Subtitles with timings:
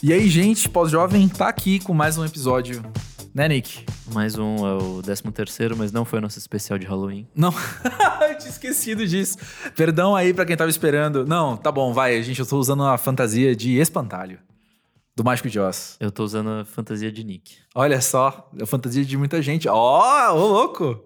[0.00, 2.80] E aí, gente, pós-jovem tá aqui com mais um episódio,
[3.34, 3.84] né, Nick?
[4.12, 7.26] Mais um é o 13 terceiro, mas não foi nosso especial de Halloween.
[7.34, 7.52] Não,
[8.30, 9.36] eu tinha esquecido disso.
[9.74, 11.26] Perdão aí pra quem tava esperando.
[11.26, 14.38] Não, tá bom, vai, gente, eu tô usando a fantasia de espantalho.
[15.16, 15.96] Do Mágico de Oz.
[15.98, 17.56] Eu tô usando a fantasia de Nick.
[17.74, 19.68] Olha só, é a fantasia de muita gente.
[19.68, 21.02] Ó, ô louco!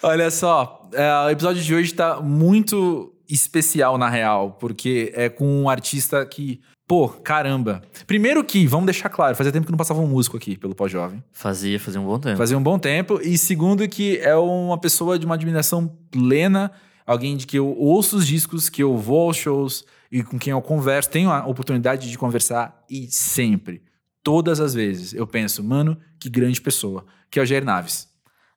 [0.00, 5.62] Olha só, é, o episódio de hoje tá muito especial, na real, porque é com
[5.62, 7.82] um artista que Pô, caramba.
[8.06, 11.22] Primeiro que, vamos deixar claro, fazia tempo que não passava um músico aqui pelo pós-jovem.
[11.30, 12.38] Fazia, fazia um bom tempo.
[12.38, 13.20] Fazia um bom tempo.
[13.22, 16.72] E segundo que é uma pessoa de uma admiração plena,
[17.04, 20.50] alguém de que eu ouço os discos, que eu vou aos shows e com quem
[20.50, 23.82] eu converso, tenho a oportunidade de conversar e sempre,
[24.22, 28.08] todas as vezes, eu penso, mano, que grande pessoa, que é o Jair Naves.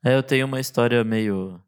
[0.02, 1.59] É, eu tenho uma história meio,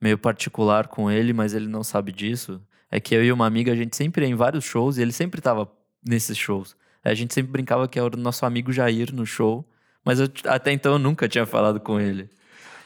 [0.00, 2.58] meio particular com ele, mas ele não sabe disso.
[2.90, 5.12] É que eu e uma amiga, a gente sempre ia em vários shows e ele
[5.12, 5.66] sempre tava
[6.06, 6.76] nesses shows.
[7.04, 9.64] A gente sempre brincava que era o nosso amigo Jair no show,
[10.04, 12.28] mas eu, até então eu nunca tinha falado com ele.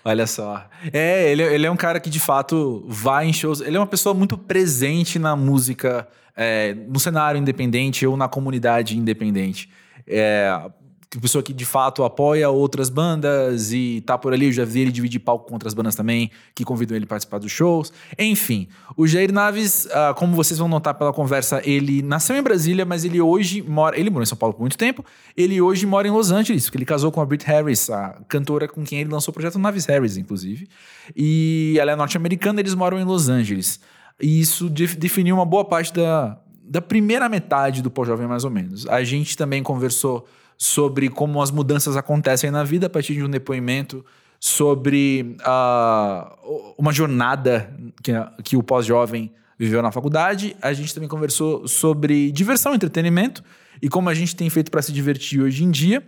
[0.05, 0.67] Olha só.
[0.93, 3.61] É, ele, ele é um cara que de fato vai em shows.
[3.61, 8.97] Ele é uma pessoa muito presente na música, é, no cenário independente ou na comunidade
[8.97, 9.69] independente.
[10.07, 10.71] É,
[11.19, 14.47] pessoa que de fato apoia outras bandas e tá por ali.
[14.47, 17.39] Eu já vi ele dividir palco com outras bandas também, que convidam ele a participar
[17.39, 17.93] dos shows.
[18.17, 22.85] Enfim, o Jair Naves, uh, como vocês vão notar pela conversa, ele nasceu em Brasília,
[22.85, 23.99] mas ele hoje mora.
[23.99, 25.05] Ele morou em São Paulo por muito tempo.
[25.37, 28.69] Ele hoje mora em Los Angeles, porque ele casou com a Brit Harris, a cantora
[28.69, 30.69] com quem ele lançou o projeto Naves Harris, inclusive.
[31.17, 33.81] E ela é norte-americana, eles moram em Los Angeles.
[34.21, 38.87] E isso definiu uma boa parte da, da primeira metade do pós-jovem, mais ou menos.
[38.87, 40.29] A gente também conversou
[40.61, 44.05] sobre como as mudanças acontecem na vida a partir de um depoimento
[44.39, 48.13] sobre uh, uma jornada que,
[48.45, 50.55] que o pós-jovem viveu na faculdade.
[50.61, 53.43] A gente também conversou sobre diversão e entretenimento
[53.81, 56.07] e como a gente tem feito para se divertir hoje em dia,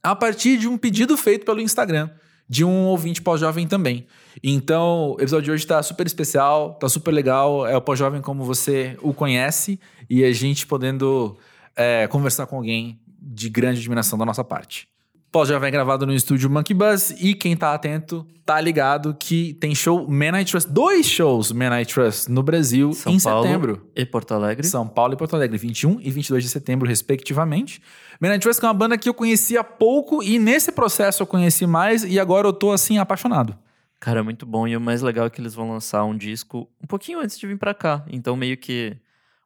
[0.00, 2.10] a partir de um pedido feito pelo Instagram
[2.48, 4.06] de um ouvinte pós-jovem também.
[4.40, 7.66] Então, o episódio de hoje está super especial, está super legal.
[7.66, 11.36] É o pós-jovem como você o conhece e a gente podendo
[11.74, 14.88] é, conversar com alguém de grande admiração da nossa parte.
[15.32, 19.54] Pós já vem gravado no estúdio Monkey Buzz e quem tá atento tá ligado que
[19.54, 23.46] tem show Man I Trust, dois shows Man I Trust no Brasil São em Paulo
[23.46, 23.90] setembro.
[23.94, 24.66] E Porto Alegre.
[24.66, 27.80] São Paulo e Porto Alegre, 21 e 22 de setembro, respectivamente.
[28.20, 31.26] Man I Trust é uma banda que eu conheci há pouco e nesse processo eu
[31.28, 33.56] conheci mais e agora eu tô assim apaixonado.
[34.00, 34.66] Cara, muito bom.
[34.66, 37.46] E o mais legal é que eles vão lançar um disco um pouquinho antes de
[37.46, 38.04] vir para cá.
[38.08, 38.96] Então, meio que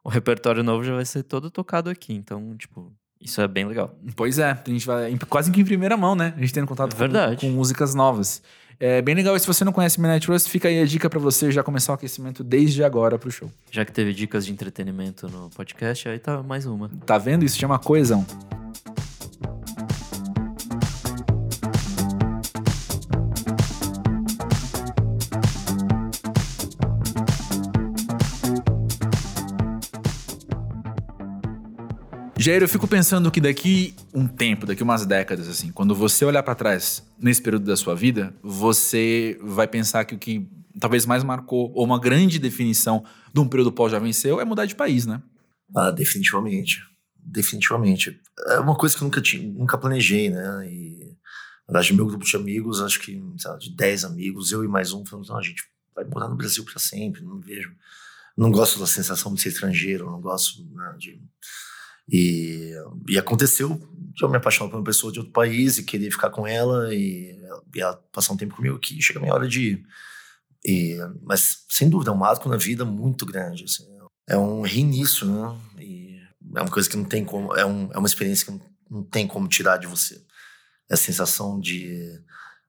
[0.03, 2.13] o repertório novo já vai ser todo tocado aqui.
[2.13, 3.95] Então, tipo, isso é bem legal.
[4.15, 6.33] Pois é, a gente vai quase que em primeira mão, né?
[6.35, 8.41] A gente tendo contato é com, com, músicas novas.
[8.79, 9.35] É bem legal.
[9.35, 11.93] E se você não conhece Midnight Rust, fica aí a dica para você já começar
[11.93, 13.49] o aquecimento desde agora pro show.
[13.71, 16.89] Já que teve dicas de entretenimento no podcast, aí tá mais uma.
[17.05, 17.45] Tá vendo?
[17.45, 18.25] Isso chama coesão.
[32.45, 36.43] Jair, eu fico pensando que daqui um tempo, daqui umas décadas, assim, quando você olhar
[36.43, 40.47] para trás nesse período da sua vida, você vai pensar que o que
[40.79, 44.75] talvez mais marcou, ou uma grande definição de um período pós-jovem seu, é mudar de
[44.75, 45.23] país, né?
[45.75, 46.83] Ah, definitivamente.
[47.17, 48.21] Definitivamente.
[48.49, 50.69] É uma coisa que eu nunca, tinha, nunca planejei, né?
[50.71, 51.17] E,
[51.67, 54.93] na verdade, meu grupo de amigos, acho que lá, de 10 amigos, eu e mais
[54.93, 55.63] um, falamos, não, a gente
[55.95, 57.75] vai morar no Brasil para sempre, não vejo.
[58.37, 61.19] Não gosto da sensação de ser estrangeiro, não gosto né, de
[62.07, 62.71] e,
[63.09, 63.79] e aconteceu
[64.13, 66.93] de eu me apaixonar por uma pessoa de outro país e querer ficar com ela
[66.93, 67.37] e,
[67.75, 69.85] e ela passar um tempo comigo que chega a minha hora de ir.
[70.65, 73.65] E, mas, sem dúvida, é um marco na vida muito grande.
[73.65, 73.85] Assim.
[74.27, 75.59] É um reinício, né?
[75.79, 76.19] E
[76.55, 77.55] é uma coisa que não tem como.
[77.55, 80.23] É, um, é uma experiência que não, não tem como tirar de você.
[80.89, 82.19] É a sensação de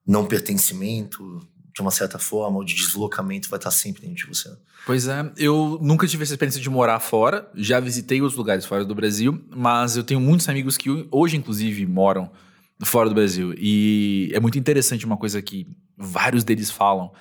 [0.06, 4.50] não pertencimento, de uma certa forma, ou de deslocamento, vai estar sempre dentro de você.
[4.86, 8.82] Pois é, eu nunca tive essa experiência de morar fora, já visitei outros lugares fora
[8.82, 12.30] do Brasil, mas eu tenho muitos amigos que hoje, inclusive, moram
[12.82, 13.54] fora do Brasil.
[13.58, 15.66] E é muito interessante uma coisa que
[15.98, 17.12] vários deles falam,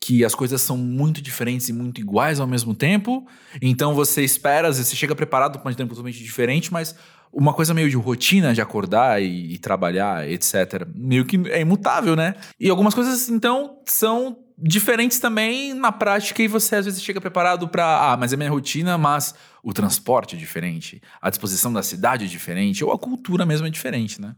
[0.00, 3.24] que as coisas são muito diferentes e muito iguais ao mesmo tempo.
[3.62, 6.96] Então você espera, às vezes você chega preparado para um tempo totalmente diferente, mas
[7.32, 10.86] uma coisa meio de rotina de acordar e, e, trabalhar, etc.
[10.94, 12.34] Meio que é imutável, né?
[12.58, 17.68] E algumas coisas, então, são diferentes também na prática e você às vezes chega preparado
[17.68, 22.24] para, ah, mas é minha rotina, mas o transporte é diferente, a disposição da cidade
[22.24, 24.34] é diferente, ou a cultura mesmo é diferente, né?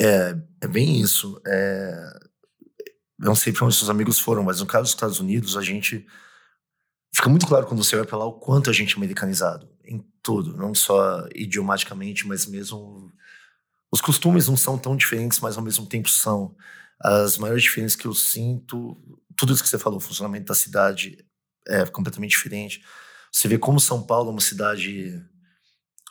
[0.00, 1.40] É, é bem isso.
[1.46, 1.94] É...
[3.18, 5.62] Eu não sei para onde seus amigos foram, mas no caso dos Estados Unidos, a
[5.62, 6.06] gente.
[7.14, 9.66] Fica muito claro quando você vai para lá o quanto a gente é americanizado
[10.22, 13.12] tudo, não só idiomaticamente, mas mesmo
[13.92, 16.56] os costumes não são tão diferentes, mas ao mesmo tempo são.
[16.98, 18.96] As maiores diferenças que eu sinto,
[19.36, 21.24] tudo isso que você falou, o funcionamento da cidade
[21.68, 22.82] é completamente diferente.
[23.30, 25.22] Você vê como São Paulo é uma cidade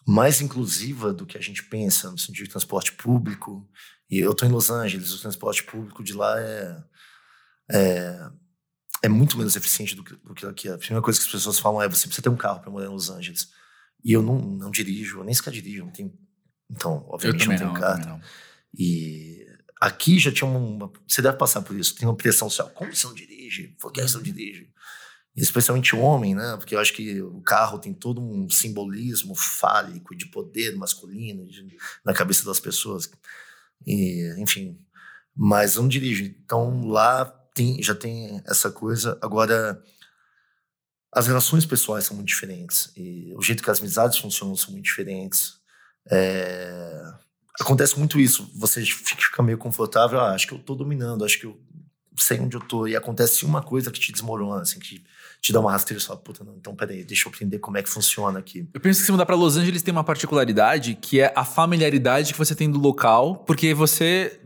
[0.08, 3.68] mais inclusiva do que a gente pensa no sentido de transporte público.
[4.10, 6.84] E eu estou em Los Angeles, o transporte público de lá é,
[7.72, 8.30] é,
[9.04, 10.70] é muito menos eficiente do que, do que aqui.
[10.70, 12.86] A primeira coisa que as pessoas falam é você precisa ter um carro para morar
[12.86, 13.50] em Los Angeles.
[14.06, 16.14] E eu não, não dirijo, nem sequer dirijo, não tenho,
[16.70, 18.22] então, obviamente não tenho não, carta.
[18.78, 19.44] E
[19.82, 20.92] aqui já tinha uma.
[21.08, 22.70] Você deve passar por isso, tem uma pressão social.
[22.70, 23.76] Como você não dirige?
[23.80, 24.70] Por que você não dirige?
[25.36, 26.56] especialmente o homem, né?
[26.58, 31.68] Porque eu acho que o carro tem todo um simbolismo fálico de poder masculino de,
[32.06, 33.12] na cabeça das pessoas.
[33.86, 34.80] E, enfim,
[35.36, 36.24] mas eu não dirijo.
[36.24, 39.18] Então lá tem, já tem essa coisa.
[39.22, 39.84] Agora,
[41.16, 42.92] as relações pessoais são muito diferentes.
[42.96, 45.54] E o jeito que as amizades funcionam são muito diferentes.
[46.12, 47.02] É...
[47.60, 48.52] Acontece muito isso.
[48.56, 50.20] Você fica meio confortável.
[50.20, 51.58] Ah, acho que eu tô dominando, acho que eu
[52.18, 52.86] sei onde eu tô.
[52.86, 55.02] E acontece uma coisa que te desmorona, assim, que
[55.42, 57.84] te dá uma rasteira e fala, puta, não, então peraí, deixa eu aprender como é
[57.84, 58.68] que funciona aqui.
[58.74, 62.34] Eu penso que se mudar para Los Angeles tem uma particularidade que é a familiaridade
[62.34, 64.40] que você tem do local, porque você.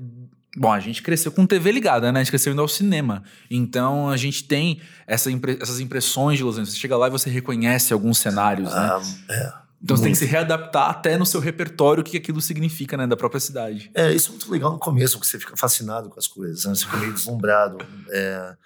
[0.58, 2.20] Bom, a gente cresceu com TV ligada, né?
[2.20, 3.24] A gente cresceu indo ao cinema.
[3.50, 5.58] Então a gente tem essa impre...
[5.62, 6.74] essas impressões de Los Angeles.
[6.74, 8.76] Você chega lá e você reconhece alguns cenários, né?
[8.76, 9.54] Ah, é.
[9.82, 13.08] Então você tem que se readaptar até no seu repertório o que aquilo significa, né,
[13.08, 13.90] da própria cidade.
[13.94, 16.76] É, isso é muito legal no começo, porque você fica fascinado com as coisas, né?
[16.76, 17.78] Você fica meio deslumbrado.
[18.12, 18.58] É,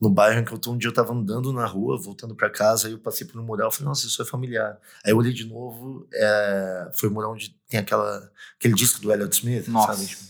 [0.00, 2.48] no bairro em que eu tô, um dia eu tava andando na rua, voltando para
[2.48, 4.78] casa, aí eu passei por um mural, falei, nossa, isso é familiar.
[5.04, 9.12] Aí eu olhei de novo, é, foi o mural onde tem aquela, aquele disco do
[9.12, 9.94] Elliott Smith, nossa.
[9.94, 10.06] sabe?
[10.06, 10.22] Tipo,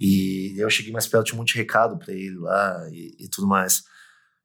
[0.00, 3.28] e eu cheguei mais perto, tinha um monte de recado para ele lá e, e
[3.28, 3.82] tudo mais.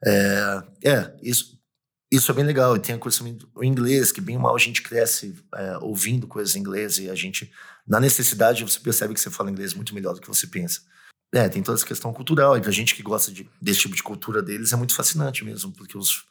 [0.06, 1.58] É, é, isso,
[2.12, 2.76] isso é bem legal.
[2.76, 6.28] E tem a coisa também do inglês, que bem mal a gente cresce é, ouvindo
[6.28, 7.50] coisas em inglês e a gente,
[7.88, 10.82] na necessidade, você percebe que você fala inglês muito melhor do que você pensa.
[11.34, 12.58] É, tem toda essa questão cultural.
[12.58, 15.72] E pra gente que gosta de, desse tipo de cultura deles, é muito fascinante mesmo,
[15.72, 16.26] porque os, os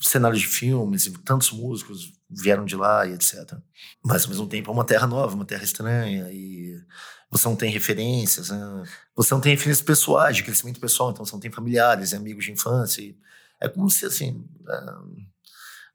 [0.00, 3.54] cenários de filmes e tantos músicos vieram de lá e etc.
[4.02, 6.80] Mas, ao mesmo tempo, é uma terra nova, uma terra estranha e
[7.30, 8.84] você não tem referências, né?
[9.14, 12.44] Você não tem referências pessoais, de crescimento pessoal, então você não tem familiares e amigos
[12.44, 13.14] de infância.
[13.60, 14.44] é como se, assim...
[14.68, 15.30] É,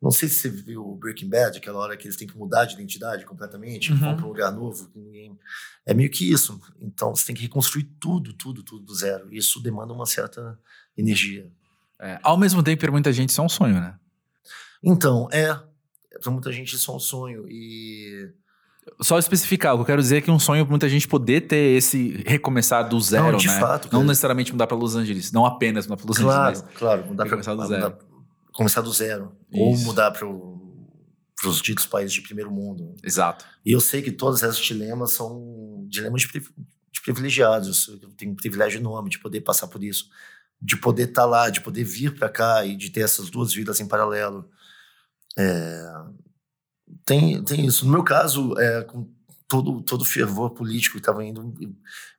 [0.01, 2.65] não sei se você viu o Breaking Bad, aquela hora que eles têm que mudar
[2.65, 3.97] de identidade completamente, uhum.
[3.97, 5.35] vão para um lugar novo, ninguém.
[5.85, 6.61] É meio que isso.
[6.79, 9.33] Então você tem que reconstruir tudo, tudo, tudo do zero.
[9.33, 10.59] E isso demanda uma certa
[10.95, 11.51] energia.
[11.99, 13.95] É, ao mesmo tempo, para muita gente isso é um sonho, né?
[14.83, 15.57] Então, é.
[16.21, 17.45] Para muita gente isso é um sonho.
[17.49, 18.31] E.
[19.01, 21.41] Só especificar, o que eu quero dizer é que um sonho para muita gente poder
[21.41, 23.59] ter esse recomeçar do zero, não, de né?
[23.59, 26.61] Fato, não necessariamente mudar para Los Angeles, não apenas mudar para Los claro, Angeles.
[26.61, 27.83] Claro, claro, mudar para do zero.
[27.83, 27.97] Mudar,
[28.53, 29.31] começar do zero.
[29.51, 29.61] Isso.
[29.63, 30.27] Ou mudar para
[31.49, 32.93] os ditos países de primeiro mundo.
[33.03, 33.45] Exato.
[33.65, 37.87] E eu sei que todos esses dilemas são dilemas de, de privilegiados.
[37.87, 40.09] Eu tenho um privilégio enorme de poder passar por isso.
[40.61, 43.53] De poder estar tá lá, de poder vir para cá e de ter essas duas
[43.53, 44.49] vidas em paralelo.
[45.37, 45.91] É,
[47.05, 47.85] tem, tem isso.
[47.85, 49.13] No meu caso, é, com
[49.47, 51.53] todo todo fervor político que estava indo,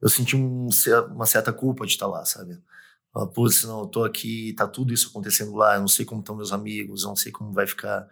[0.00, 0.68] eu senti um,
[1.10, 2.58] uma certa culpa de estar tá lá, sabe?
[3.12, 6.20] Fala, putz, não, eu tô aqui, tá tudo isso acontecendo lá, eu não sei como
[6.20, 8.06] estão meus amigos, eu não sei como vai ficar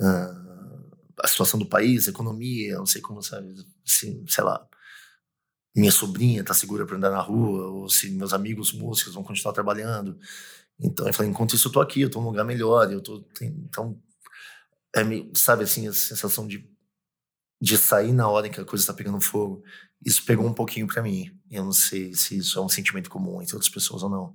[0.00, 0.90] uh,
[1.22, 3.54] a situação do país, a economia, eu não sei como, sabe,
[3.84, 4.66] se, sei lá,
[5.74, 9.52] minha sobrinha tá segura para andar na rua, ou se meus amigos músicos vão continuar
[9.52, 10.18] trabalhando.
[10.78, 13.20] Então eu falei, enquanto isso eu tô aqui, eu tô num lugar melhor, eu tô,
[13.34, 14.00] tem, então,
[14.94, 16.68] é meio, sabe assim, a sensação de,
[17.60, 19.62] de sair na hora em que a coisa está pegando fogo
[20.04, 21.30] isso pegou um pouquinho para mim.
[21.50, 24.34] Eu não sei se isso é um sentimento comum entre outras pessoas ou não.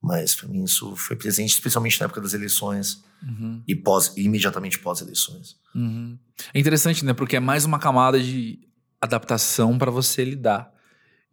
[0.00, 3.62] Mas para mim isso foi presente, especialmente na época das eleições uhum.
[3.66, 5.56] e pós, imediatamente pós-eleições.
[5.74, 6.18] Uhum.
[6.52, 7.14] É interessante, né?
[7.14, 8.63] Porque é mais uma camada de
[9.04, 10.72] adaptação para você lidar.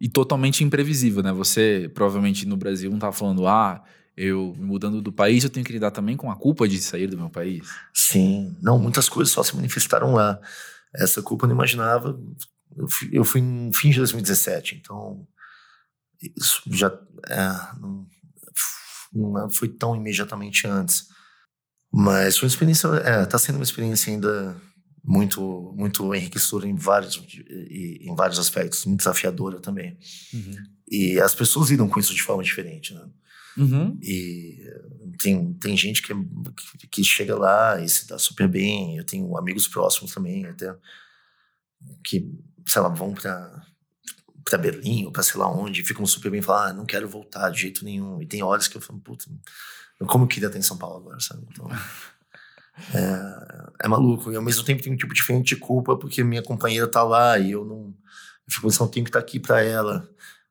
[0.00, 1.32] E totalmente imprevisível, né?
[1.32, 3.82] Você provavelmente no Brasil não tá falando, ah,
[4.16, 7.16] eu mudando do país, eu tenho que lidar também com a culpa de sair do
[7.16, 7.68] meu país.
[7.94, 10.40] Sim, não, muitas coisas só se manifestaram lá.
[10.94, 12.18] Essa culpa eu não imaginava
[12.76, 15.26] eu fui, eu fui em fim de 2017, então
[16.36, 16.86] isso já
[17.28, 17.48] é,
[17.80, 18.06] não,
[19.12, 21.06] não foi tão imediatamente antes.
[21.92, 24.56] Mas foi uma experiência, é, tá sendo uma experiência ainda
[25.04, 29.98] muito muito enriquecedora em vários em vários aspectos, muito desafiadora também.
[30.32, 30.56] Uhum.
[30.90, 33.04] E as pessoas lidam com isso de forma diferente, né?
[33.56, 33.98] Uhum.
[34.02, 34.62] E
[35.18, 36.14] tem, tem gente que,
[36.90, 38.96] que chega lá e se dá super bem.
[38.96, 40.74] Eu tenho amigos próximos também, até
[42.04, 42.30] que
[42.66, 43.66] sei lá, vão pra,
[44.44, 47.50] pra Berlim ou pra sei lá onde, ficam super bem falam, ah, não quero voltar
[47.50, 48.20] de jeito nenhum.
[48.22, 49.26] E tem horas que eu falo, puta,
[50.06, 51.46] como eu queria estar em São Paulo agora, sabe?
[51.50, 51.68] Então,
[52.94, 54.32] É, é maluco.
[54.32, 57.38] E ao mesmo tempo tem um tipo diferente de culpa, porque minha companheira tá lá
[57.38, 57.94] e eu não.
[58.46, 60.08] Eu fico pensando, tenho que estar tá aqui para ela.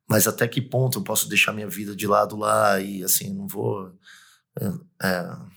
[0.10, 3.48] Mas até que ponto eu posso deixar minha vida de lado lá e assim, não
[3.48, 3.92] vou.
[4.60, 5.52] É, é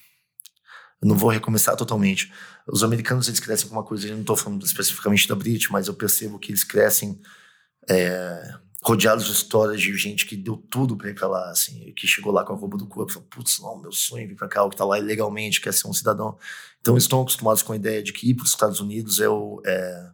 [1.03, 2.33] não vou recomeçar totalmente.
[2.67, 5.87] Os americanos eles crescem com uma coisa, eu não estou falando especificamente da Brit, mas
[5.87, 7.21] eu percebo que eles crescem
[7.89, 8.55] é,
[8.87, 12.31] rodeados de histórias de gente que deu tudo para ir para lá, assim, que chegou
[12.31, 14.63] lá com a roupa do corpo, falou, putz, não, meu sonho é vir para cá,
[14.63, 16.37] o que tá lá ilegalmente, quer ser um cidadão.
[16.81, 19.63] Então estão acostumados com a ideia de que ir para os Estados Unidos é o
[19.65, 20.11] é,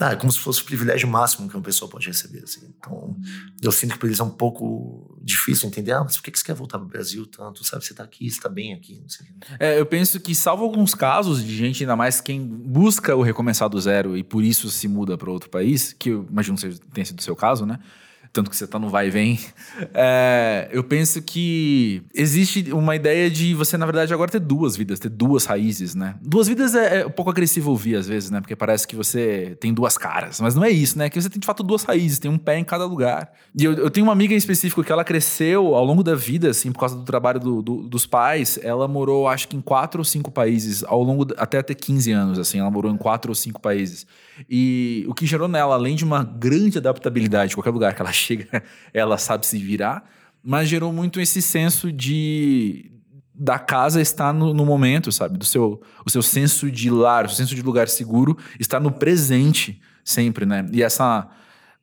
[0.00, 2.44] ah, é como se fosse o privilégio máximo que uma pessoa pode receber.
[2.44, 2.72] Assim.
[2.78, 3.16] Então,
[3.60, 5.90] eu sinto que para eles é um pouco difícil entender.
[5.90, 7.64] Ah, mas por que você quer voltar para o Brasil tanto?
[7.64, 9.00] Sabe, você está aqui, você está bem aqui.
[9.00, 9.26] Não sei.
[9.58, 13.68] É, eu penso que, salvo alguns casos de gente, ainda mais quem busca o recomeçar
[13.68, 17.04] do zero e por isso se muda para outro país, que eu imagino que tenha
[17.04, 17.80] sido o seu caso, né?
[18.32, 19.40] Tanto que você está no vai e vem,
[19.94, 24.98] é, eu penso que existe uma ideia de você, na verdade, agora ter duas vidas,
[24.98, 26.14] ter duas raízes, né?
[26.20, 28.40] Duas vidas é, é, um pouco agressivo ouvir às vezes, né?
[28.40, 31.08] Porque parece que você tem duas caras, mas não é isso, né?
[31.08, 33.32] Que você tem de fato duas raízes, tem um pé em cada lugar.
[33.54, 36.50] E eu, eu tenho uma amiga em específico que ela cresceu ao longo da vida,
[36.50, 38.58] assim, por causa do trabalho do, do, dos pais.
[38.62, 42.38] Ela morou, acho que em quatro ou cinco países, ao longo, até ter 15 anos,
[42.38, 44.06] assim, ela morou em quatro ou cinco países.
[44.48, 48.62] E o que gerou nela, além de uma grande adaptabilidade, qualquer lugar que ela chega,
[48.92, 50.04] ela sabe se virar,
[50.42, 52.92] mas gerou muito esse senso de
[53.40, 55.38] da casa estar no, no, momento, sabe?
[55.38, 58.90] Do seu, o seu senso de lar, o seu senso de lugar seguro está no
[58.90, 60.68] presente sempre, né?
[60.72, 61.30] E essa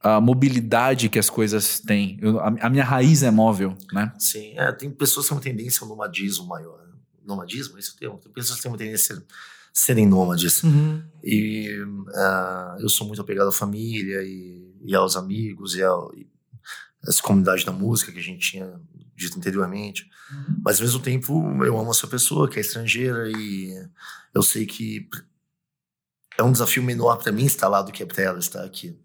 [0.06, 2.20] a mobilidade que as coisas têm.
[2.22, 4.14] Eu, a, a, minha raiz é móvel, né?
[4.20, 6.86] Sim, é, tem pessoas que têm uma tendência ao nomadismo maior.
[7.26, 8.20] Nomadismo, é esse o termo?
[8.20, 9.16] Tem pessoas que têm uma tendência
[9.76, 10.64] serem nômades.
[10.64, 11.04] Uhum.
[11.22, 16.26] E uh, eu sou muito apegado à família e, e aos amigos e, ao, e
[17.06, 18.80] essa comunidade da música que a gente tinha
[19.14, 20.10] dito anteriormente.
[20.32, 20.62] Uhum.
[20.64, 21.34] Mas ao mesmo tempo
[21.66, 23.74] eu amo essa pessoa que é estrangeira e
[24.34, 25.10] eu sei que
[26.38, 28.98] é um desafio menor para mim estar lá do que para ela estar aqui.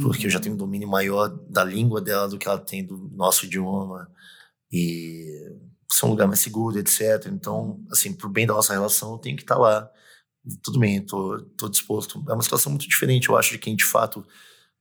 [0.00, 0.26] Porque uhum.
[0.26, 3.44] eu já tenho um domínio maior da língua dela do que ela tem do nosso
[3.44, 4.08] idioma.
[4.70, 5.52] E
[5.88, 7.26] são um lugar mais seguro, etc.
[7.26, 9.90] Então, assim, pro bem da nossa relação, eu tenho que estar tá lá.
[10.62, 12.24] Tudo bem, tô, tô disposto.
[12.28, 14.24] É uma situação muito diferente, eu acho, de quem de fato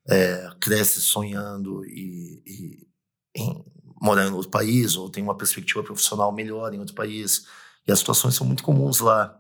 [0.07, 2.87] é, cresce sonhando e, e
[3.35, 3.65] em
[4.01, 7.47] morar em outro país ou tem uma perspectiva profissional melhor em outro país.
[7.87, 9.37] E as situações são muito comuns lá.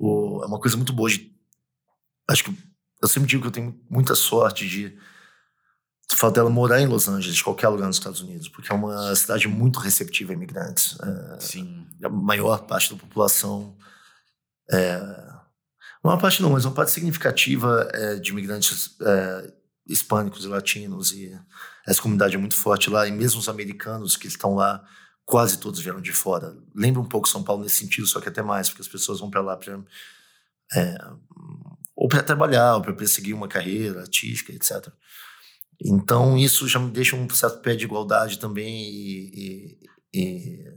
[0.00, 1.30] É uma coisa muito boa de.
[2.28, 2.56] Acho que
[3.02, 4.96] eu sempre digo que eu tenho muita sorte de
[6.12, 9.14] o fato dela morar em Los Angeles, qualquer lugar nos Estados Unidos, porque é uma
[9.14, 10.98] cidade muito receptiva a imigrantes.
[11.00, 11.86] É, Sim.
[12.02, 13.76] A maior parte da população.
[14.70, 15.00] É,
[16.02, 19.52] uma parte não, mas uma parte significativa é de imigrantes é,
[19.86, 21.38] hispânicos e latinos, e
[21.86, 24.82] essa comunidade é muito forte lá, e mesmo os americanos que estão lá,
[25.24, 26.56] quase todos vieram de fora.
[26.74, 29.30] Lembra um pouco São Paulo nesse sentido, só que até mais, porque as pessoas vão
[29.30, 29.80] para lá para.
[30.74, 30.96] É,
[31.94, 34.88] ou para trabalhar, ou para perseguir uma carreira artística, etc.
[35.82, 39.78] Então, isso já me deixa um certo pé de igualdade também e,
[40.12, 40.74] e, e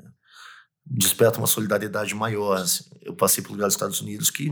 [0.85, 2.57] desperta uma solidariedade maior.
[2.57, 2.85] Assim.
[3.01, 4.49] Eu passei por lugares dos Estados Unidos que,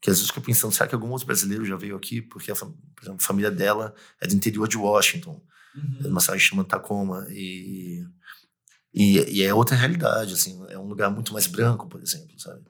[0.00, 2.22] que às vezes fico pensando, será que algum outro brasileiro já veio aqui?
[2.22, 5.42] Porque, a, por exemplo, a família dela é do interior de Washington,
[5.74, 5.98] uhum.
[6.04, 8.06] é uma cidade chamada Tacoma, e,
[8.94, 12.62] e, e, é outra realidade, assim, é um lugar muito mais branco, por exemplo, sabe?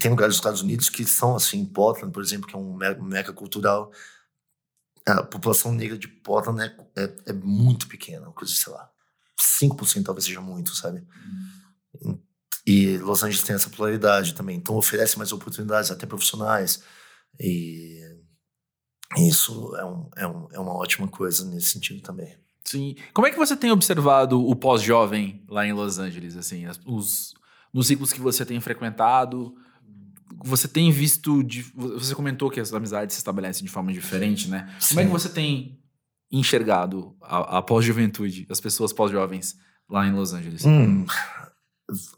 [0.00, 3.32] Tem lugares dos Estados Unidos que são assim, Portland, por exemplo, que é um meca
[3.32, 3.92] cultural,
[5.12, 8.90] a população negra de Portland é, é, é muito pequena, coisa, sei lá,
[9.60, 11.06] 5% talvez seja muito, sabe?
[12.02, 12.20] Uhum.
[12.66, 16.82] E Los Angeles tem essa polaridade também, então oferece mais oportunidades até profissionais.
[17.40, 18.02] E
[19.16, 22.36] isso é, um, é, um, é uma ótima coisa nesse sentido também.
[22.64, 22.94] Sim.
[23.14, 27.32] Como é que você tem observado o pós-jovem lá em Los Angeles, assim, os,
[27.72, 29.54] nos ciclos que você tem frequentado?
[30.44, 31.42] Você tem visto.
[31.74, 34.72] Você comentou que as amizades se estabelecem de forma diferente, né?
[34.80, 34.88] Sim.
[34.88, 35.78] Como é que você tem
[36.30, 39.56] enxergado a, a pós-juventude, as pessoas pós-jovens
[39.88, 40.64] lá em Los Angeles?
[40.64, 41.06] Hum,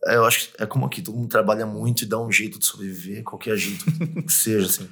[0.06, 2.66] eu acho que é como aqui, todo mundo trabalha muito e dá um jeito de
[2.66, 4.88] sobreviver, qualquer jeito que seja, assim.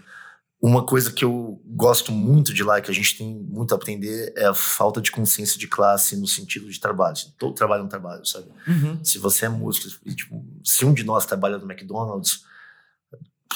[0.61, 4.33] Uma coisa que eu gosto muito de lá, que a gente tem muito a aprender,
[4.37, 7.17] é a falta de consciência de classe no sentido de trabalho.
[7.39, 8.49] Todo trabalho é um trabalho, sabe?
[8.67, 9.05] Uhum.
[9.05, 12.45] Se você é músico, tipo, se um de nós trabalha no McDonald's,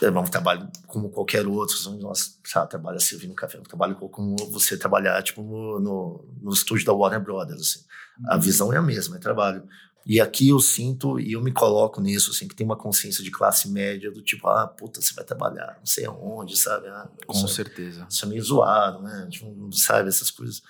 [0.06, 5.22] é um trabalho como qualquer outro, nós sabe, trabalha servindo café, trabalho como você trabalhar
[5.22, 7.80] tipo no, no, estúdio da Warner Brothers, assim.
[8.26, 8.40] A uhum.
[8.40, 9.66] visão é a mesma, é trabalho.
[10.04, 13.30] E aqui eu sinto e eu me coloco nisso, assim, que tem uma consciência de
[13.30, 16.88] classe média do tipo, ah, puta, você vai trabalhar, não sei aonde, sabe?
[16.88, 18.06] Ah, Com isso, certeza.
[18.10, 19.28] Isso é meio zoado, né?
[19.30, 20.60] Tipo, sabe, essas coisas.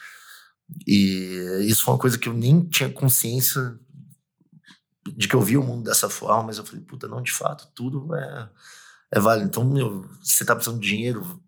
[0.86, 3.78] E isso foi uma coisa que eu nem tinha consciência
[5.16, 7.68] de que eu vi o mundo dessa forma, mas eu falei, puta, não, de fato,
[7.74, 8.48] tudo é,
[9.12, 9.48] é válido.
[9.48, 11.40] Então, meu, você tá precisando de dinheiro,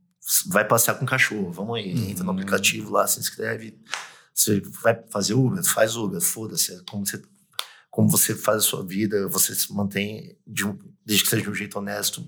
[0.46, 2.10] vai passear com o cachorro, vamos aí, uhum.
[2.10, 3.78] entra no aplicativo lá, se inscreve,
[4.34, 7.22] você vai fazer Uber, faz Uber, foda-se, é como você,
[7.90, 11.50] como você faz a sua vida, você se mantém, de um, desde que seja de
[11.50, 12.20] um jeito honesto,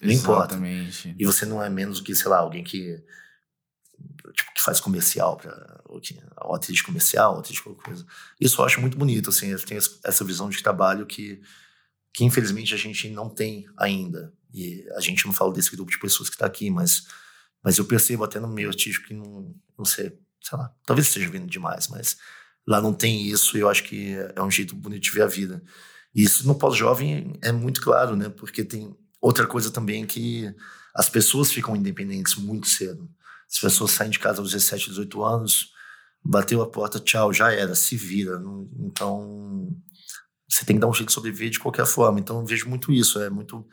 [0.00, 1.08] não Exatamente.
[1.08, 1.22] importa.
[1.22, 3.02] E você não é menos do que, sei lá, alguém que
[4.32, 8.06] tipo, que faz comercial para ou atriz comercial, atriz qualquer coisa.
[8.40, 11.40] Isso eu acho muito bonito, assim, tenho essa visão de trabalho que,
[12.12, 14.32] que infelizmente a gente não tem ainda.
[14.52, 17.04] E a gente não fala desse grupo de pessoas que está aqui, mas,
[17.62, 21.28] mas eu percebo até no meio artístico que não, não sei, sei lá, talvez esteja
[21.28, 22.16] vindo demais, mas
[22.66, 25.26] lá não tem isso e eu acho que é um jeito bonito de ver a
[25.26, 25.62] vida.
[26.14, 28.28] E isso no pós-jovem é muito claro, né?
[28.28, 30.52] Porque tem outra coisa também que
[30.94, 33.08] as pessoas ficam independentes muito cedo.
[33.50, 35.72] As pessoas saem de casa aos 17, 18 anos,
[36.22, 38.40] bateu a porta, tchau, já era, se vira.
[38.80, 39.74] Então,
[40.48, 42.20] você tem que dar um jeito de sobreviver de qualquer forma.
[42.20, 43.20] Então, eu vejo muito isso.
[43.20, 43.66] É muito.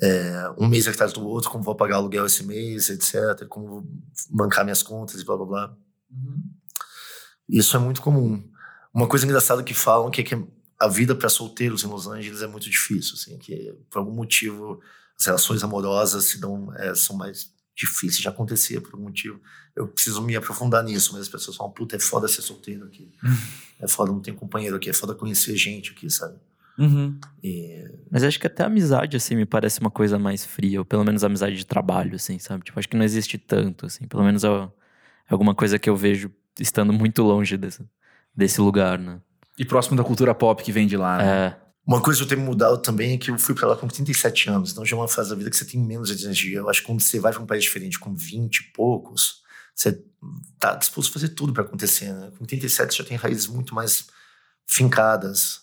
[0.00, 3.46] É, um mês atrás do outro, como vou pagar aluguel esse mês, etc.
[3.48, 3.86] Como vou
[4.30, 5.76] bancar minhas contas e blá blá blá.
[6.10, 6.42] Uhum.
[7.48, 8.42] Isso é muito comum.
[8.92, 10.46] Uma coisa engraçada que falam que é que
[10.78, 14.80] a vida para solteiros em Los Angeles é muito difícil, assim, que por algum motivo
[15.18, 19.40] as relações amorosas se dão, é, são mais difícil de acontecer por um motivo.
[19.74, 23.10] Eu preciso me aprofundar nisso, mas as pessoas falam, puta, é foda ser solteiro aqui.
[23.22, 23.36] Uhum.
[23.80, 26.38] É foda não ter companheiro aqui, é foda conhecer gente aqui, sabe?
[26.78, 27.18] Uhum.
[27.42, 27.84] E...
[28.10, 31.04] Mas acho que até a amizade, assim, me parece uma coisa mais fria, ou pelo
[31.04, 32.64] menos a amizade de trabalho, assim, sabe?
[32.64, 34.68] Tipo, acho que não existe tanto, assim, pelo menos é, é
[35.30, 36.30] alguma coisa que eu vejo
[36.60, 37.84] estando muito longe desse,
[38.34, 39.20] desse lugar, né?
[39.58, 41.46] E próximo da cultura pop que vem de lá, né?
[41.46, 41.66] É.
[41.86, 44.50] Uma coisa que eu tenho mudado também é que eu fui para lá com 37
[44.50, 46.58] anos, então já é uma fase da vida que você tem menos energia.
[46.58, 49.42] Eu acho que quando você vai para um país diferente com 20 e poucos,
[49.72, 50.02] você
[50.58, 52.32] tá disposto a fazer tudo para acontecer, né?
[52.36, 54.08] Com 37 você já tem raízes muito mais
[54.66, 55.60] fincadas.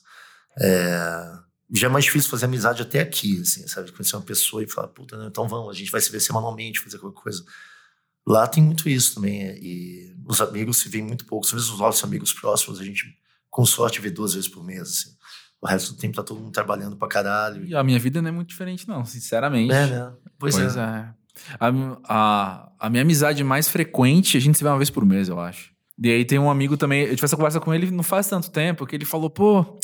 [0.60, 1.44] É...
[1.76, 3.92] Já é mais difícil fazer amizade até aqui, assim, sabe?
[3.92, 5.28] Conhecer uma pessoa e falar, puta, né?
[5.28, 7.44] então vamos, a gente vai se ver semanalmente, fazer qualquer coisa.
[8.26, 11.46] Lá tem muito isso também, e os amigos se veem muito pouco.
[11.46, 13.18] Às vezes os nossos amigos próximos, a gente,
[13.50, 15.10] com sorte, vê duas vezes por mês, assim.
[15.64, 17.66] O resto do tempo tá todo mundo trabalhando pra caralho.
[17.66, 19.74] E a minha vida não é muito diferente, não, sinceramente.
[19.74, 20.14] É, né?
[20.38, 20.80] Pois, pois é.
[20.80, 21.14] é.
[21.60, 21.72] A,
[22.04, 25.40] a, a, minha amizade mais frequente, a gente se vê uma vez por mês, eu
[25.40, 25.72] acho.
[26.02, 28.52] E aí tem um amigo também, eu tive essa conversa com ele não faz tanto
[28.52, 29.80] tempo, que ele falou, pô.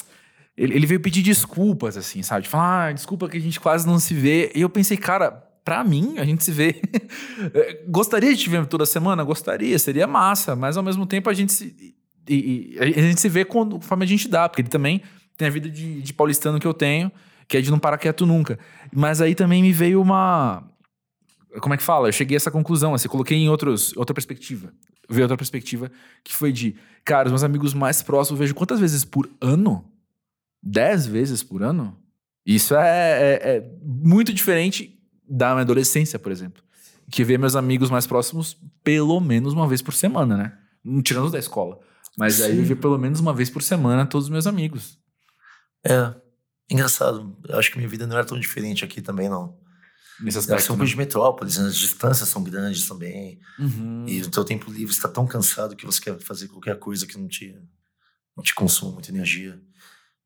[0.60, 2.44] Ele, ele veio pedir desculpas, assim, sabe?
[2.44, 4.52] De falar, ah, desculpa que a gente quase não se vê.
[4.54, 5.32] E eu pensei, cara,
[5.64, 6.82] pra mim, a gente se vê.
[7.88, 9.24] Gostaria de te ver toda semana?
[9.24, 11.96] Gostaria, seria massa, mas ao mesmo tempo a gente se.
[12.28, 15.02] E, e, a gente se vê conforme a gente dá, porque ele também
[15.38, 17.10] tem a vida de, de paulistano que eu tenho,
[17.48, 18.60] que é de não parar quieto nunca.
[18.94, 20.62] Mas aí também me veio uma.
[21.62, 22.10] Como é que fala?
[22.10, 24.74] Eu cheguei a essa conclusão, assim, coloquei em outros, outra perspectiva.
[25.10, 25.90] Veio outra perspectiva
[26.22, 29.86] que foi de, cara, os meus amigos mais próximos, eu vejo quantas vezes por ano?
[30.62, 31.98] Dez vezes por ano?
[32.46, 36.64] Isso é, é, é muito diferente da minha adolescência, por exemplo.
[37.12, 40.58] Que ver meus amigos mais próximos pelo menos uma vez por semana, né?
[41.04, 41.80] Tirando da escola.
[42.18, 42.44] Mas Sim.
[42.44, 45.00] aí eu vi pelo menos uma vez por semana todos os meus amigos.
[45.86, 46.14] É.
[46.70, 47.38] Engraçado.
[47.48, 49.58] Eu acho que minha vida não era tão diferente aqui também, não.
[50.20, 50.64] Nesse aspecto.
[50.64, 50.86] São né?
[50.86, 51.68] de metrópoles, né?
[51.68, 53.40] as distâncias são grandes também.
[53.58, 54.06] Uhum.
[54.08, 57.18] E o teu tempo livre está tão cansado que você quer fazer qualquer coisa que
[57.18, 57.56] não te,
[58.36, 59.60] não te consuma muita energia.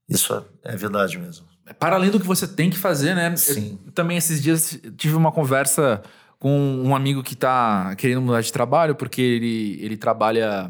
[0.08, 1.46] Isso é, é verdade mesmo.
[1.80, 3.36] Para além do que você tem que fazer, né?
[3.36, 3.80] Sim.
[3.86, 6.04] Eu, também esses dias tive uma conversa
[6.38, 10.70] com um amigo que está querendo mudar de trabalho, porque ele, ele trabalha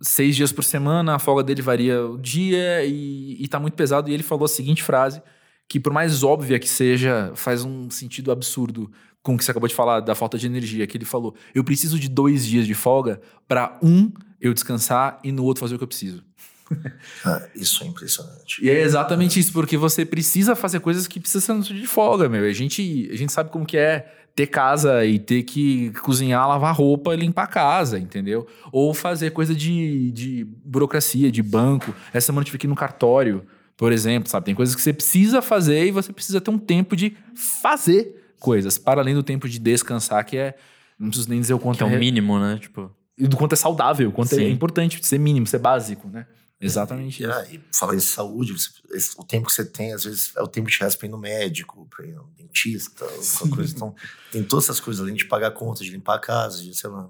[0.00, 4.08] seis dias por semana, a folga dele varia o dia e, e tá muito pesado.
[4.08, 5.22] E ele falou a seguinte frase,
[5.68, 8.90] que por mais óbvia que seja, faz um sentido absurdo
[9.22, 11.62] com o que você acabou de falar da falta de energia, que ele falou, eu
[11.62, 15.78] preciso de dois dias de folga para um, eu descansar e no outro fazer o
[15.78, 16.24] que eu preciso.
[17.24, 18.64] ah, isso é impressionante.
[18.64, 22.44] E é exatamente isso, porque você precisa fazer coisas que precisam ser de folga, meu.
[22.44, 26.74] A gente, a gente sabe como que é ter casa e ter que cozinhar, lavar
[26.74, 28.46] roupa e limpar a casa, entendeu?
[28.72, 31.94] Ou fazer coisa de, de burocracia, de banco.
[32.12, 33.44] Essa semana eu tive aqui no cartório,
[33.76, 34.46] por exemplo, sabe?
[34.46, 38.78] Tem coisas que você precisa fazer e você precisa ter um tempo de fazer coisas,
[38.78, 40.54] para além do tempo de descansar, que é.
[40.98, 41.86] Não preciso nem dizer o quanto que é.
[41.86, 42.58] o mínimo, né?
[42.60, 42.90] Tipo.
[43.16, 44.44] E do quanto é saudável, o quanto é Sim.
[44.44, 46.26] é importante ser mínimo, ser básico, né?
[46.60, 47.22] Exatamente.
[47.22, 48.70] E, e falar em saúde, você,
[49.16, 51.10] o tempo que você tem, às vezes, é o tempo que te resta para ir
[51.10, 53.74] no médico, para ir no dentista, alguma coisa.
[53.74, 53.94] Então,
[54.30, 56.90] tem todas essas coisas, além de pagar a conta, de limpar a casa, de, sei
[56.90, 57.08] lá,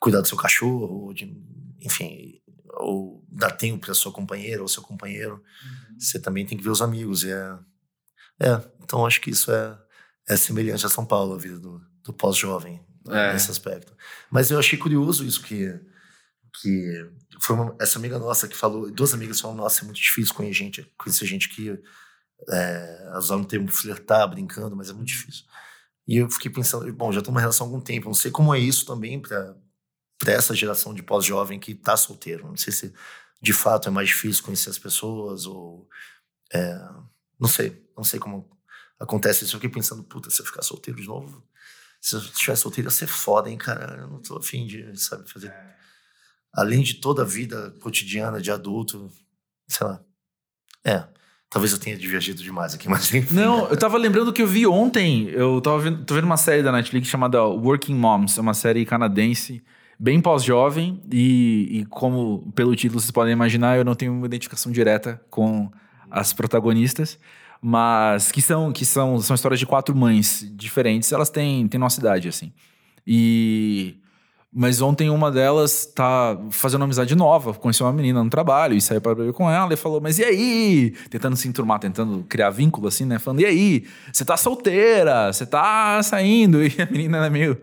[0.00, 1.32] cuidar do seu cachorro, de,
[1.80, 2.40] enfim,
[2.74, 5.34] ou dar tempo para sua companheira ou seu companheiro.
[5.34, 5.98] Uhum.
[5.98, 7.22] Você também tem que ver os amigos.
[7.22, 7.58] E é,
[8.40, 9.78] é, então acho que isso é,
[10.28, 13.32] é semelhante a São Paulo, a vida do, do pós-jovem, é.
[13.32, 13.92] nesse aspecto.
[14.30, 15.78] Mas eu achei curioso isso que
[16.60, 20.34] que foi uma, essa amiga nossa que falou, duas amigas falaram, nossa, é muito difícil
[20.34, 21.78] conhecer gente, conhecer gente que
[22.50, 25.44] é, usar um termo flertar, brincando, mas é muito difícil.
[26.06, 28.54] E eu fiquei pensando, bom, já tô numa relação há algum tempo, não sei como
[28.54, 29.56] é isso também para
[30.26, 32.46] essa geração de pós-jovem que tá solteiro.
[32.46, 32.94] Não sei se
[33.42, 35.88] de fato é mais difícil conhecer as pessoas ou.
[36.52, 36.78] É,
[37.38, 38.48] não sei, não sei como
[38.98, 39.56] acontece isso.
[39.56, 41.44] Eu fiquei pensando, puta, se eu ficar solteiro de novo,
[42.00, 44.02] se eu estiver solteiro ia ser foda, hein, cara?
[44.02, 45.52] Eu não tô afim de, sabe, fazer.
[46.56, 49.10] Além de toda a vida cotidiana de adulto,
[49.68, 50.00] sei lá.
[50.82, 51.04] É.
[51.50, 53.34] Talvez eu tenha divergido demais aqui, mas enfim.
[53.34, 55.28] Não, eu tava lembrando que eu vi ontem.
[55.28, 58.38] Eu tava vendo, tô vendo uma série da Netflix chamada Working Moms.
[58.38, 59.62] É uma série canadense,
[59.98, 61.02] bem pós-jovem.
[61.12, 65.70] E, e como pelo título vocês podem imaginar, eu não tenho uma identificação direta com
[66.10, 67.18] as protagonistas.
[67.60, 71.12] Mas que são, que são, são histórias de quatro mães diferentes.
[71.12, 72.52] Elas têm, têm nossa idade, assim.
[73.06, 73.98] E
[74.58, 78.80] mas ontem uma delas tá fazendo uma amizade nova, conheceu uma menina no trabalho e
[78.80, 80.94] saiu para beber com ela e falou: Mas e aí?
[81.10, 83.18] Tentando se enturmar, tentando criar vínculo assim, né?
[83.18, 83.84] Falando: E aí?
[84.10, 85.30] Você tá solteira?
[85.30, 86.64] Você tá saindo?
[86.66, 87.58] E a menina era meio,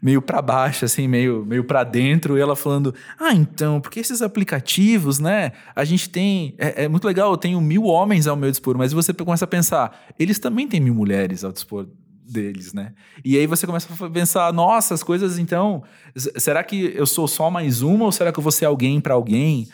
[0.00, 2.38] meio para baixo, assim, meio, meio para dentro.
[2.38, 5.52] E ela falando: Ah, então, porque esses aplicativos, né?
[5.76, 6.54] A gente tem.
[6.56, 9.48] É, é muito legal, eu tenho mil homens ao meu dispor, mas você começa a
[9.48, 11.86] pensar: eles também têm mil mulheres ao dispor
[12.28, 12.92] deles, né?
[13.24, 15.82] E aí você começa a pensar, nossa, as coisas então,
[16.16, 19.14] será que eu sou só mais uma ou será que eu vou ser alguém para
[19.14, 19.68] alguém?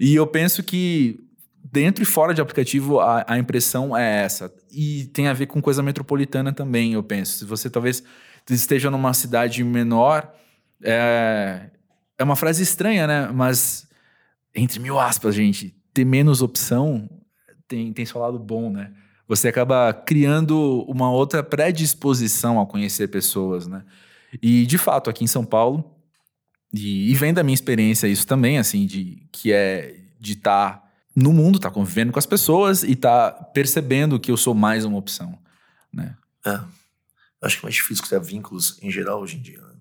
[0.00, 1.20] E eu penso que
[1.62, 4.52] dentro e fora de aplicativo a, a, impressão é essa.
[4.70, 7.38] E tem a ver com coisa metropolitana também, eu penso.
[7.38, 8.02] Se você talvez
[8.50, 10.34] esteja numa cidade menor,
[10.82, 11.70] é,
[12.18, 13.30] é uma frase estranha, né?
[13.32, 13.88] Mas
[14.54, 17.08] entre mil aspas, gente, ter menos opção
[17.66, 18.92] tem, tem seu lado bom, né?
[19.26, 23.84] Você acaba criando uma outra predisposição a conhecer pessoas, né?
[24.42, 25.84] E de fato, aqui em São Paulo,
[26.72, 30.92] e, e vem da minha experiência isso também, assim, de que é de estar tá
[31.14, 34.54] no mundo, estar tá convivendo com as pessoas e estar tá percebendo que eu sou
[34.54, 35.38] mais uma opção,
[35.92, 36.16] né?
[36.46, 36.60] É.
[37.42, 39.60] Acho que é mais difícil criar vínculos em geral hoje em dia.
[39.60, 39.74] Né?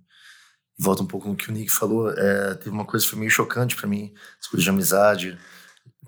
[0.79, 2.09] Volta um pouco no que o Nick falou.
[2.11, 5.37] É, teve uma coisa que foi meio chocante para mim, as coisas de amizade.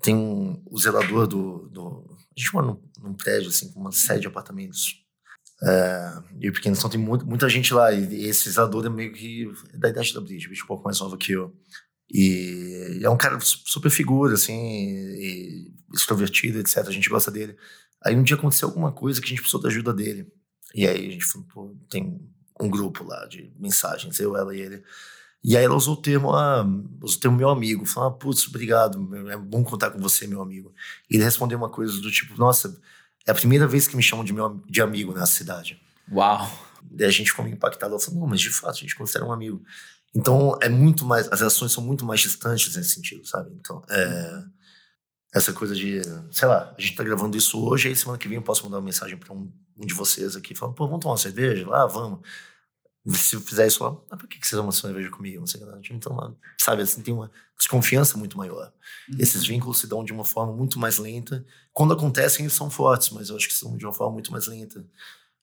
[0.02, 3.92] Tem um, o zelador do, do a gente mora num, num prédio, assim, com uma
[3.92, 5.04] série de apartamentos.
[5.62, 7.92] É, e o Pequeno então tem muito, muita gente lá.
[7.92, 11.32] E esse zelador é meio que da idade da Bridge, um pouco mais novo que
[11.32, 11.54] eu.
[12.10, 16.78] E é um cara super figura, assim, extrovertido, etc.
[16.78, 17.56] A gente gosta dele.
[18.04, 20.30] Aí um dia aconteceu alguma coisa que a gente precisou da ajuda dele.
[20.74, 22.20] E aí a gente falou, pô, tem
[22.60, 24.84] um grupo lá de mensagens, eu, ela e ele.
[25.44, 26.64] E aí ela usou o termo, ah,
[27.02, 27.84] usou o termo meu amigo.
[27.84, 30.72] Falou, ah, putz, obrigado, é bom contar com você, meu amigo.
[31.10, 32.80] E ele respondeu uma coisa do tipo, nossa,
[33.26, 35.78] é a primeira vez que me chamam de, meu, de amigo nessa cidade.
[36.10, 36.50] Uau!
[36.82, 37.92] Daí a gente ficou meio impactado.
[37.92, 39.62] Ela falou, não, mas de fato, a gente considera um amigo.
[40.14, 43.50] Então, é muito mais, as relações são muito mais distantes nesse sentido, sabe?
[43.60, 44.44] Então, é,
[45.34, 48.36] essa coisa de, sei lá, a gente tá gravando isso hoje, aí semana que vem
[48.36, 51.12] eu posso mandar uma mensagem para um, um, de vocês aqui, falando, pô, vamos tomar
[51.14, 51.66] uma cerveja?
[51.70, 52.20] Ah, vamos
[53.12, 55.40] se eu fizer isso lá, ah, por que, que vocês vão cerveja comigo?
[55.40, 55.92] Não sei o que.
[55.92, 58.72] Então, sabe, assim, tem uma desconfiança muito maior.
[59.08, 59.16] Uhum.
[59.18, 61.44] Esses vínculos se dão de uma forma muito mais lenta.
[61.72, 64.46] Quando acontecem, eles são fortes, mas eu acho que são de uma forma muito mais
[64.46, 64.84] lenta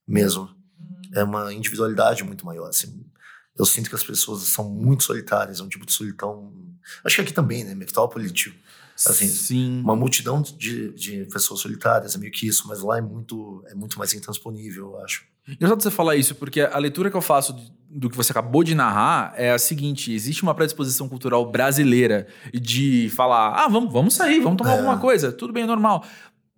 [0.08, 0.44] mesmo.
[0.44, 1.02] Uhum.
[1.14, 2.68] É uma individualidade muito maior.
[2.68, 3.06] Assim,
[3.56, 6.52] eu sinto que as pessoas são muito solitárias, é um tipo de solidão.
[7.04, 7.76] Acho que aqui também, né?
[7.76, 8.58] Metrópole, tipo,
[9.06, 9.82] assim, Sim.
[9.82, 13.76] uma multidão de, de pessoas solitárias, é meio que isso, mas lá é muito, é
[13.76, 15.31] muito mais intransponível, eu acho.
[15.48, 17.56] Engraçado você falar isso, porque a leitura que eu faço
[17.90, 23.10] do que você acabou de narrar é a seguinte: existe uma predisposição cultural brasileira de
[23.16, 24.78] falar, ah, vamos, vamos sair, vamos tomar é.
[24.78, 26.06] alguma coisa, tudo bem, normal.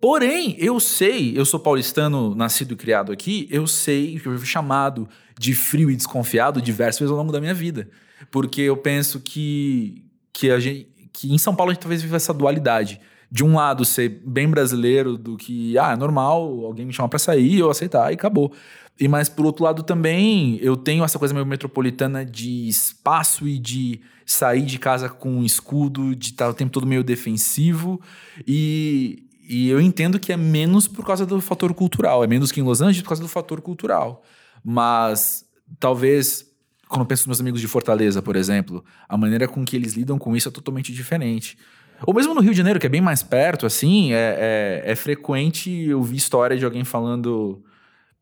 [0.00, 4.46] Porém, eu sei, eu sou paulistano, nascido e criado aqui, eu sei que eu fui
[4.46, 7.88] chamado de frio e desconfiado diversas vezes ao longo da minha vida.
[8.30, 12.16] Porque eu penso que, que, a gente, que em São Paulo a gente talvez viva
[12.16, 13.00] essa dualidade
[13.34, 17.18] de um lado ser bem brasileiro do que, ah, é normal, alguém me chama para
[17.18, 18.52] sair, eu aceitar e acabou.
[18.98, 23.58] E mas por outro lado também, eu tenho essa coisa meio metropolitana de espaço e
[23.58, 28.00] de sair de casa com um escudo, de estar o tempo todo meio defensivo
[28.46, 32.60] e, e eu entendo que é menos por causa do fator cultural, é menos que
[32.60, 34.22] em Los Angeles por causa do fator cultural.
[34.62, 35.44] Mas
[35.80, 36.46] talvez
[36.86, 39.94] quando eu penso nos meus amigos de Fortaleza, por exemplo, a maneira com que eles
[39.94, 41.58] lidam com isso é totalmente diferente.
[42.06, 44.96] Ou mesmo no Rio de Janeiro, que é bem mais perto, assim, é, é, é
[44.96, 47.62] frequente ouvir história de alguém falando.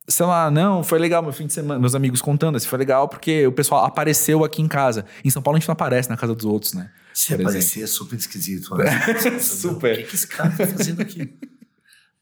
[0.07, 1.79] Sei lá, não, foi legal meu fim de semana.
[1.79, 5.05] Meus amigos contando, assim, foi legal porque o pessoal apareceu aqui em casa.
[5.25, 6.91] Em São Paulo a gente não aparece na casa dos outros, né?
[7.15, 8.75] Se aparecer é super esquisito.
[8.75, 8.85] Né?
[9.41, 9.93] super.
[9.93, 11.33] O que, que esse cara tá fazendo aqui?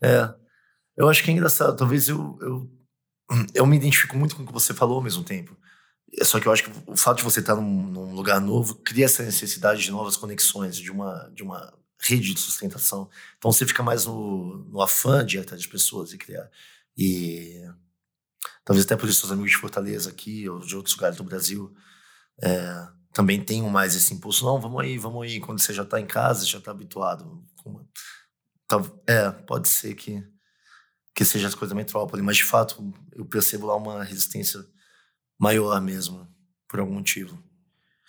[0.03, 0.29] é.
[0.97, 1.77] Eu acho que é engraçado.
[1.77, 2.71] Talvez eu, eu,
[3.55, 5.57] eu me identifico muito com o que você falou ao mesmo tempo.
[6.23, 9.05] Só que eu acho que o fato de você estar num, num, lugar novo cria
[9.05, 13.09] essa necessidade de novas conexões, de uma, de uma rede de sustentação.
[13.39, 16.51] Então você fica mais no, no afã de ir atrás de pessoas e criar.
[16.97, 17.63] E
[18.65, 21.73] talvez até por isso os amigos de Fortaleza aqui ou de outros lugares do Brasil
[22.43, 24.45] é, também tenham mais esse impulso.
[24.45, 25.41] Não, vamos aí, vamos aí.
[25.41, 27.45] Quando você já está em casa, já está habituado.
[29.07, 30.23] É, pode ser que,
[31.15, 34.65] que seja as coisas da metrópole, mas de fato eu percebo lá uma resistência
[35.41, 36.29] maior mesmo,
[36.69, 37.43] por algum motivo.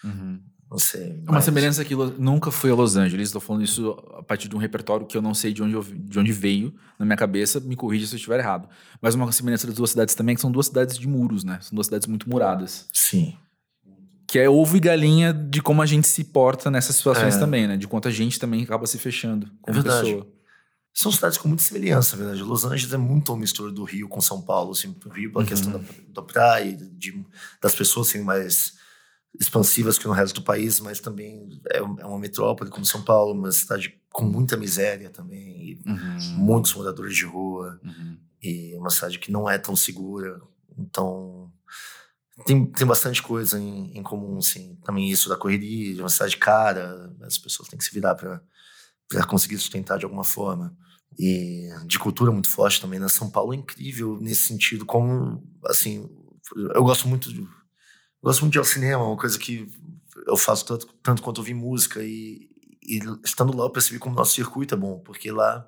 [0.04, 0.41] Uhum.
[0.70, 1.22] Não sei.
[1.26, 1.36] Mas...
[1.36, 3.30] Uma semelhança que nunca fui a Los Angeles.
[3.30, 5.84] Estou falando isso a partir de um repertório que eu não sei de onde, eu,
[5.84, 7.60] de onde veio na minha cabeça.
[7.60, 8.70] Me corrija se eu estiver errado.
[9.02, 11.60] Mas uma semelhança das duas cidades também, que são duas cidades de muros, né?
[11.62, 12.88] São duas cidades muito muradas.
[12.94, 13.36] Sim.
[14.26, 17.39] Que é ovo e galinha de como a gente se porta nessas situações é.
[17.39, 17.76] também, né?
[17.76, 20.06] De quanto a gente também acaba se fechando como é verdade.
[20.06, 20.28] pessoa.
[20.93, 22.43] São cidades com muita semelhança, na verdade.
[22.43, 25.43] Los Angeles é muito uma mistura do Rio com São Paulo, assim, o Rio pela
[25.43, 25.49] uhum.
[25.49, 27.25] questão da, da praia, de,
[27.62, 28.73] das pessoas serem mais
[29.39, 33.34] expansivas que no resto do país, mas também é, é uma metrópole como São Paulo,
[33.34, 36.19] uma cidade com muita miséria também, uhum.
[36.38, 38.17] muitos moradores de rua, uhum.
[38.43, 40.41] e uma cidade que não é tão segura.
[40.77, 41.49] Então,
[42.45, 44.77] tem, tem bastante coisa em, em comum, assim.
[44.84, 48.41] Também isso da correria, de uma cidade cara, as pessoas têm que se virar para
[49.12, 50.75] para conseguir sustentar de alguma forma.
[51.19, 53.08] E de cultura muito forte também, né?
[53.08, 56.10] São Paulo é incrível nesse sentido, como, assim,
[56.74, 57.47] eu gosto muito de,
[58.21, 59.67] gosto muito de ir ao cinema, uma coisa que
[60.26, 62.50] eu faço tanto, tanto quanto ouvir música e,
[62.84, 65.65] e estando lá eu percebi como o nosso circuito é bom, porque lá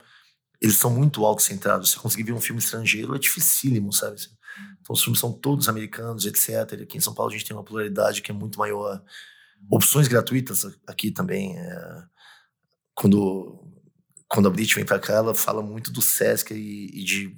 [0.61, 1.91] eles são muito autocentrados.
[1.91, 4.15] Você conseguir ver um filme estrangeiro é dificílimo, sabe?
[4.81, 6.81] Então os filmes são todos americanos, etc.
[6.81, 9.03] Aqui em São Paulo a gente tem uma pluralidade que é muito maior.
[9.69, 11.57] Opções gratuitas aqui também.
[11.57, 12.03] É
[12.95, 13.59] quando,
[14.33, 17.35] quando a Brit vem para cá, ela fala muito do Sesc e, e de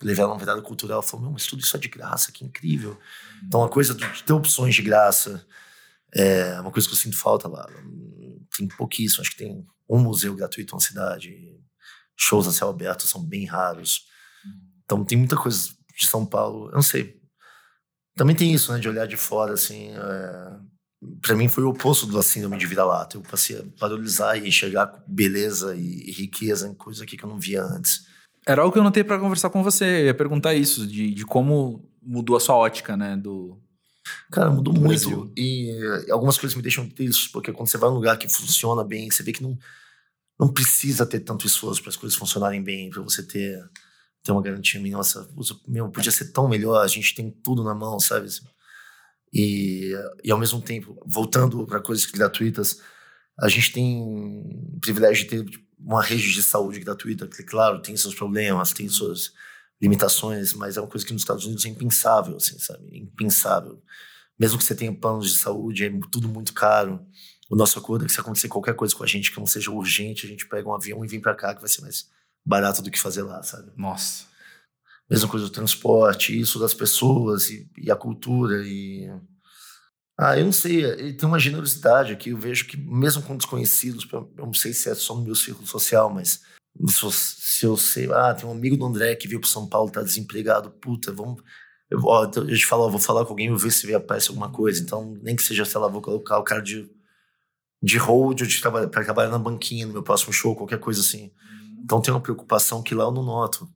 [0.00, 1.00] levar uma verdade cultural.
[1.00, 2.96] Ela falou, mas tudo isso é de graça, que incrível.
[3.44, 5.44] Então, a coisa de ter opções de graça
[6.14, 7.66] é uma coisa que eu sinto falta lá.
[8.56, 11.36] Tem pouquíssimo, acho que tem um museu gratuito na cidade,
[12.16, 14.06] shows a céu aberto são bem raros.
[14.84, 17.20] Então, tem muita coisa de São Paulo, eu não sei.
[18.14, 20.56] Também tem isso, né, de olhar de fora, assim, é,
[21.20, 23.16] para mim foi o oposto da síndrome de vira-lata.
[23.16, 27.62] Eu passei a valorizar e enxergar beleza e riqueza em coisa que eu não via
[27.62, 28.06] antes.
[28.46, 29.84] Era algo que eu notei para conversar com você.
[29.84, 33.16] Eu ia perguntar isso, de, de como mudou a sua ótica, né?
[33.16, 33.60] Do.
[34.30, 35.08] Cara, mudou do muito.
[35.08, 35.32] Brasil.
[35.36, 35.70] E
[36.10, 39.24] algumas coisas me deixam tristes, porque quando você vai num lugar que funciona bem, você
[39.24, 39.58] vê que não,
[40.38, 43.58] não precisa ter tanto esforço para as coisas funcionarem bem, para você ter,
[44.22, 44.80] ter uma garantia.
[44.80, 45.28] Nossa,
[45.66, 48.28] meu, podia ser tão melhor, a gente tem tudo na mão, sabe?
[49.32, 49.92] E,
[50.24, 52.80] e ao mesmo tempo, voltando para coisas gratuitas,
[53.38, 57.82] a gente tem o privilégio de ter tipo, uma rede de saúde gratuita, que, claro,
[57.82, 59.32] tem seus problemas, tem suas
[59.80, 62.98] limitações, mas é uma coisa que nos Estados Unidos é impensável, assim, sabe?
[62.98, 63.82] Impensável.
[64.38, 67.04] Mesmo que você tenha planos de saúde, é tudo muito caro.
[67.50, 69.70] O nosso acordo é que se acontecer qualquer coisa com a gente que não seja
[69.70, 72.08] urgente, a gente pega um avião e vem para cá, que vai ser mais
[72.44, 73.70] barato do que fazer lá, sabe?
[73.76, 74.24] Nossa.
[75.08, 79.08] Mesma coisa do transporte, isso das pessoas e, e a cultura e...
[80.18, 84.08] Ah, eu não sei, ele tem uma generosidade aqui, eu vejo que mesmo com desconhecidos,
[84.10, 86.40] eu não sei se é só no meu círculo social, mas
[86.88, 90.02] se eu sei, ah, tem um amigo do André que veio para São Paulo, tá
[90.02, 91.42] desempregado, puta, vamos...
[91.88, 94.50] Eu, ó, eu te falo, ó, vou falar com alguém, vou ver se aparece alguma
[94.50, 96.90] coisa, então nem que seja, sei lá, vou colocar o cara de,
[97.80, 101.00] de hold ou de trabalhar, para trabalhar na banquinha no meu próximo show, qualquer coisa
[101.00, 101.30] assim.
[101.84, 103.68] Então tem uma preocupação que lá eu não noto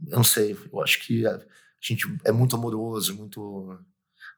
[0.00, 1.40] não sei, eu acho que a
[1.80, 3.78] gente é muito amoroso, muito.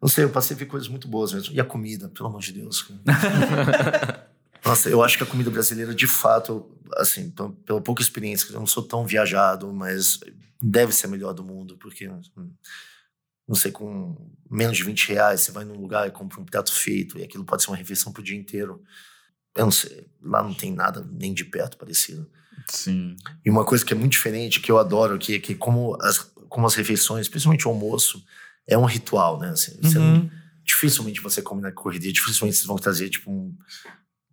[0.00, 1.54] Não sei, eu passei a ver coisas muito boas mesmo.
[1.54, 2.88] E a comida, pelo amor de Deus.
[4.64, 7.32] Nossa, eu acho que a comida brasileira, de fato, assim,
[7.64, 10.20] pela pouca experiência, eu não sou tão viajado, mas
[10.62, 12.10] deve ser a melhor do mundo, porque,
[13.46, 16.72] não sei, com menos de 20 reais, você vai num lugar e compra um prato
[16.72, 18.82] feito, e aquilo pode ser uma refeição pro dia inteiro.
[19.56, 22.28] Eu não sei, lá não tem nada nem de perto parecido.
[22.68, 23.16] Sim.
[23.44, 26.18] E uma coisa que é muito diferente, que eu adoro, que é que como as,
[26.48, 28.22] como as refeições, principalmente o almoço,
[28.66, 29.50] é um ritual, né?
[29.50, 29.92] Assim, uhum.
[29.94, 30.30] não,
[30.64, 33.56] dificilmente você come na corrida, dificilmente vocês vão trazer, tipo, um,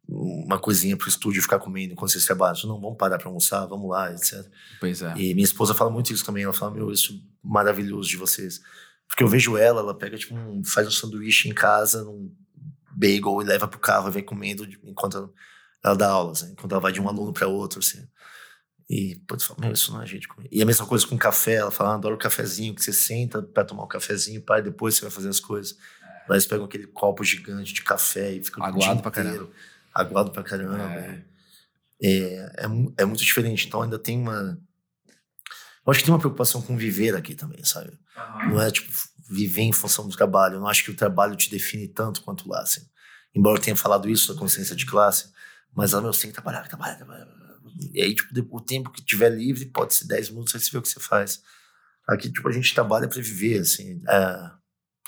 [0.07, 2.67] uma coisinha pro estúdio ficar comendo quando vocês trabalham.
[2.67, 4.45] Não, vamos parar para almoçar, vamos lá, etc.
[4.79, 5.13] Pois é.
[5.17, 6.43] E minha esposa fala muito isso também.
[6.43, 8.61] Ela fala, meu, isso é maravilhoso de vocês.
[9.07, 12.31] Porque eu vejo ela, ela pega, tipo, um, faz um sanduíche em casa, num
[12.95, 15.33] bagel e leva pro carro e vai comendo enquanto
[15.83, 16.49] ela dá aulas, né?
[16.51, 18.07] enquanto ela vai de um aluno para outro, assim.
[18.89, 20.47] E, putz, fala, meu, isso não é jeito comer.
[20.51, 23.41] E a mesma coisa com café, ela fala, ah, adoro o cafezinho, que você senta
[23.41, 25.77] para tomar o um cafezinho, pai, depois você vai fazer as coisas.
[26.01, 26.29] É.
[26.29, 29.49] Lá eles pegam aquele copo gigante de café e ficam aguado pra caramba.
[29.93, 30.83] Aguado pra caramba.
[30.83, 31.23] É.
[32.01, 32.09] É,
[32.57, 32.65] é,
[32.97, 33.67] é muito diferente.
[33.67, 34.59] Então ainda tem uma.
[35.85, 37.97] Eu acho que tem uma preocupação com viver aqui também, sabe?
[38.17, 38.49] Uhum.
[38.49, 38.91] Não é tipo
[39.29, 40.55] viver em função do trabalho.
[40.55, 42.81] Eu não acho que o trabalho te define tanto quanto lá, assim.
[43.33, 45.31] Embora eu tenha falado isso da consciência de classe,
[45.75, 47.27] mas lá eu tenho que trabalhar, trabalhar, trabalhar.
[47.93, 50.77] E aí, tipo, o tempo que tiver livre pode ser 10 minutos, aí você vê
[50.77, 51.41] o que você faz.
[52.07, 54.01] Aqui, tipo, a gente trabalha para viver, assim.
[54.07, 54.51] É,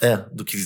[0.07, 0.57] é, do que.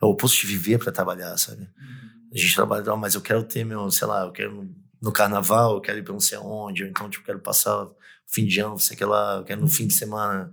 [0.00, 1.62] É o oposto de viver para trabalhar, sabe?
[1.62, 2.28] Uhum.
[2.32, 4.68] A gente trabalha, não, mas eu quero ter meu, sei lá, eu quero
[5.00, 7.88] no carnaval, eu quero ir pra não sei aonde, ou então, tipo, quero passar
[8.26, 10.52] fim de ano, sei que lá, eu quero no fim de semana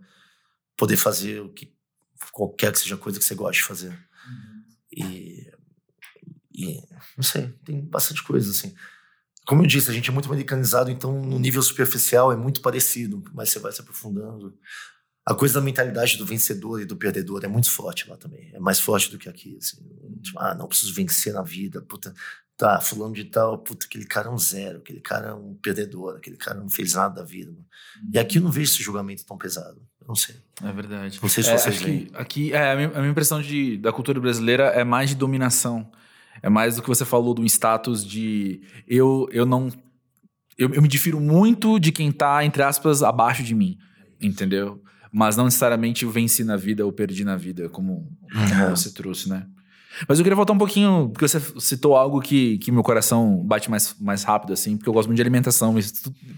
[0.75, 1.73] poder fazer o que
[2.31, 3.89] qualquer que seja a coisa que você goste de fazer.
[3.89, 4.63] Uhum.
[4.91, 5.51] E,
[6.53, 6.83] e,
[7.15, 8.73] não sei, tem bastante coisa, assim.
[9.45, 13.23] Como eu disse, a gente é muito americanizado, então no nível superficial é muito parecido,
[13.33, 14.55] mas você vai se aprofundando.
[15.25, 18.51] A coisa da mentalidade do vencedor e do perdedor é muito forte lá também.
[18.53, 19.57] É mais forte do que aqui.
[19.57, 19.77] Assim.
[20.21, 21.81] Tipo, ah, não preciso vencer na vida.
[21.81, 22.13] Puta,
[22.57, 26.17] tá, fulano de tal, puta, aquele cara é um zero, aquele cara é um perdedor,
[26.17, 27.51] aquele cara não fez nada da vida.
[27.51, 27.65] Mano.
[28.13, 29.81] E aqui eu não vejo esse julgamento tão pesado.
[30.09, 30.35] Não sei.
[30.63, 31.19] É verdade.
[31.21, 32.09] Não sei se é, vocês veem.
[32.15, 35.87] Aqui, é, a, minha, a minha impressão de, da cultura brasileira é mais de dominação.
[36.41, 39.69] É mais do que você falou do status de eu, eu não.
[40.57, 43.77] Eu, eu me difiro muito de quem tá, entre aspas, abaixo de mim.
[44.19, 44.81] Entendeu?
[45.11, 48.69] Mas não necessariamente eu venci na vida ou perdi na vida, como, como uhum.
[48.71, 49.45] você trouxe, né?
[50.07, 53.69] Mas eu queria voltar um pouquinho, porque você citou algo que, que meu coração bate
[53.69, 55.75] mais, mais rápido, assim, porque eu gosto muito de alimentação,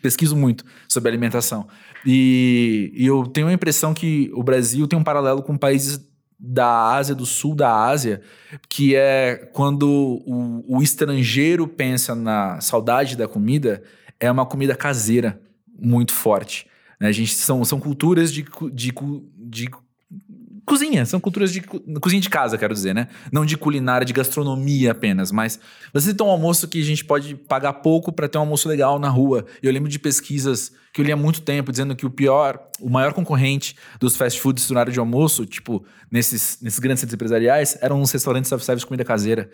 [0.02, 1.67] pesquiso muito sobre alimentação.
[2.06, 6.00] E, e eu tenho a impressão que o Brasil tem um paralelo com países
[6.39, 8.21] da Ásia, do sul da Ásia,
[8.67, 9.88] que é quando
[10.26, 13.84] o, o estrangeiro pensa na saudade da comida,
[14.19, 15.39] é uma comida caseira
[15.80, 16.65] muito forte.
[17.00, 17.08] Né?
[17.08, 18.43] A gente são, são culturas de,
[18.74, 18.93] de,
[19.38, 19.69] de
[20.65, 23.08] cozinha, são culturas de cozinha de casa, quero dizer, né?
[23.32, 25.60] Não de culinária, de gastronomia apenas, mas
[25.93, 29.00] você tem um almoço que a gente pode pagar pouco para ter um almoço legal
[29.00, 29.45] na rua.
[29.62, 32.89] Eu lembro de pesquisas que eu li há muito tempo dizendo que o pior, o
[32.89, 37.78] maior concorrente dos fast foods no área de almoço, tipo, nesses, nesses grandes centros empresariais,
[37.82, 39.50] eram os restaurantes self-service comida caseira.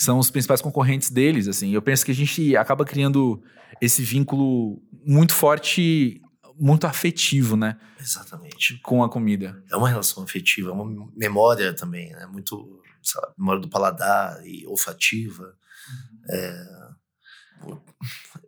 [0.00, 1.72] São os principais concorrentes deles, assim.
[1.72, 3.42] Eu penso que a gente acaba criando
[3.80, 6.20] esse vínculo muito forte
[6.58, 7.78] muito afetivo, né?
[8.00, 8.78] Exatamente.
[8.78, 9.62] Com a comida.
[9.70, 12.26] É uma relação afetiva, é uma memória também, né?
[12.26, 15.44] Muito, sabe, memória do paladar e olfativa.
[15.44, 16.34] Uhum.
[16.34, 16.88] É...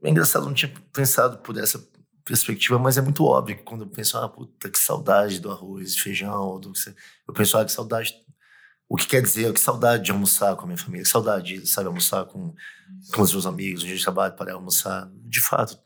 [0.04, 1.78] é engraçado, não tinha pensado por essa
[2.24, 5.96] perspectiva, mas é muito óbvio que quando eu penso, ah, puta, que saudade do arroz,
[5.96, 6.94] feijão, do que
[7.26, 8.14] eu penso, ah, que saudade.
[8.88, 11.66] O que quer dizer, que saudade de almoçar com a minha família, que saudade de,
[11.66, 12.54] sabe, almoçar com,
[13.14, 15.08] com os meus amigos, um dia de trabalho para almoçar.
[15.14, 15.78] De fato,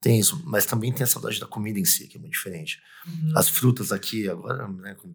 [0.00, 2.80] tem isso, mas também tem a saudade da comida em si, que é muito diferente.
[3.06, 3.32] Uhum.
[3.36, 5.14] As frutas aqui, agora, né, com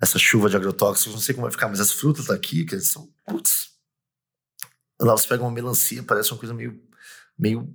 [0.00, 3.12] essa chuva de agrotóxicos, não sei como vai ficar, mas as frutas aqui, que são,
[3.26, 3.70] putz,
[5.00, 6.80] lá você pega uma melancia, parece uma coisa meio,
[7.36, 7.74] meio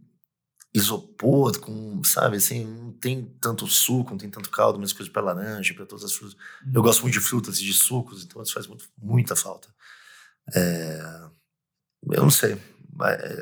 [0.74, 5.22] isopor, com, sabe, assim, não tem tanto suco, não tem tanto caldo, mas coisa para
[5.22, 6.38] laranja, para todas as frutas.
[6.66, 6.72] Uhum.
[6.76, 9.68] Eu gosto muito de frutas e de sucos, então isso faz muito, muita falta.
[10.56, 11.30] É,
[12.12, 12.58] eu não sei,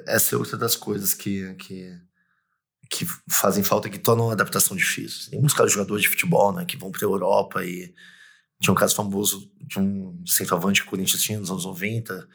[0.07, 1.99] essa é outra das coisas que, que
[2.89, 5.29] que fazem falta que tornam a adaptação difícil.
[5.29, 7.93] Tem muitos casos de jogadores de futebol, né, que vão para a Europa e
[8.61, 12.27] tinha um caso famoso de um centroavante que o Corinthians tinha nos anos 90,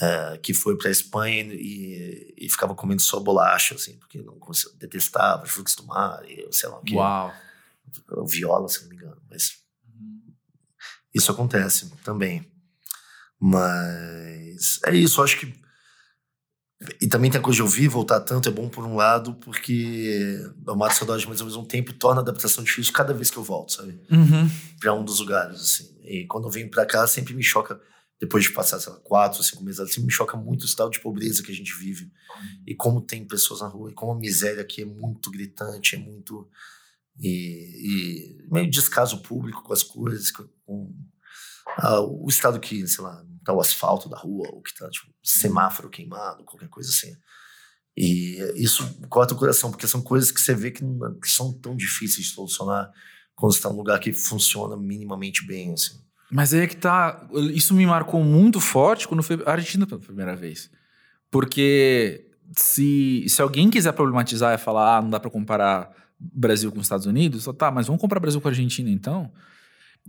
[0.00, 4.38] é, que foi para a Espanha e, e, ficava comendo só bolacha, assim, porque não
[4.78, 6.94] detestava frutos do mar e sei lá o que.
[6.94, 7.32] Uau!
[8.26, 9.58] Viola, se não me engano, mas
[11.14, 12.44] isso acontece também.
[13.40, 15.65] Mas é isso, acho que
[17.00, 20.38] e também tem a coisa de ouvir voltar tanto, é bom por um lado, porque
[20.66, 23.42] eu mato saudade, mas ao mesmo tempo torna a adaptação difícil cada vez que eu
[23.42, 23.98] volto, sabe?
[24.10, 24.50] Uhum.
[24.78, 25.96] Pra um dos lugares, assim.
[26.02, 27.80] E quando eu venho pra cá, sempre me choca,
[28.20, 31.00] depois de passar, sei lá, quatro, cinco meses, sempre me choca muito o estado de
[31.00, 32.04] pobreza que a gente vive.
[32.04, 32.62] Uhum.
[32.66, 35.98] E como tem pessoas na rua, e como a miséria aqui é muito gritante, é
[35.98, 36.46] muito.
[37.18, 40.94] E, e meio descaso público com as coisas, com
[41.78, 45.12] ah, o estado que, sei lá, tá o asfalto da rua, ou que tá, tipo,
[45.22, 47.14] semáforo queimado, qualquer coisa assim.
[47.96, 51.74] E isso corta o coração, porque são coisas que você vê que não são tão
[51.74, 52.90] difíceis de solucionar
[53.34, 55.98] quando você está num lugar que funciona minimamente bem, assim.
[56.30, 57.26] Mas aí é que tá.
[57.54, 60.70] Isso me marcou muito forte quando foi a Argentina pela primeira vez.
[61.30, 66.78] Porque se, se alguém quiser problematizar e falar, ah, não dá para comparar Brasil com
[66.78, 69.32] os Estados Unidos, tá, mas vamos comparar Brasil com a Argentina então?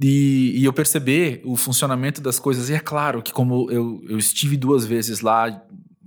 [0.01, 2.69] E, e, eu perceber o funcionamento das coisas.
[2.69, 5.49] E é claro que, como eu, eu estive duas vezes lá,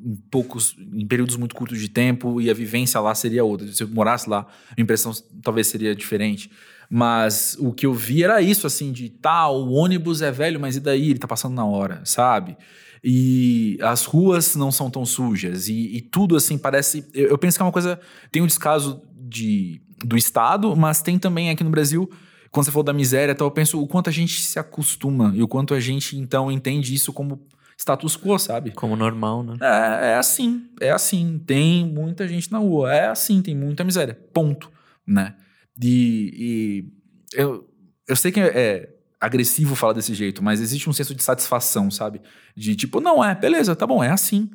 [0.02, 3.66] em poucos, em períodos muito curtos de tempo, e a vivência lá seria outra.
[3.66, 5.12] Se eu morasse lá, a impressão
[5.42, 6.50] talvez seria diferente.
[6.88, 10.76] Mas o que eu vi era isso, assim, de tá, o ônibus é velho, mas
[10.76, 11.10] e daí?
[11.10, 12.56] Ele tá passando na hora, sabe?
[13.02, 15.68] E as ruas não são tão sujas.
[15.68, 17.04] E, e tudo, assim, parece.
[17.14, 17.98] Eu, eu penso que é uma coisa.
[18.30, 22.10] Tem um descaso de do Estado, mas tem também aqui no Brasil,
[22.50, 25.42] quando você falou da miséria, então eu penso o quanto a gente se acostuma e
[25.42, 27.46] o quanto a gente então entende isso como
[27.78, 28.72] status quo, sabe?
[28.72, 29.56] Como normal, né?
[29.60, 31.38] É, é assim, é assim.
[31.46, 34.18] Tem muita gente na rua, é assim, tem muita miséria.
[34.34, 34.70] Ponto,
[35.06, 35.34] né?
[35.82, 37.66] E, e eu,
[38.06, 38.88] eu sei que é
[39.20, 42.20] agressivo falar desse jeito, mas existe um senso de satisfação, sabe?
[42.56, 44.50] De tipo, não é, beleza, tá bom, é assim.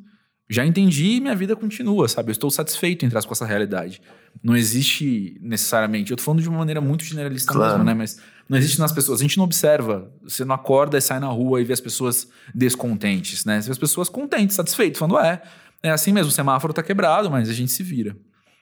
[0.48, 2.28] Já entendi e minha vida continua, sabe?
[2.30, 4.00] Eu estou satisfeito em com essa realidade.
[4.42, 6.10] Não existe necessariamente.
[6.12, 7.72] Eu tô falando de uma maneira muito generalista Claro.
[7.72, 7.94] mesmo, né?
[7.94, 9.20] Mas não existe nas pessoas.
[9.20, 10.12] A gente não observa.
[10.22, 13.60] Você não acorda e sai na rua e vê as pessoas descontentes, né?
[13.60, 15.42] Você vê as pessoas contentes, satisfeitas, falando, é,
[15.82, 18.16] é assim mesmo, o semáforo tá quebrado, mas a gente se vira.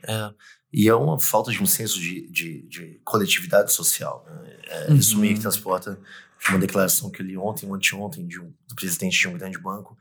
[0.06, 0.30] É.
[0.72, 4.26] E é uma falta de um senso de, de, de coletividade social.
[4.28, 4.56] né?
[4.88, 5.20] É, Isso Uhum.
[5.20, 5.98] meio que transporta
[6.42, 9.36] de uma declaração que eu li ontem ou anteontem de um, do presidente de um
[9.38, 9.96] grande banco,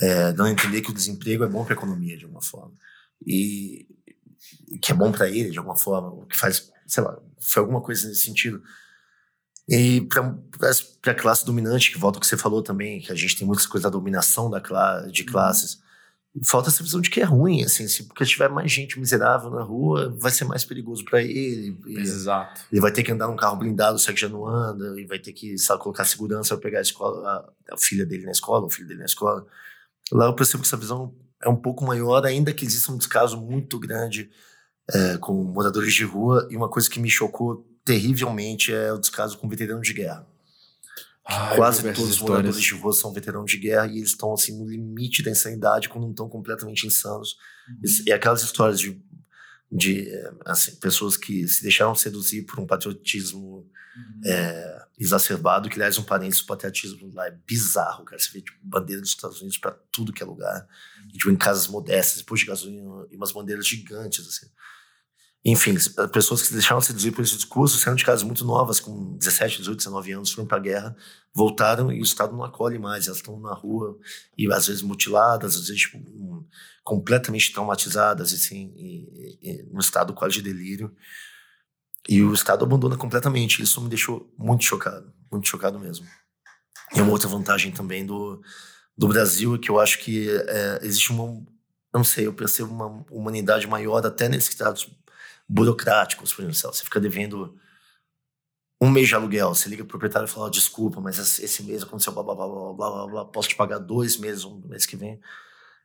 [0.00, 2.72] é, dando a entender que o desemprego é bom para a economia, de alguma forma.
[3.26, 3.86] E,
[4.80, 7.80] que é bom para ele, de alguma forma, o que faz, sei lá, foi alguma
[7.80, 8.62] coisa nesse sentido.
[9.68, 13.36] E para a classe dominante, que volta ao que você falou também, que a gente
[13.36, 15.80] tem muitas coisas da dominação da cla de classes,
[16.46, 19.62] falta essa visão de que é ruim, assim, se porque tiver mais gente miserável na
[19.62, 21.76] rua, vai ser mais perigoso para ele.
[21.86, 22.62] Exato.
[22.70, 25.04] ele vai ter que andar num carro blindado, se é que já não anda, e
[25.04, 28.32] vai ter que sabe, colocar segurança para pegar a, escola, a, a filha dele na
[28.32, 29.46] escola, o filho dele na escola.
[30.12, 33.40] Lá eu percebo que essa visão é um pouco maior, ainda que exista um descaso
[33.40, 34.30] muito grande
[34.90, 36.48] é, com moradores de rua.
[36.50, 40.26] E uma coisa que me chocou terrivelmente é o descaso com veteranos de guerra.
[41.24, 44.56] Ai, Quase todos os moradores de rua são veteranos de guerra e eles estão assim
[44.58, 47.36] no limite da insanidade quando não estão completamente insanos.
[47.68, 48.04] Uhum.
[48.06, 48.98] E aquelas histórias de,
[49.70, 53.68] de eh, assim, pessoas que se deixaram seduzir por um patriotismo
[53.98, 54.20] Uhum.
[54.24, 58.20] é, exacerbado, que aliás um parênteses, o patriotismo lá é bizarro, cara.
[58.20, 60.66] Você vê tipo, bandeira dos Estados Unidos para tudo que é lugar,
[61.02, 61.08] Uhum.
[61.08, 64.46] tipo, em casas modestas, depois de gasolina e umas bandeiras gigantes, assim.
[65.44, 65.76] Enfim,
[66.12, 69.58] pessoas que se deixaram seduzir por esse discurso, saindo de casas muito novas, com 17,
[69.58, 70.96] 18, 19 anos, foram para a guerra,
[71.32, 73.96] voltaram e o Estado não acolhe mais, elas estão na rua
[74.36, 76.44] e às vezes mutiladas, às vezes tipo, um,
[76.82, 80.94] completamente traumatizadas, assim, e, e, e, num estado quase de delírio.
[82.06, 83.62] E o Estado abandona completamente.
[83.62, 86.06] Isso me deixou muito chocado, muito chocado mesmo.
[86.94, 88.42] E uma outra vantagem também do,
[88.96, 91.42] do Brasil é que eu acho que é, existe uma,
[91.92, 94.88] não sei, eu percebo uma humanidade maior até nesses estados
[95.48, 97.58] burocráticos, por exemplo, você fica devendo
[98.80, 101.82] um mês de aluguel, você liga pro proprietário e fala, "Ó, desculpa, mas esse mês
[101.82, 104.96] aconteceu blá blá blá blá blá blá posso te pagar dois meses, um mês que
[104.96, 105.20] vem.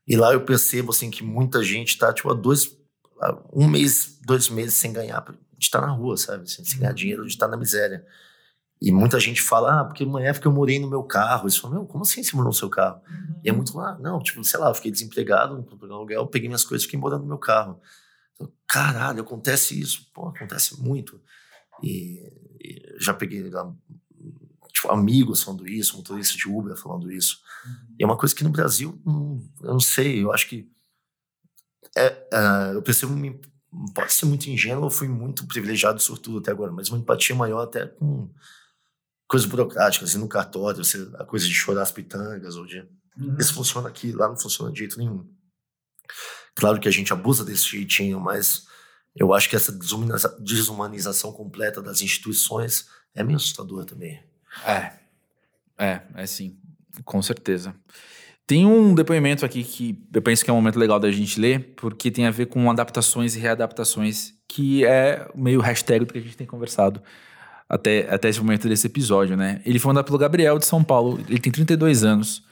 [0.07, 2.77] E lá eu percebo assim que muita gente tá tipo há dois,
[3.53, 5.21] um mês, dois meses sem ganhar,
[5.63, 8.05] de estar na rua, sabe, assim, sem ganhar dinheiro, de estar na miséria.
[8.81, 11.45] E muita gente fala, ah, porque uma época eu morei no meu carro.
[11.45, 13.01] Eles falam, meu, como assim você morou no seu carro?
[13.41, 16.49] E é muito lá, não, tipo, sei lá, eu fiquei desempregado, não pegar aluguel, peguei
[16.49, 17.79] minhas coisas e fiquei morando no meu carro.
[18.33, 21.21] Então, caralho, acontece isso, pô, acontece muito.
[21.81, 23.73] E, e já peguei lá,
[24.73, 27.39] tipo, amigos falando isso, motorista de Uber falando isso.
[27.97, 30.69] E é uma coisa que no Brasil, hum, eu não sei, eu acho que.
[31.95, 33.13] É, ah, eu percebo,
[33.93, 37.35] pode ser muito ingênuo, eu fui muito privilegiado e sortudo até agora, mas uma empatia
[37.35, 38.29] maior até com
[39.27, 42.87] coisas burocráticas, assim, no cartório, você- a coisa de chorar as pitangas, ou de.
[43.39, 45.27] Isso funciona aqui, lá não funciona de jeito nenhum.
[46.55, 48.65] Claro que a gente abusa desse jeitinho, mas
[49.15, 54.23] eu acho que essa desumaniza- desumanização completa das instituições é meio assustador também.
[54.65, 54.99] É.
[55.77, 56.59] É, é sim.
[57.03, 57.75] Com certeza.
[58.45, 61.73] Tem um depoimento aqui que eu penso que é um momento legal da gente ler,
[61.77, 66.21] porque tem a ver com adaptações e readaptações, que é meio hashtag do que a
[66.21, 67.01] gente tem conversado
[67.69, 69.61] até, até esse momento desse episódio, né?
[69.65, 72.43] Ele foi mandado pelo Gabriel de São Paulo, ele tem 32 anos,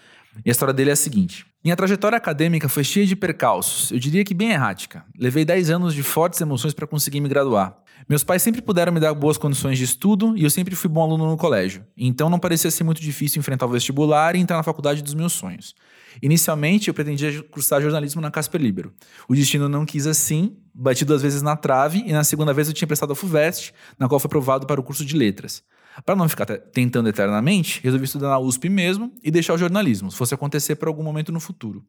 [0.46, 1.46] e a história dele é a seguinte.
[1.64, 5.06] Minha trajetória acadêmica foi cheia de percalços, eu diria que bem errática.
[5.18, 7.78] Levei 10 anos de fortes emoções para conseguir me graduar.
[8.10, 11.04] Meus pais sempre puderam me dar boas condições de estudo e eu sempre fui bom
[11.04, 11.86] aluno no colégio.
[11.96, 15.34] Então não parecia ser muito difícil enfrentar o vestibular e entrar na faculdade dos meus
[15.34, 15.76] sonhos.
[16.22, 18.92] Inicialmente eu pretendia cursar jornalismo na Casper Libero.
[19.30, 22.74] O destino não quis assim, bati duas vezes na trave e na segunda vez eu
[22.74, 25.64] tinha prestado a FUVEST, na qual fui aprovado para o curso de letras.
[26.06, 30.10] Para não ficar te- tentando eternamente, resolvi estudar na USP mesmo e deixar o jornalismo,
[30.12, 31.86] se fosse acontecer por algum momento no futuro.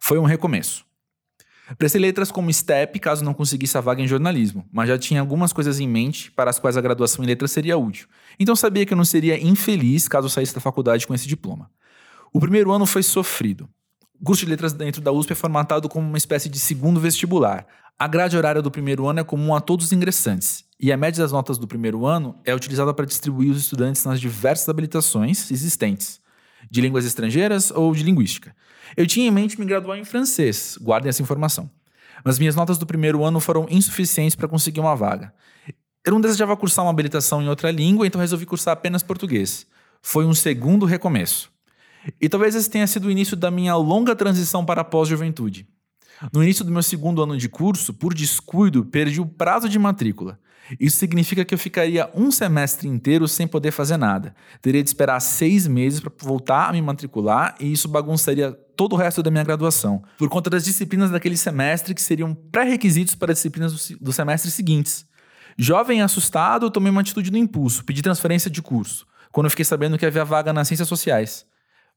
[0.00, 0.84] Foi um recomeço.
[1.78, 5.52] Prestei letras como STEP caso não conseguisse a vaga em jornalismo, mas já tinha algumas
[5.52, 8.08] coisas em mente para as quais a graduação em letras seria útil.
[8.38, 11.70] Então sabia que eu não seria infeliz caso saísse da faculdade com esse diploma.
[12.32, 13.68] O primeiro ano foi sofrido.
[14.20, 17.66] O curso de letras dentro da USP é formatado como uma espécie de segundo vestibular.
[17.98, 21.22] A grade horária do primeiro ano é comum a todos os ingressantes, e a média
[21.22, 26.20] das notas do primeiro ano é utilizada para distribuir os estudantes nas diversas habilitações existentes,
[26.68, 28.52] de línguas estrangeiras ou de linguística.
[28.96, 31.70] Eu tinha em mente me graduar em francês, guardem essa informação.
[32.24, 35.32] mas minhas notas do primeiro ano foram insuficientes para conseguir uma vaga.
[36.04, 39.66] Eu não desejava cursar uma habilitação em outra língua, então resolvi cursar apenas português.
[40.02, 41.50] Foi um segundo recomeço.
[42.20, 45.66] E talvez esse tenha sido o início da minha longa transição para a pós-juventude.
[46.32, 50.38] No início do meu segundo ano de curso, por descuido, perdi o prazo de matrícula.
[50.78, 54.34] Isso significa que eu ficaria um semestre inteiro sem poder fazer nada.
[54.60, 58.96] Teria de esperar seis meses para voltar a me matricular e isso bagunçaria todo o
[58.96, 63.38] resto da minha graduação, por conta das disciplinas daquele semestre que seriam pré-requisitos para as
[63.38, 65.06] disciplinas dos do semestres seguintes.
[65.58, 69.50] Jovem e assustado, eu tomei uma atitude no impulso, pedi transferência de curso, quando eu
[69.50, 71.44] fiquei sabendo que havia vaga nas ciências sociais.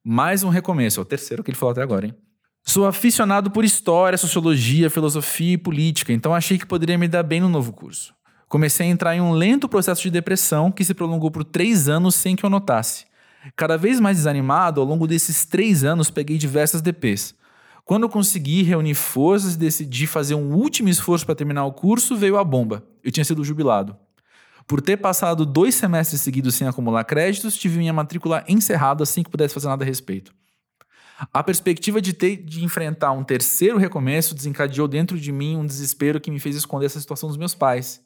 [0.04, 2.16] Mais um recomeço, é o terceiro que ele falou até agora, hein?
[2.64, 7.40] Sou aficionado por história, sociologia, filosofia e política, então achei que poderia me dar bem
[7.40, 8.14] no novo curso.
[8.56, 12.16] Comecei a entrar em um lento processo de depressão que se prolongou por três anos
[12.16, 13.06] sem que eu notasse.
[13.54, 17.36] Cada vez mais desanimado, ao longo desses três anos peguei diversas DPs.
[17.84, 22.16] Quando eu consegui reunir forças e decidi fazer um último esforço para terminar o curso,
[22.16, 22.82] veio a bomba.
[23.04, 23.94] Eu tinha sido jubilado.
[24.66, 29.30] Por ter passado dois semestres seguidos sem acumular créditos, tive minha matrícula encerrada assim que
[29.30, 30.34] pudesse fazer nada a respeito.
[31.34, 36.22] A perspectiva de ter de enfrentar um terceiro recomeço desencadeou dentro de mim um desespero
[36.22, 38.02] que me fez esconder essa situação dos meus pais.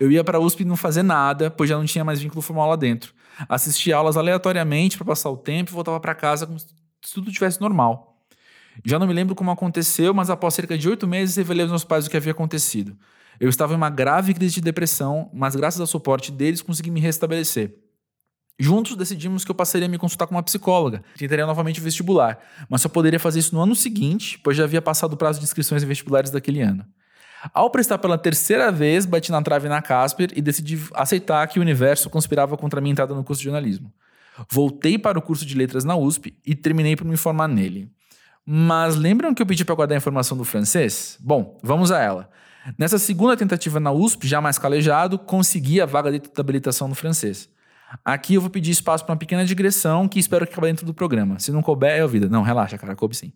[0.00, 2.68] Eu ia para a USP não fazer nada, pois já não tinha mais vínculo formal
[2.68, 3.12] lá dentro.
[3.48, 6.66] Assistia aulas aleatoriamente para passar o tempo e voltava para casa como se
[7.12, 8.14] tudo tivesse normal.
[8.84, 11.84] Já não me lembro como aconteceu, mas após cerca de oito meses revelei aos meus
[11.84, 12.96] pais o que havia acontecido.
[13.38, 17.00] Eu estava em uma grave crise de depressão, mas graças ao suporte deles consegui me
[17.00, 17.74] restabelecer.
[18.58, 22.38] Juntos decidimos que eu passaria a me consultar com uma psicóloga, tentaria novamente o vestibular,
[22.68, 25.44] mas só poderia fazer isso no ano seguinte, pois já havia passado o prazo de
[25.44, 26.86] inscrições em vestibulares daquele ano.
[27.52, 31.62] Ao prestar pela terceira vez, bati na trave na Casper e decidi aceitar que o
[31.62, 33.92] universo conspirava contra a minha entrada no curso de jornalismo.
[34.50, 37.90] Voltei para o curso de letras na USP e terminei por me formar nele.
[38.46, 41.18] Mas lembram que eu pedi para guardar a informação do francês?
[41.20, 42.30] Bom, vamos a ela.
[42.78, 47.48] Nessa segunda tentativa na USP, já mais calejado, consegui a vaga de habilitação no francês.
[48.04, 50.94] Aqui eu vou pedir espaço para uma pequena digressão que espero que acabe dentro do
[50.94, 51.38] programa.
[51.38, 52.28] Se não couber, é vida.
[52.28, 53.32] Não, relaxa, cara, coube sim.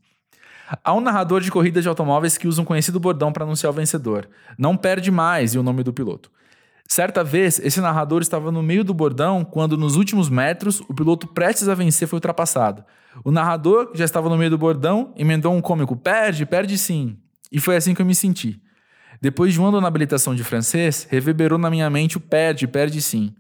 [0.85, 3.75] Há um narrador de corridas de automóveis que usa um conhecido bordão para anunciar o
[3.75, 4.29] vencedor.
[4.59, 6.31] Não perde mais e o nome do piloto.
[6.87, 11.27] Certa vez, esse narrador estava no meio do bordão quando, nos últimos metros, o piloto
[11.27, 12.83] prestes a vencer foi ultrapassado.
[13.25, 17.19] O narrador, que já estava no meio do bordão, emendou um cômico: perde, perde sim.
[17.53, 18.61] E foi assim que eu me senti.
[19.21, 23.03] Depois de um ano na habilitação de francês, reverberou na minha mente o perde, perde
[23.03, 23.35] sim.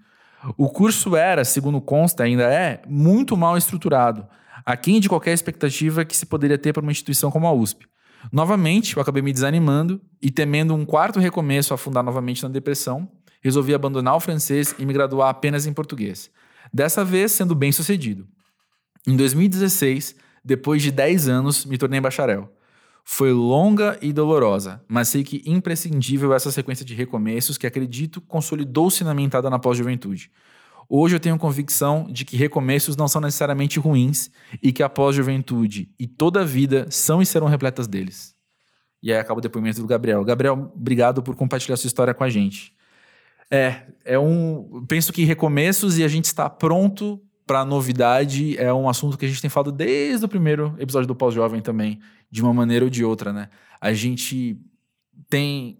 [0.56, 4.26] O curso era, segundo consta, ainda é, muito mal estruturado,
[4.64, 7.86] aquém de qualquer expectativa que se poderia ter para uma instituição como a USP.
[8.32, 13.08] Novamente, eu acabei me desanimando e, temendo um quarto recomeço afundar novamente na depressão,
[13.40, 16.30] resolvi abandonar o francês e me graduar apenas em português.
[16.72, 18.26] Dessa vez, sendo bem sucedido.
[19.06, 22.52] Em 2016, depois de 10 anos, me tornei bacharel.
[23.04, 29.02] Foi longa e dolorosa, mas sei que imprescindível essa sequência de recomeços que acredito consolidou-se
[29.02, 30.30] na minha entrada na pós-juventude.
[30.88, 34.30] Hoje eu tenho convicção de que recomeços não são necessariamente ruins
[34.62, 38.34] e que a pós-juventude e toda a vida são e serão repletas deles.
[39.02, 40.24] E aí acaba o depoimento do Gabriel.
[40.24, 42.72] Gabriel, obrigado por compartilhar sua história com a gente.
[43.50, 44.84] É, é um.
[44.88, 49.28] Penso que recomeços e a gente está pronto para novidade é um assunto que a
[49.28, 51.98] gente tem falado desde o primeiro episódio do Pós-Jovem também,
[52.30, 53.48] de uma maneira ou de outra, né?
[53.80, 54.60] A gente
[55.30, 55.77] tem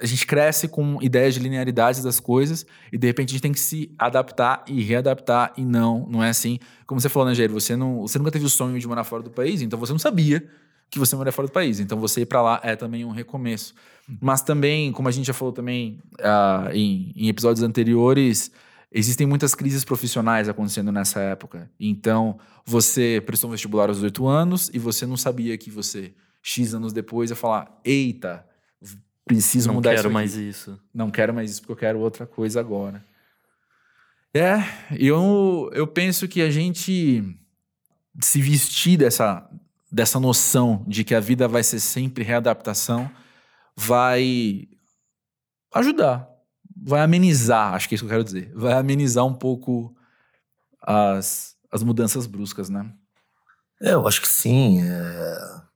[0.00, 3.52] a gente cresce com ideias de linearidade das coisas e de repente a gente tem
[3.52, 6.58] que se adaptar e readaptar e não, não é assim.
[6.86, 7.48] Como você falou, né?
[7.48, 9.98] Você, não, você nunca teve o sonho de morar fora do país, então você não
[9.98, 10.42] sabia
[10.88, 11.80] que você moraria fora do país.
[11.80, 13.74] Então você ir para lá é também um recomeço.
[14.20, 18.50] Mas também, como a gente já falou também uh, em, em episódios anteriores,
[18.90, 21.70] existem muitas crises profissionais acontecendo nessa época.
[21.78, 26.74] Então, você prestou um vestibular aos 18 anos e você não sabia que você, X
[26.74, 28.44] anos depois, ia falar: eita,
[29.24, 30.02] preciso não mudar isso.
[30.02, 30.80] Não quero mais isso.
[30.92, 33.04] Não quero mais isso porque eu quero outra coisa agora.
[34.32, 34.58] É,
[34.96, 37.36] eu, eu penso que a gente
[38.20, 39.48] se vestir dessa,
[39.90, 43.10] dessa noção de que a vida vai ser sempre readaptação
[43.76, 44.68] vai
[45.74, 46.28] ajudar,
[46.76, 49.96] vai amenizar, acho que é isso que eu quero dizer, vai amenizar um pouco
[50.82, 52.92] as, as mudanças bruscas, né?
[53.80, 54.82] É, eu acho que sim.
[54.82, 55.69] É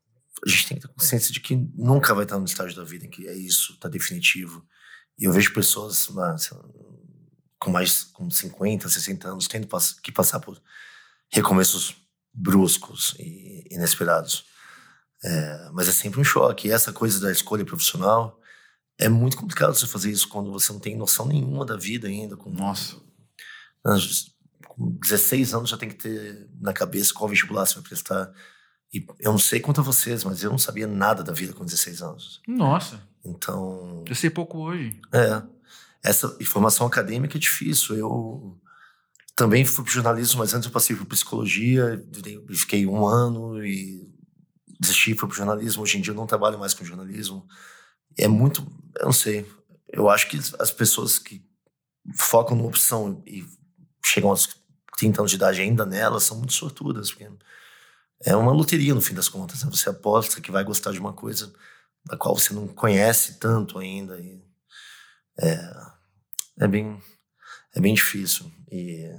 [0.44, 3.06] a gente tem que ter consciência de que nunca vai estar no estágio da vida
[3.06, 4.66] em que é isso, tá definitivo.
[5.18, 6.50] E eu vejo pessoas mas,
[7.58, 9.68] com mais com 50, 60 anos tendo
[10.02, 10.60] que passar por
[11.30, 11.96] recomeços
[12.32, 14.44] bruscos e inesperados.
[15.22, 16.68] É, mas é sempre um choque.
[16.68, 18.38] E essa coisa da escolha profissional
[18.98, 22.36] é muito complicado você fazer isso quando você não tem noção nenhuma da vida ainda.
[22.36, 22.96] Com, Nossa.
[24.66, 28.32] Com 16 anos já tem que ter na cabeça qual vestibular você vai prestar
[28.94, 31.64] E eu não sei quanto a vocês, mas eu não sabia nada da vida com
[31.64, 32.40] 16 anos.
[32.46, 35.00] Nossa, Então, eu sei pouco hoje.
[35.12, 35.42] é.
[36.02, 37.96] Essa informação acadêmica é difícil.
[37.96, 38.60] Eu
[39.34, 42.06] também fui pro jornalismo, mas antes eu passei por psicologia,
[42.50, 44.06] fiquei um ano e
[44.78, 45.82] desisti, fui pro jornalismo.
[45.82, 47.46] Hoje em dia eu não trabalho mais com jornalismo.
[48.18, 48.64] É muito,
[48.98, 49.50] eu não sei.
[49.88, 51.42] Eu acho que as pessoas que
[52.14, 53.42] focam numa opção e
[54.04, 54.46] chegam aos
[54.98, 57.30] 30 anos de idade ainda nela são muito sortudas, porque
[58.22, 59.62] é uma loteria no fim das contas.
[59.64, 59.70] né?
[59.70, 61.52] Você aposta que vai gostar de uma coisa
[62.06, 64.18] da qual você não conhece tanto ainda.
[64.20, 64.42] E
[65.40, 65.70] é,
[66.60, 67.00] é bem
[67.74, 68.50] é bem difícil.
[68.70, 69.10] E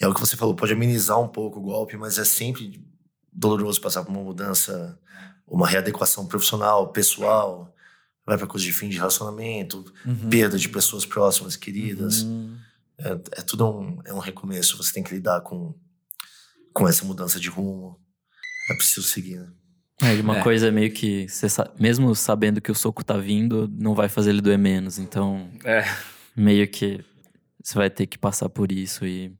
[0.00, 2.84] é o que você falou, pode amenizar um pouco o golpe, mas é sempre
[3.32, 4.98] doloroso passar por uma mudança,
[5.46, 7.74] uma readequação profissional, pessoal,
[8.26, 10.28] vai para coisa de fim de relacionamento, Uhum.
[10.28, 12.22] perda de pessoas próximas, queridas.
[12.22, 12.56] Hum,
[12.98, 14.76] É, é tudo um, é um recomeço.
[14.76, 15.74] Você tem que lidar com,
[16.74, 17.96] com essa mudança de rumo.
[18.70, 19.48] É preciso seguir, né?
[20.02, 20.42] É, uma É.
[20.42, 24.30] coisa meio que, você sa- mesmo sabendo que o soco tá vindo, não vai fazer
[24.30, 24.98] ele doer menos.
[24.98, 25.84] Então, É.
[26.36, 27.00] meio que
[27.62, 29.32] você vai ter que passar por isso e,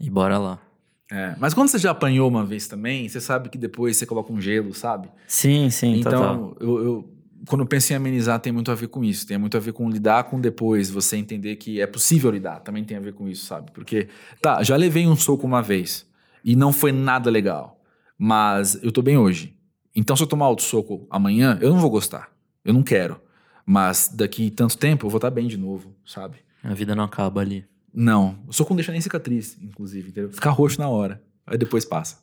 [0.00, 0.62] e bora lá.
[1.10, 4.32] É, Mas quando você já apanhou uma vez também, você sabe que depois você coloca
[4.32, 5.08] um gelo, sabe?
[5.26, 5.98] Sim, sim.
[5.98, 7.12] Então, eu, eu-
[7.48, 9.26] quando eu penso em amenizar, tem muito a ver com isso.
[9.26, 12.60] Tem muito a ver com lidar com depois, você entender que é possível lidar.
[12.60, 13.70] Também tem a ver com isso, sabe?
[13.72, 14.08] Porque,
[14.40, 16.06] tá, já levei um soco uma vez
[16.46, 17.82] e não foi nada legal.
[18.16, 19.58] Mas eu tô bem hoje.
[19.94, 22.30] Então, se eu tomar outro soco amanhã, eu não vou gostar.
[22.64, 23.20] Eu não quero.
[23.66, 26.38] Mas daqui tanto tempo, eu vou estar bem de novo, sabe?
[26.62, 27.66] A vida não acaba ali.
[27.92, 28.38] Não.
[28.46, 30.30] O soco não deixa nem cicatriz, inclusive, entendeu?
[30.32, 31.20] Fica roxo na hora.
[31.44, 32.18] Aí depois passa.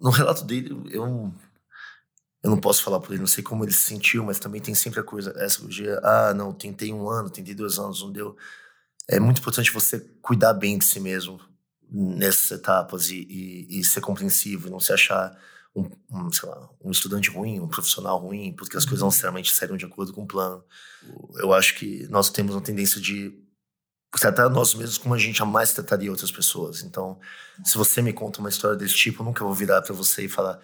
[0.00, 1.34] No relato dele, eu não,
[2.42, 4.74] eu não posso falar por ele, não sei como ele se sentiu, mas também tem
[4.74, 8.36] sempre a coisa, essa coisa, ah, não, tentei um ano, tentei dois anos, não deu.
[9.08, 11.40] É muito importante você cuidar bem de si mesmo
[11.90, 15.36] nessas etapas e, e, e ser compreensivo, e não se achar
[15.74, 19.76] um, um, lá, um estudante ruim, um profissional ruim, porque as coisas não necessariamente saíram
[19.76, 20.64] de acordo com o plano.
[21.36, 23.32] Eu acho que nós temos uma tendência de
[24.12, 26.82] tratar nós mesmos como a gente jamais trataria outras pessoas.
[26.82, 27.18] Então,
[27.64, 30.28] se você me conta uma história desse tipo, eu nunca vou virar pra você e
[30.28, 30.60] falar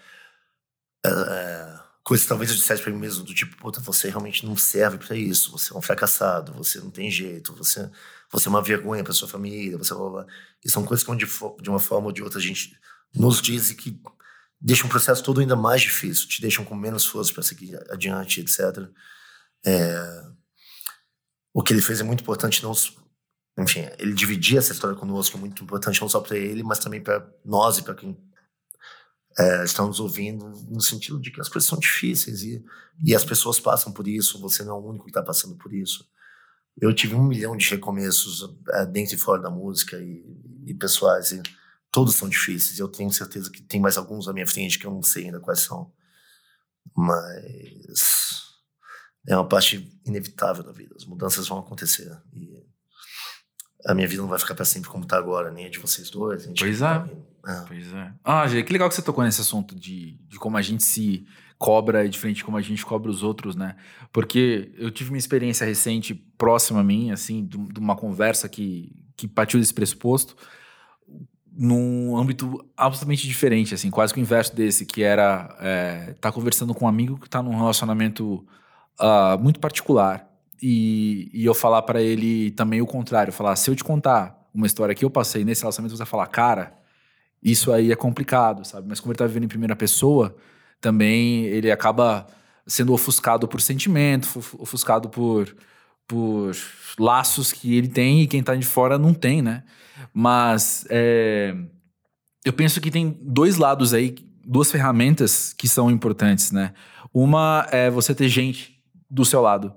[1.04, 4.56] é, coisas que talvez eu dissesse pra mim mesmo, do tipo, puta, você realmente não
[4.56, 7.90] serve pra isso, você é um fracassado, você não tem jeito, você,
[8.32, 10.34] você é uma vergonha pra sua família, você blá, blá, blá.
[10.64, 12.78] E são coisas que de, uma forma ou de outra a gente
[13.14, 14.00] nos diz e que
[14.60, 18.40] deixam o processo todo ainda mais difícil, te deixam com menos força pra seguir adiante,
[18.40, 18.88] etc.
[19.64, 20.22] É,
[21.52, 22.74] o que ele fez é muito importante, não
[23.58, 27.02] enfim, ele dividir essa história conosco é muito importante não só para ele, mas também
[27.02, 28.16] para nós e para quem
[29.38, 32.64] é, está nos ouvindo, no sentido de que as coisas são difíceis e,
[33.04, 35.72] e as pessoas passam por isso, você não é o único que está passando por
[35.72, 36.08] isso.
[36.80, 40.24] Eu tive um milhão de recomeços é, dentro e fora da música e,
[40.66, 41.42] e pessoais, e
[41.90, 42.78] todos são difíceis.
[42.78, 45.40] Eu tenho certeza que tem mais alguns à minha frente que eu não sei ainda
[45.40, 45.92] quais são.
[46.96, 48.40] Mas
[49.28, 50.94] é uma parte inevitável da vida.
[50.96, 52.10] As mudanças vão acontecer.
[52.32, 52.64] E
[53.86, 56.10] a minha vida não vai ficar para sempre como está agora, nem a de vocês
[56.10, 56.46] dois.
[56.58, 57.04] Pois é.
[57.46, 57.60] É.
[57.66, 58.14] Pois é.
[58.24, 61.26] Ah, Gê, que legal que você tocou nesse assunto de, de como a gente se
[61.60, 63.76] cobra diferente de como a gente cobra os outros, né?
[64.10, 69.28] Porque eu tive uma experiência recente próxima a mim, assim, de, uma conversa que, que
[69.28, 70.34] partiu desse pressuposto,
[71.52, 76.72] num âmbito absolutamente diferente, assim, quase que o inverso desse, que era é, tá conversando
[76.74, 78.42] com um amigo que tá num relacionamento
[78.98, 80.26] ah, muito particular.
[80.62, 84.66] E, e eu falar pra ele também o contrário, falar, se eu te contar uma
[84.66, 86.72] história que eu passei nesse relacionamento, você vai falar, cara,
[87.42, 88.88] isso aí é complicado, sabe?
[88.88, 90.34] Mas como ele tá vivendo em primeira pessoa,
[90.80, 92.26] também ele acaba
[92.66, 95.54] sendo ofuscado por sentimento, fu- ofuscado por,
[96.06, 96.52] por
[96.98, 99.62] laços que ele tem e quem tá de fora não tem, né?
[100.12, 101.54] Mas é,
[102.44, 104.14] eu penso que tem dois lados aí,
[104.44, 106.72] duas ferramentas que são importantes, né?
[107.12, 109.74] Uma é você ter gente do seu lado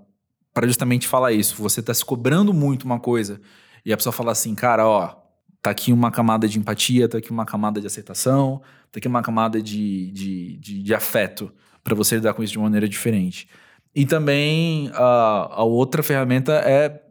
[0.54, 1.56] para justamente falar isso.
[1.62, 3.41] Você tá se cobrando muito uma coisa
[3.86, 5.16] e a pessoa fala assim, cara, ó,
[5.64, 8.61] tá aqui uma camada de empatia, tá aqui uma camada de aceitação,
[8.91, 11.49] tá aqui uma camada de, de, de, de afeto
[11.82, 13.47] para você lidar com isso de uma maneira diferente.
[13.95, 17.01] E também a, a outra ferramenta é,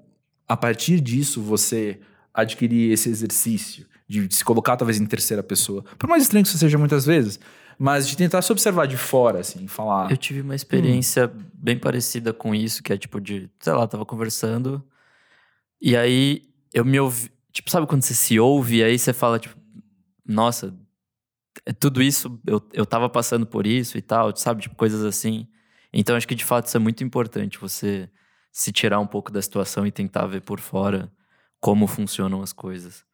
[0.47, 1.99] a partir disso, você
[2.35, 5.83] adquirir esse exercício de, de se colocar talvez em terceira pessoa.
[5.99, 7.41] Por mais estranho que isso seja muitas vezes,
[7.79, 10.11] mas de tentar se observar de fora, assim, falar...
[10.11, 14.05] Eu tive uma experiência bem parecida com isso, que é tipo de, sei lá, tava
[14.05, 14.85] conversando
[15.81, 16.43] e aí
[16.75, 19.57] eu me ouvi, tipo, sabe quando você se ouve e aí você fala tipo,
[20.27, 20.75] nossa,
[21.67, 25.49] é tudo isso, eu, eu tava passando por isso e tal, sabe, tipo, coisas assim.
[25.93, 28.11] Então acho que de fato isso é muito importante, você
[28.53, 31.13] se tirar um pouco da situação e tentar ver por fora
[31.61, 33.05] como funcionam as coisas.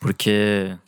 [0.00, 0.78] Porque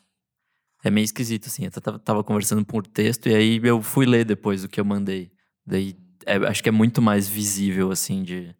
[0.84, 1.64] É meio esquisito, assim.
[1.64, 4.84] Eu tava, tava conversando por texto e aí eu fui ler depois o que eu
[4.84, 5.32] mandei.
[5.66, 8.54] Daí é, acho que é muito mais visível, assim, de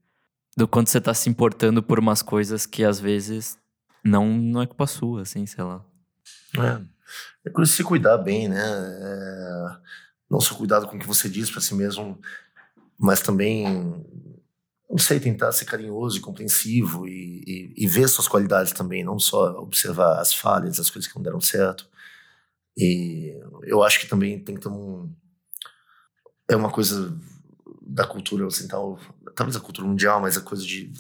[0.57, 3.59] do quanto você tá se importando por umas coisas que às vezes
[4.07, 5.85] não, não é culpa sua, assim, sei lá.
[6.59, 8.63] É, é coisa de se cuidar bem, né?
[8.63, 9.77] É,
[10.31, 12.19] não só cuidado com o que você diz para si mesmo,
[12.99, 14.05] mas também,
[14.89, 19.19] não sei, tentar ser carinhoso e compreensivo e, e, e ver suas qualidades também, não
[19.19, 21.89] só observar as falhas, as coisas que não deram certo.
[22.77, 23.35] E
[23.65, 25.11] eu acho que também tem que ter um.
[26.49, 27.17] É uma coisa
[27.83, 28.99] da cultura ocidental,
[29.35, 30.93] talvez a cultura mundial, mas a coisa de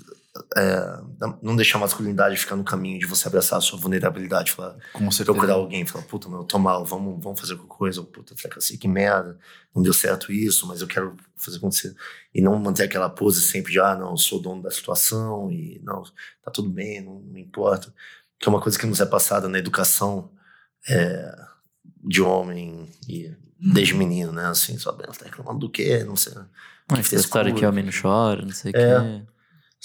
[0.56, 1.00] é,
[1.42, 5.10] não deixar a masculinidade ficar no caminho de você abraçar a sua vulnerabilidade, falar, Com
[5.10, 5.32] certeza.
[5.32, 8.34] procurar alguém, falar, puta, meu, eu tô mal, vamos, vamos fazer alguma coisa, ou, puta,
[8.36, 9.38] fracassei, que merda,
[9.74, 11.94] não deu certo isso, mas eu quero fazer acontecer.
[12.34, 15.80] E não manter aquela pose sempre de, ah, não, eu sou dono da situação, e
[15.84, 16.02] não,
[16.42, 17.92] tá tudo bem, não, não importa.
[18.38, 20.30] Que é uma coisa que nos é passada na educação
[20.88, 21.34] é,
[22.04, 26.34] de homem e desde menino, né, assim, só, tá reclamando do quê, não sei.
[26.36, 29.00] Ah, essa história que homem não chora, não sei o É.
[29.00, 29.26] quê.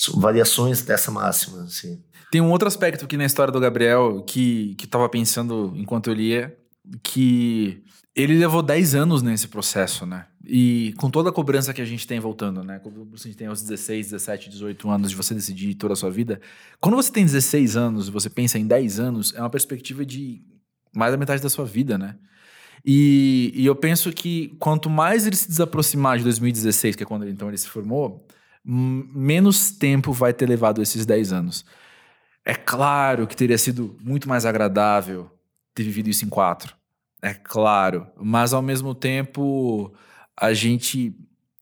[0.09, 2.01] Variações dessa máxima, assim.
[2.31, 6.09] Tem um outro aspecto aqui na história do Gabriel que, que eu tava pensando enquanto
[6.09, 6.57] eu lia,
[7.03, 7.83] que
[8.15, 10.25] ele levou 10 anos nesse processo, né?
[10.45, 12.79] E com toda a cobrança que a gente tem voltando, né?
[12.79, 16.09] Quando a gente tem aos 16, 17, 18 anos de você decidir toda a sua
[16.09, 16.41] vida.
[16.79, 20.41] Quando você tem 16 anos e você pensa em 10 anos, é uma perspectiva de
[20.93, 22.15] mais da metade da sua vida, né?
[22.85, 27.23] E, e eu penso que quanto mais ele se desaproximar de 2016, que é quando
[27.23, 28.25] ele, então ele se formou,
[28.63, 31.65] menos tempo vai ter levado esses 10 anos.
[32.45, 35.29] É claro que teria sido muito mais agradável
[35.73, 36.75] ter vivido isso em quatro.
[37.21, 38.07] É claro.
[38.17, 39.93] Mas ao mesmo tempo,
[40.35, 41.15] a gente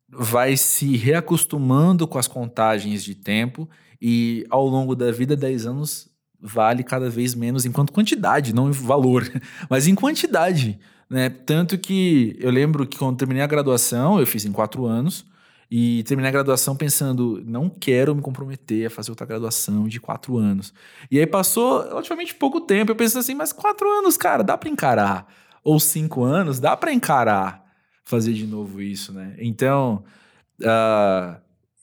[0.09, 3.69] vai se reacostumando com as contagens de tempo
[4.01, 6.09] e ao longo da vida, 10 anos
[6.41, 9.29] vale cada vez menos enquanto quantidade, não em valor,
[9.69, 10.79] mas em quantidade.
[11.09, 11.29] Né?
[11.29, 15.25] Tanto que eu lembro que quando terminei a graduação, eu fiz em quatro anos,
[15.71, 20.37] e terminei a graduação pensando, não quero me comprometer a fazer outra graduação de quatro
[20.37, 20.73] anos.
[21.11, 24.69] E aí passou relativamente pouco tempo, eu pensei assim, mas quatro anos, cara, dá para
[24.69, 25.27] encarar.
[25.63, 27.69] Ou cinco anos, dá para encarar
[28.03, 29.35] fazer de novo isso, né?
[29.37, 30.03] Então,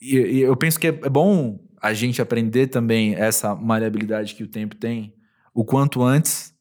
[0.01, 4.49] e eu penso que é é bom a gente aprender também essa maleabilidade que o
[4.49, 5.14] tempo tem
[5.55, 6.53] o quanto antes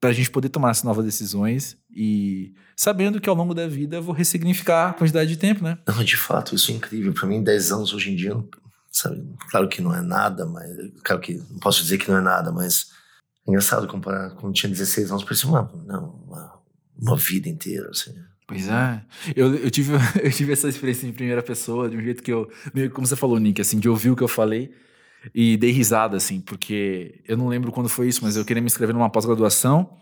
[0.00, 3.96] para a gente poder tomar essas novas decisões e sabendo que ao longo da vida
[3.96, 5.78] eu vou ressignificar a quantidade de tempo, né?
[5.86, 7.12] Não, de fato, isso é incrível.
[7.12, 8.36] Para mim, 10 anos hoje em dia,
[8.90, 10.70] sabe, claro que não é nada, mas
[11.02, 12.88] claro que não posso dizer que não é nada, mas
[13.46, 16.60] é engraçado comparar quando tinha 16 anos, parecia uma, não, uma,
[16.98, 18.14] uma vida inteira, assim.
[18.46, 19.02] Pois é.
[19.34, 22.50] Eu, eu, tive, eu tive essa experiência em primeira pessoa, de um jeito que eu.
[22.74, 24.74] Meio como você falou, Nick, assim, de ouvir o que eu falei
[25.34, 28.66] e dei risada, assim, porque eu não lembro quando foi isso, mas eu queria me
[28.66, 29.96] inscrever numa pós-graduação.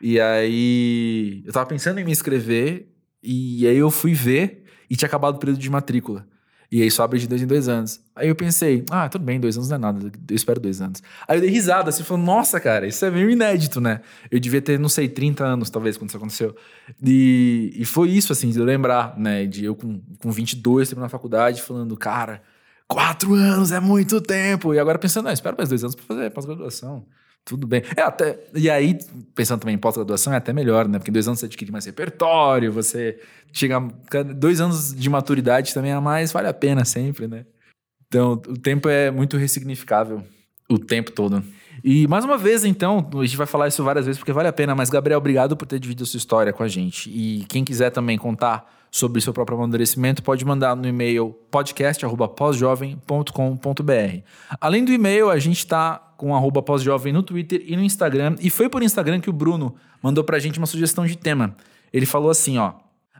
[0.00, 2.88] E aí eu tava pensando em me inscrever,
[3.22, 6.26] e aí eu fui ver e tinha acabado o período de matrícula.
[6.70, 8.00] E aí só abre de dois em dois anos.
[8.14, 11.02] Aí eu pensei, ah, tudo bem, dois anos não é nada, eu espero dois anos.
[11.26, 14.00] Aí eu dei risada, assim, falando, nossa, cara, isso é meio inédito, né?
[14.30, 16.56] Eu devia ter, não sei, 30 anos, talvez, quando isso aconteceu.
[17.04, 19.46] E, e foi isso, assim, de eu lembrar, né?
[19.46, 22.42] De eu com, com 22, terminando a faculdade, falando, cara,
[22.88, 24.74] quatro anos é muito tempo.
[24.74, 27.06] E agora pensando, não, espero mais dois anos pra fazer pós-graduação.
[27.44, 27.82] Tudo bem.
[27.96, 28.44] É até.
[28.54, 28.98] E aí,
[29.34, 30.98] pensando também em pós-graduação, é até melhor, né?
[30.98, 33.20] Porque dois anos você adquire mais repertório, você
[33.52, 33.80] chega.
[34.36, 37.46] Dois anos de maturidade também a mais, vale a pena sempre, né?
[38.08, 40.24] Então, o tempo é muito ressignificável
[40.68, 41.42] o tempo todo.
[41.84, 44.52] E mais uma vez, então, a gente vai falar isso várias vezes porque vale a
[44.52, 47.10] pena, mas Gabriel, obrigado por ter dividido a sua história com a gente.
[47.10, 54.20] E quem quiser também contar sobre seu próprio amadurecimento, pode mandar no e-mail podcast@posjovem.com.br.
[54.60, 58.36] Além do e-mail, a gente está com arroba pós-jovem no Twitter e no Instagram.
[58.40, 61.54] E foi por Instagram que o Bruno mandou pra gente uma sugestão de tema.
[61.92, 62.72] Ele falou assim, ó.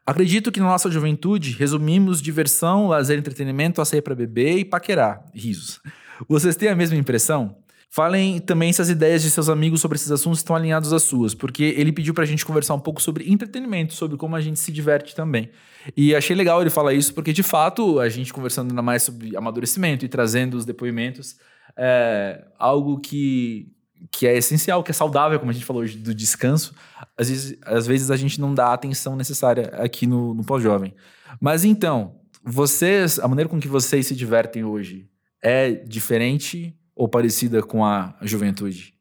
[0.06, 5.24] Acredito que na nossa juventude resumimos diversão, lazer, entretenimento a sair para beber e paquerar.
[5.34, 5.80] Risos.
[6.28, 7.56] Vocês têm a mesma impressão?
[7.88, 11.34] Falem também se as ideias de seus amigos sobre esses assuntos estão alinhados às suas,
[11.34, 14.72] porque ele pediu pra gente conversar um pouco sobre entretenimento, sobre como a gente se
[14.72, 15.48] diverte também.
[15.96, 19.36] E achei legal ele falar isso, porque de fato, a gente conversando ainda mais sobre
[19.36, 21.36] amadurecimento e trazendo os depoimentos,
[21.76, 23.72] é algo que,
[24.10, 26.74] que é essencial, que é saudável, como a gente falou hoje, do descanso.
[27.16, 30.92] Às vezes, às vezes a gente não dá a atenção necessária aqui no, no pós-jovem.
[31.40, 35.08] Mas então, vocês, a maneira com que vocês se divertem hoje
[35.46, 38.94] é diferente ou parecida com a juventude?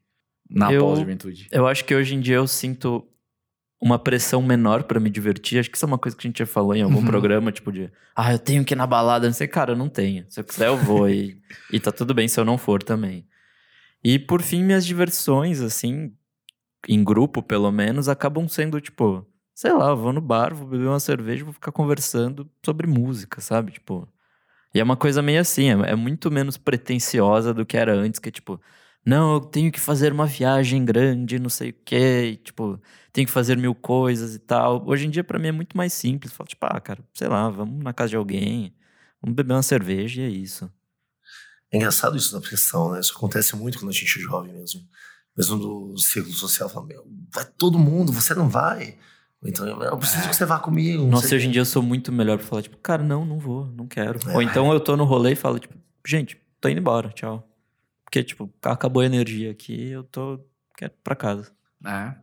[0.48, 1.48] Na pós-juventude?
[1.50, 3.04] Eu acho que hoje em dia eu sinto
[3.80, 5.58] uma pressão menor pra me divertir.
[5.58, 7.04] Acho que isso é uma coisa que a gente já falou em algum Uhum.
[7.04, 9.26] programa, tipo de, ah, eu tenho que ir na balada.
[9.26, 10.24] Não sei, cara, eu não tenho.
[10.28, 11.08] Se eu quiser, eu vou.
[11.10, 11.40] e,
[11.72, 13.26] e tá tudo bem se eu não for também.
[14.04, 16.12] E por fim, minhas diversões, assim,
[16.88, 21.00] em grupo, pelo menos, acabam sendo, tipo, sei lá, vou no bar, vou beber uma
[21.00, 23.72] cerveja, vou ficar conversando sobre música, sabe?
[23.72, 24.08] Tipo.
[24.76, 28.20] E é uma coisa meio assim, é, é muito menos pretensiosa do que era antes,
[28.20, 28.60] que é tipo,
[29.06, 32.78] não, eu tenho que fazer uma viagem grande, não sei o quê, e, tipo,
[33.10, 34.86] tenho que fazer mil coisas e tal.
[34.86, 36.30] Hoje em dia, para mim, é muito mais simples.
[36.34, 38.74] Falo, tipo, ah, cara, sei lá, vamos na casa de alguém,
[39.22, 40.70] vamos beber uma cerveja e é isso.
[41.72, 43.00] É engraçado isso da pressão, né?
[43.00, 44.82] Isso acontece muito quando a gente é jovem mesmo.
[45.34, 47.02] Mesmo do círculo social, fala, meu,
[47.32, 48.98] vai todo mundo, você não vai.
[49.48, 50.28] Então, eu preciso é.
[50.28, 51.04] que você vá comigo.
[51.06, 53.66] Nossa, hoje em dia eu sou muito melhor pra falar, tipo, cara, não, não vou,
[53.66, 54.18] não quero.
[54.28, 54.34] É.
[54.34, 55.74] Ou então eu tô no rolê e falo, tipo,
[56.06, 57.48] gente, tô indo embora, tchau.
[58.04, 60.40] Porque, tipo, acabou a energia aqui, eu tô
[60.76, 61.50] quero ir pra casa.
[61.84, 62.14] É.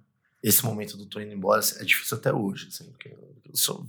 [0.41, 3.85] Esse momento do tô indo embora é difícil até hoje, assim, porque eu sou.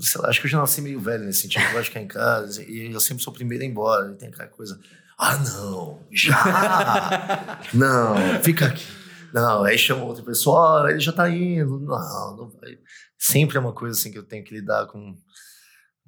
[0.00, 1.62] Sei lá, acho que eu já nasci meio velho nesse sentido.
[1.62, 4.12] Eu gosto de ficar em casa e eu sempre sou o primeiro a ir embora.
[4.12, 4.80] E tem aquela coisa.
[5.18, 7.60] Ah, não, já!
[7.72, 8.86] não, fica aqui.
[9.34, 11.80] Não, aí chama outra pessoa, oh, ele já tá indo.
[11.80, 12.78] Não, não vai.
[13.18, 15.16] Sempre é uma coisa assim que eu tenho que lidar com.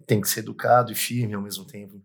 [0.07, 2.01] Tem que ser educado e firme ao mesmo tempo.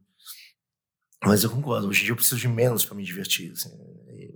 [1.24, 3.52] Mas eu concordo, hoje em dia eu preciso de menos para me divertir.
[3.52, 3.70] Assim.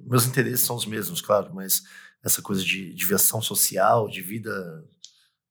[0.05, 1.81] Meus interesses são os mesmos, claro, mas
[2.23, 4.87] essa coisa de diversão social, de vida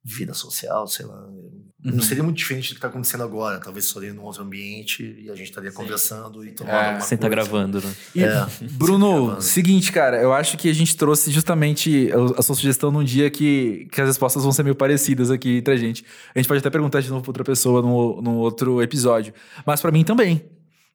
[0.04, 1.16] vida social, sei lá.
[1.16, 1.92] Uhum.
[1.92, 3.58] Não seria muito diferente do que está acontecendo agora.
[3.58, 5.76] Talvez seria num outro ambiente e a gente estaria Sim.
[5.76, 7.94] conversando e tomando é, uma Sem estar tá gravando, né?
[8.14, 12.54] E, é, Bruno, tá seguinte, cara, eu acho que a gente trouxe justamente a sua
[12.54, 16.04] sugestão num dia que, que as respostas vão ser meio parecidas aqui entre a gente.
[16.34, 19.32] A gente pode até perguntar de novo para outra pessoa no, no outro episódio.
[19.64, 20.44] Mas para mim também.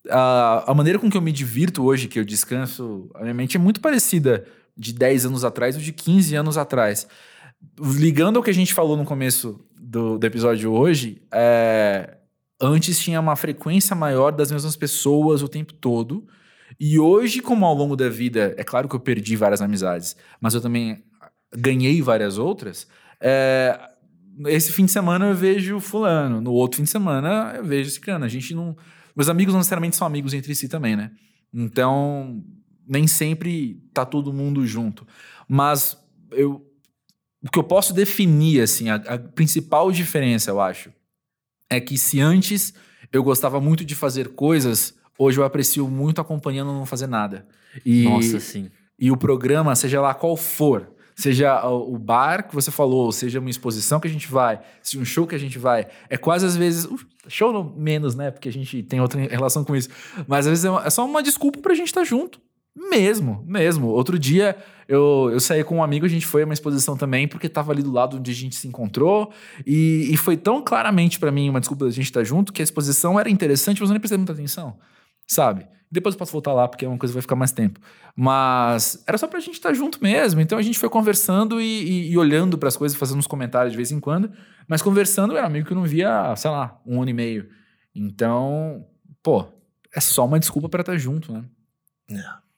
[0.09, 3.57] A, a maneira com que eu me divirto hoje, que eu descanso, a minha mente
[3.57, 4.45] é muito parecida
[4.77, 7.05] de 10 anos atrás ou de 15 anos atrás
[7.79, 12.17] ligando ao que a gente falou no começo do, do episódio hoje, é,
[12.61, 16.27] antes tinha uma frequência maior das mesmas pessoas o tempo todo.
[16.79, 20.53] E hoje, como ao longo da vida, é claro que eu perdi várias amizades, mas
[20.53, 21.03] eu também
[21.55, 22.87] ganhei várias outras.
[23.19, 23.79] É,
[24.47, 27.99] esse fim de semana eu vejo fulano, no outro fim de semana eu vejo esse
[27.99, 28.25] cano.
[28.25, 28.77] A gente não.
[29.15, 31.11] Meus amigos não necessariamente são amigos entre si também, né?
[31.53, 32.43] Então,
[32.87, 35.05] nem sempre tá todo mundo junto.
[35.47, 35.97] Mas
[36.31, 36.68] eu,
[37.43, 40.91] o que eu posso definir, assim, a, a, principal diferença, eu acho,
[41.69, 42.73] é que se antes
[43.11, 47.47] eu gostava muito de fazer coisas, hoje eu aprecio muito acompanhando não fazer nada.
[47.85, 48.69] E, Nossa, sim.
[48.99, 53.49] E o programa, seja lá qual for, seja o bar que você falou, seja uma
[53.49, 56.55] exposição que a gente vai, seja um show que a gente vai, é quase às
[56.55, 56.87] vezes.
[57.27, 58.31] show menos, né?
[58.31, 59.89] Porque a gente tem outra relação com isso.
[60.27, 62.41] Mas às vezes é, é só uma desculpa pra gente estar tá junto.
[62.89, 63.87] Mesmo, mesmo.
[63.87, 64.55] Outro dia
[64.87, 67.73] eu, eu saí com um amigo, a gente foi a uma exposição também, porque estava
[67.73, 69.31] ali do lado onde a gente se encontrou.
[69.67, 72.63] E, e foi tão claramente para mim uma desculpa da gente estar junto que a
[72.63, 74.79] exposição era interessante, mas eu nem prestei muita atenção,
[75.27, 75.67] sabe?
[75.91, 77.79] Depois eu posso voltar lá, porque é uma coisa que vai ficar mais tempo.
[78.15, 80.39] Mas era só pra gente estar junto mesmo.
[80.39, 83.71] Então a gente foi conversando e, e, e olhando para as coisas, fazendo uns comentários
[83.73, 84.31] de vez em quando.
[84.67, 87.49] Mas conversando era amigo que eu não via, sei lá, um ano e meio.
[87.93, 88.85] Então,
[89.21, 89.45] pô,
[89.93, 91.43] é só uma desculpa para estar junto, né?
[92.11, 92.48] É.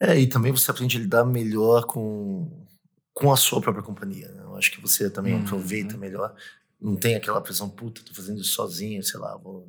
[0.00, 2.66] É, e também você aprende a lidar melhor com,
[3.12, 4.28] com a sua própria companhia.
[4.28, 4.42] Né?
[4.42, 5.42] Eu acho que você também uhum.
[5.42, 6.34] aproveita melhor.
[6.80, 9.68] Não tem aquela pressão, puta, tô fazendo isso sozinho, sei lá, vou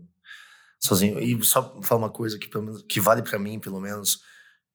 [0.80, 1.20] sozinho.
[1.20, 4.22] E só falar uma coisa que, pelo menos, que vale para mim, pelo menos.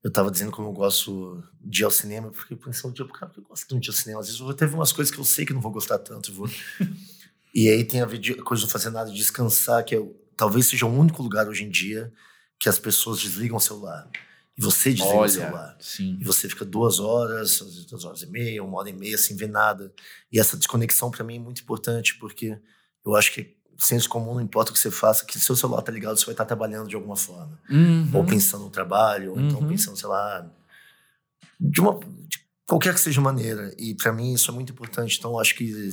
[0.03, 3.33] Eu tava dizendo como eu gosto de ir ao cinema, eu fiquei pensando, tipo, cara,
[3.39, 4.21] eu gosto tanto de ir ao cinema.
[4.21, 6.31] Às vezes eu vou ter umas coisas que eu sei que não vou gostar tanto.
[6.31, 6.47] Vou...
[7.55, 10.07] e aí tem a ver de coisa de não fazer nada, de descansar, que é,
[10.37, 12.13] talvez seja o único lugar hoje em dia
[12.59, 14.11] que as pessoas desligam o celular.
[14.57, 15.77] E você desliga Olha, o celular.
[15.81, 16.17] Sim.
[16.21, 19.49] E você fica duas horas, duas horas e meia, uma hora e meia sem ver
[19.49, 19.93] nada.
[20.31, 22.57] E essa desconexão para mim é muito importante, porque
[23.05, 25.91] eu acho que senso comum, não importa o que você faça, que seu celular tá
[25.91, 27.59] ligado, você vai estar tá trabalhando de alguma forma.
[27.69, 28.09] Uhum.
[28.15, 29.57] Ou pensando no trabalho, ou então uhum.
[29.57, 30.49] então pensando, sei lá,
[31.61, 31.99] de uma.
[31.99, 33.75] De qualquer que seja maneira.
[33.77, 35.19] E para mim isso é muito importante.
[35.19, 35.91] Então acho que,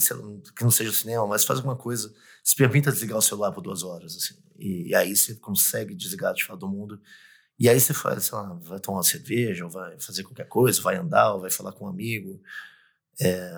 [0.55, 2.13] que não seja o cinema, mas faz alguma coisa.
[2.43, 4.15] Se permita desligar o celular por duas horas.
[4.15, 4.35] Assim.
[4.57, 6.99] E, e aí você consegue desligar de fato do mundo
[7.61, 10.81] e aí você faz, sei lá, vai tomar uma cerveja, ou vai fazer qualquer coisa,
[10.81, 12.41] vai andar, ou vai falar com um amigo.
[13.21, 13.53] É...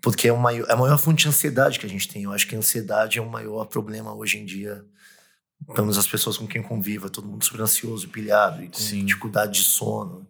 [0.00, 2.22] Porque é, é a maior fonte de ansiedade que a gente tem.
[2.22, 4.84] Eu acho que a ansiedade é o maior problema hoje em dia.
[5.66, 9.04] Pelo menos as pessoas com quem conviva, todo mundo super ansioso, pilhado, e com Sim.
[9.04, 10.24] dificuldade de sono,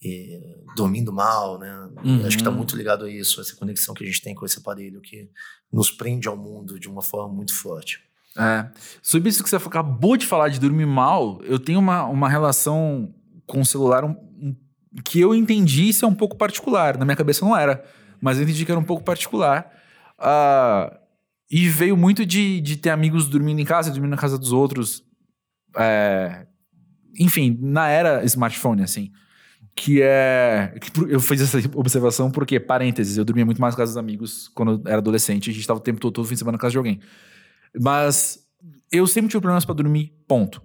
[0.00, 0.40] e
[0.74, 1.90] dormindo mal, né?
[2.02, 2.24] Uhum.
[2.26, 4.58] Acho que está muito ligado a isso, essa conexão que a gente tem com esse
[4.58, 5.28] aparelho que
[5.70, 8.02] nos prende ao mundo de uma forma muito forte.
[8.38, 8.66] É.
[9.02, 13.14] Sobre isso que você acabou de falar de dormir mal, eu tenho uma, uma relação
[13.46, 14.56] com o celular um, um,
[15.04, 16.98] que eu entendi ser um pouco particular.
[16.98, 17.84] Na minha cabeça não era,
[18.20, 19.70] mas eu entendi que era um pouco particular.
[20.18, 21.04] Uh,
[21.50, 25.04] e veio muito de, de ter amigos dormindo em casa, dormindo na casa dos outros.
[25.76, 26.46] É,
[27.18, 29.12] enfim, na era smartphone, assim.
[29.76, 30.74] que é.
[30.80, 34.48] que eu fiz essa observação porque, parênteses, eu dormia muito mais na casa dos amigos
[34.48, 35.50] quando eu era adolescente.
[35.50, 37.00] A gente estava o tempo todo, todo fim de semana na casa de alguém.
[37.80, 38.38] Mas
[38.90, 40.62] eu sempre tive problemas para dormir, ponto.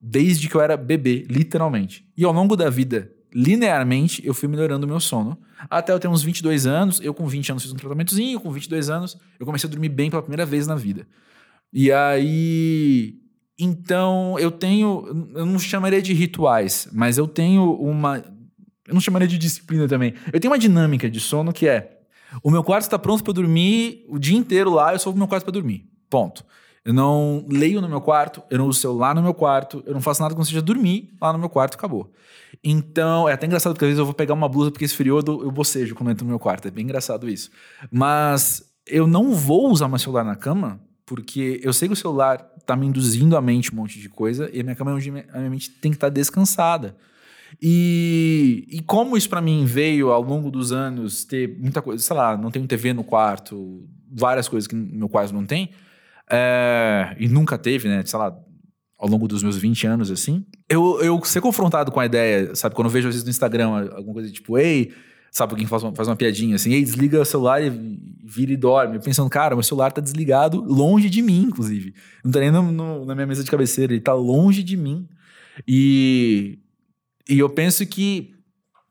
[0.00, 2.08] Desde que eu era bebê, literalmente.
[2.16, 5.38] E ao longo da vida, linearmente, eu fui melhorando o meu sono.
[5.68, 8.88] Até eu ter uns 22 anos, eu com 20 anos fiz um tratamentozinho, com 22
[8.88, 11.06] anos, eu comecei a dormir bem pela primeira vez na vida.
[11.72, 13.14] E aí.
[13.58, 15.32] Então, eu tenho.
[15.34, 18.18] Eu não chamaria de rituais, mas eu tenho uma.
[18.86, 20.14] Eu não chamaria de disciplina também.
[20.32, 22.00] Eu tenho uma dinâmica de sono que é:
[22.42, 25.26] o meu quarto está pronto para dormir o dia inteiro lá, eu sou o meu
[25.26, 25.88] quarto para dormir.
[26.08, 26.44] Ponto.
[26.84, 30.00] Eu não leio no meu quarto, eu não uso celular no meu quarto, eu não
[30.00, 32.12] faço nada que não seja dormir lá no meu quarto, acabou.
[32.62, 35.50] Então, é até engraçado porque às vezes eu vou pegar uma blusa porque esfriou, eu
[35.50, 36.68] bocejo quando entro no meu quarto.
[36.68, 37.50] É bem engraçado isso.
[37.90, 42.38] Mas eu não vou usar meu celular na cama porque eu sei que o celular
[42.64, 45.50] tá me induzindo a mente um monte de coisa e a minha cama, a minha
[45.50, 46.96] mente tem que estar tá descansada.
[47.62, 52.16] E, e como isso para mim veio ao longo dos anos ter muita coisa, sei
[52.16, 55.70] lá, não tenho TV no quarto, várias coisas que no meu quarto não tem,
[56.30, 58.02] é, e nunca teve, né?
[58.04, 58.36] Sei lá,
[58.98, 60.44] ao longo dos meus 20 anos, assim.
[60.68, 62.74] Eu, eu ser confrontado com a ideia, sabe?
[62.74, 64.92] Quando eu vejo às vezes no Instagram alguma coisa tipo, ei,
[65.30, 65.52] sabe?
[65.52, 67.70] Alguém faz uma, faz uma piadinha assim, ei, desliga o celular e
[68.24, 68.96] vira e dorme.
[68.96, 71.94] Eu pensando, cara, meu celular tá desligado longe de mim, inclusive.
[72.24, 75.06] Não tá nem no, no, na minha mesa de cabeceira, ele tá longe de mim.
[75.66, 76.58] E,
[77.28, 78.34] e eu penso que,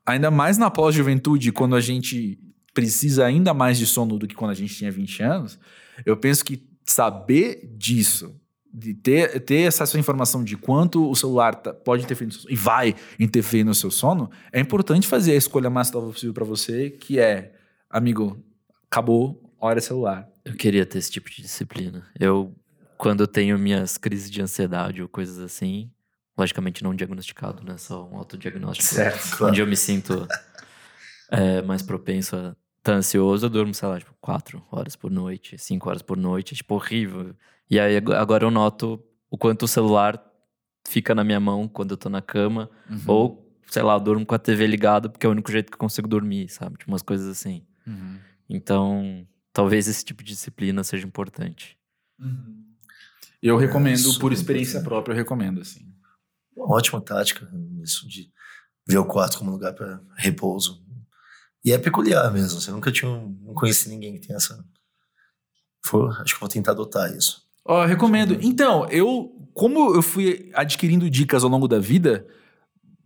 [0.04, 2.38] ainda mais na pós-juventude, quando a gente
[2.72, 5.58] precisa ainda mais de sono do que quando a gente tinha 20 anos,
[6.04, 8.40] eu penso que saber disso,
[8.72, 12.56] de ter, ter essa informação de quanto o celular tá, pode interferir no seu, e
[12.56, 16.90] vai interferir no seu sono, é importante fazer a escolha mais saudável possível para você,
[16.90, 17.54] que é,
[17.88, 18.42] amigo,
[18.90, 20.28] acabou, hora celular.
[20.44, 22.06] Eu queria ter esse tipo de disciplina.
[22.18, 22.54] Eu,
[22.96, 25.90] quando eu tenho minhas crises de ansiedade ou coisas assim,
[26.36, 27.76] logicamente não diagnosticado, né?
[27.78, 28.86] Só um autodiagnóstico.
[28.86, 29.52] Certo, claro.
[29.52, 30.28] Onde eu me sinto
[31.30, 32.54] é, mais propenso a
[32.86, 36.54] tá ansioso, eu durmo, sei lá, tipo, quatro horas por noite, cinco horas por noite,
[36.54, 37.34] é, tipo, horrível.
[37.68, 40.22] E aí agora eu noto o quanto o celular
[40.86, 43.02] fica na minha mão quando eu tô na cama, uhum.
[43.06, 45.74] ou, sei lá, eu durmo com a TV ligada porque é o único jeito que
[45.74, 46.78] eu consigo dormir, sabe?
[46.78, 47.66] Tipo, umas coisas assim.
[47.84, 48.18] Uhum.
[48.48, 51.76] Então, talvez esse tipo de disciplina seja importante.
[52.20, 52.64] Uhum.
[53.42, 55.92] Eu recomendo, é, por experiência própria, eu recomendo, assim.
[56.56, 57.50] Uma ótima tática,
[57.82, 58.30] isso de
[58.86, 60.85] ver o quarto como lugar para repouso.
[61.64, 62.60] E é peculiar mesmo.
[62.60, 63.10] Você nunca tinha.
[63.10, 64.64] Não conheci ninguém que tem essa.
[65.84, 67.42] For, acho que vou tentar adotar isso.
[67.64, 68.38] Ó, oh, recomendo.
[68.40, 69.32] Então, eu.
[69.52, 72.26] Como eu fui adquirindo dicas ao longo da vida,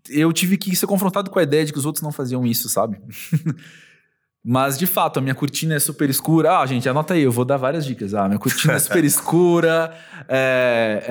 [0.08, 2.68] eu tive que ser confrontado com a ideia de que os outros não faziam isso,
[2.68, 3.00] sabe?
[4.42, 6.58] Mas, de fato, a minha cortina é super escura.
[6.58, 8.14] Ah, gente, anota aí, eu vou dar várias dicas.
[8.14, 9.94] Ah, minha cortina é super escura.
[10.26, 11.04] É,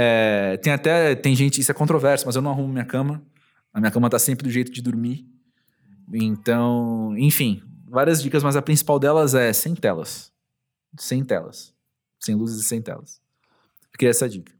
[0.56, 1.16] é, tem até.
[1.16, 3.22] Tem gente, isso é controverso, mas eu não arrumo minha cama.
[3.72, 5.26] A minha cama tá sempre do jeito de dormir.
[6.14, 10.32] Então, enfim, várias dicas, mas a principal delas é sem telas.
[10.98, 11.74] Sem telas.
[12.20, 13.22] Sem luzes e sem telas.
[13.92, 14.52] Fiquei essa dica.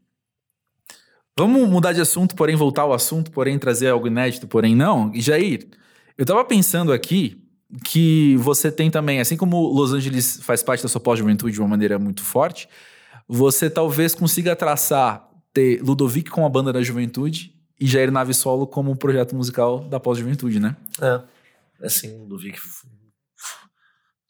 [1.36, 5.10] Vamos mudar de assunto, porém voltar ao assunto, porém trazer algo inédito, porém não.
[5.14, 5.66] E Jair,
[6.18, 7.42] eu tava pensando aqui
[7.84, 11.68] que você tem também, assim como Los Angeles faz parte da sua pós-juventude de uma
[11.68, 12.68] maneira muito forte,
[13.26, 18.66] você talvez consiga traçar ter Ludovic com a banda da juventude e Jair Nave Solo
[18.66, 20.76] como um projeto musical da pós-juventude, né?
[21.00, 21.20] É
[21.82, 22.58] assim, do Vic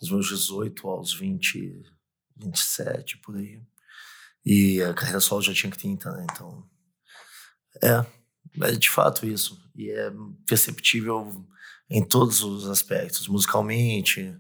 [0.00, 1.82] dos meus 18 aos 20,
[2.36, 3.60] 27, por aí.
[4.44, 6.26] E a carreira solo já tinha 30, né?
[6.32, 6.66] Então,
[7.82, 8.06] é,
[8.66, 9.60] é de fato isso.
[9.74, 10.10] E é
[10.46, 11.46] perceptível
[11.90, 14.38] em todos os aspectos, musicalmente,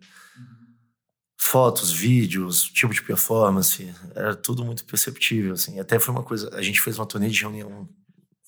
[1.36, 5.80] fotos, vídeos, tipo de performance, era tudo muito perceptível, assim.
[5.80, 7.88] Até foi uma coisa, a gente fez uma turnê de reunião,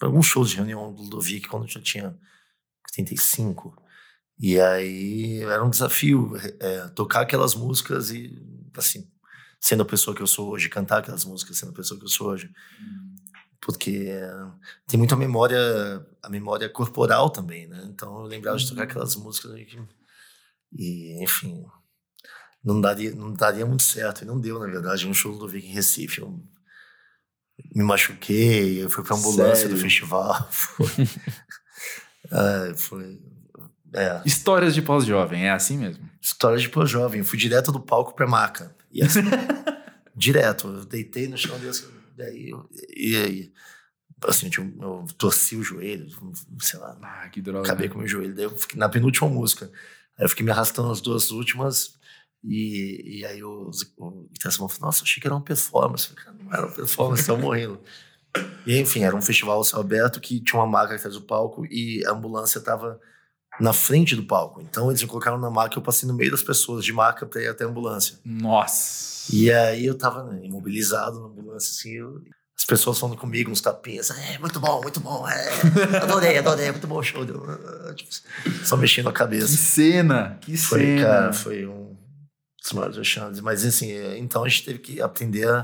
[0.00, 2.16] alguns shows de reunião do Ludovic quando eu já tinha
[2.92, 3.81] 35.
[4.42, 8.36] E aí era um desafio é, tocar aquelas músicas e,
[8.76, 9.08] assim,
[9.60, 12.10] sendo a pessoa que eu sou hoje, cantar aquelas músicas sendo a pessoa que eu
[12.10, 12.50] sou hoje.
[13.60, 14.10] Porque
[14.88, 15.56] tem muita memória,
[16.20, 17.84] a memória corporal também, né?
[17.88, 19.78] Então eu lembrava de tocar aquelas músicas e,
[20.72, 21.64] e enfim,
[22.64, 24.22] não daria, não daria muito certo.
[24.22, 26.20] E não deu, na verdade, um show do Vic em Recife.
[26.20, 26.42] Eu
[27.72, 29.76] me machuquei, eu fui pra ambulância Sério?
[29.76, 30.34] do festival.
[30.50, 30.86] Foi,
[32.32, 33.31] é, foi
[33.94, 34.22] é.
[34.24, 36.08] Histórias de pós-jovem, é assim mesmo?
[36.20, 37.22] Histórias de pós-jovem.
[37.22, 38.74] Fui direto do palco pra maca.
[38.90, 39.20] E assim,
[40.16, 40.68] direto.
[40.68, 41.86] Eu deitei no chão desse.
[42.16, 42.52] Daí,
[42.96, 43.52] e aí,
[44.26, 46.06] assim, eu, eu, torci o joelho,
[46.60, 46.96] sei lá.
[47.02, 47.66] Ah, que droga.
[47.66, 48.34] Acabei com o meu joelho.
[48.34, 49.70] Daí eu fiquei na penúltima música.
[50.18, 52.00] Aí eu fiquei me arrastando as duas últimas.
[52.44, 56.08] E, e aí o, o falou: Nossa, achei que era uma performance.
[56.08, 57.80] Falei, não era uma performance, tava morrendo.
[58.66, 62.02] E enfim, era um festival céu aberto que tinha uma maca atrás do palco e
[62.06, 62.98] a ambulância tava
[63.62, 64.60] na frente do palco.
[64.60, 67.40] Então eles me colocaram na maca, eu passei no meio das pessoas de maca pra
[67.40, 68.18] ir até a ambulância.
[68.24, 69.32] Nossa.
[69.32, 72.20] E aí eu tava né, imobilizado na ambulância, assim, eu-
[72.58, 75.48] as pessoas falando comigo, uns tapinhas, é, muito bom, muito bom, é,
[76.02, 77.24] adorei, adorei, muito bom o show.
[77.24, 77.42] Eu,
[77.88, 78.10] ah, tipo,
[78.64, 79.56] só mexendo a Que cabeça.
[79.56, 81.02] cena, que Foi, cena.
[81.02, 81.96] cara, foi um
[82.62, 83.40] dos maiores vexames.
[83.40, 85.60] Mas assim, é, então a gente teve que aprender a.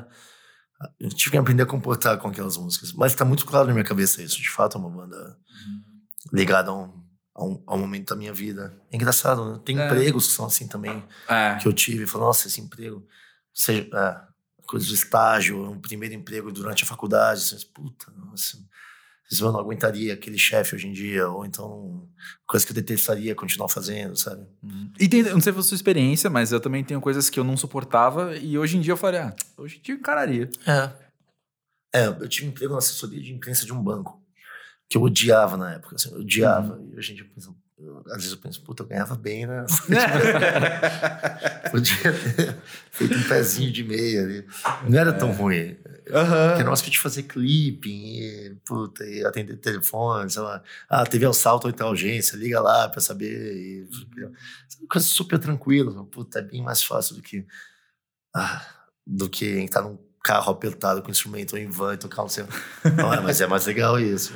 [0.80, 2.92] a- Eu tive que aprender a comportar com aquelas músicas.
[2.92, 4.40] Mas tá muito claro na minha cabeça isso.
[4.40, 5.36] De fato, é uma banda
[6.32, 6.90] ligada a um,
[7.38, 8.76] a um, a um momento da minha vida.
[8.90, 9.60] É engraçado, né?
[9.64, 9.86] Tem É.
[9.86, 11.56] empregos que são assim também, É.
[11.62, 12.04] que eu tive.
[12.06, 13.06] Falei, nossa, esse emprego.
[13.54, 14.20] Seja, é,
[14.66, 17.40] coisa de estágio, um primeiro emprego durante a faculdade.
[17.40, 18.58] Você, pensa, Puta, nossa.
[19.40, 22.08] Eu não aguentaria aquele chefe hoje em dia, ou então
[22.46, 24.46] coisa que eu detestaria continuar fazendo, sabe?
[24.98, 27.28] E tem, eu não sei se foi a sua experiência, mas eu também tenho coisas
[27.28, 29.98] que eu não suportava e hoje em dia eu falei, ah, hoje em dia eu
[29.98, 30.48] encararia.
[30.66, 30.90] É.
[31.94, 34.17] É, eu tive um emprego na assessoria de imprensa de um banco,
[34.88, 36.80] que eu odiava na época, assim, eu odiava.
[36.92, 39.64] E hoje em dia penso, eu- às vezes eu penso, puta, eu ganhava bem, né?
[41.70, 42.56] Podia ter
[42.90, 44.46] feito um pezinho de meia ali.
[44.88, 45.76] Não era tão ruim.
[46.10, 46.48] Aham.
[46.50, 50.62] Porque nós que de fazer clipping, e, puta, e atender telefone, sei lá.
[50.88, 53.56] Ah, teve assalto ou então urgência, liga lá pra saber.
[53.56, 53.88] E,
[54.88, 56.04] coisa super tranquila.
[56.06, 57.46] Puta, é bem mais fácil do que.
[58.34, 58.64] Ah,
[59.06, 62.28] do que entrar num carro apertado com instrumento ou em van e tocar um.
[62.96, 64.32] Não, é, mas é mais legal isso.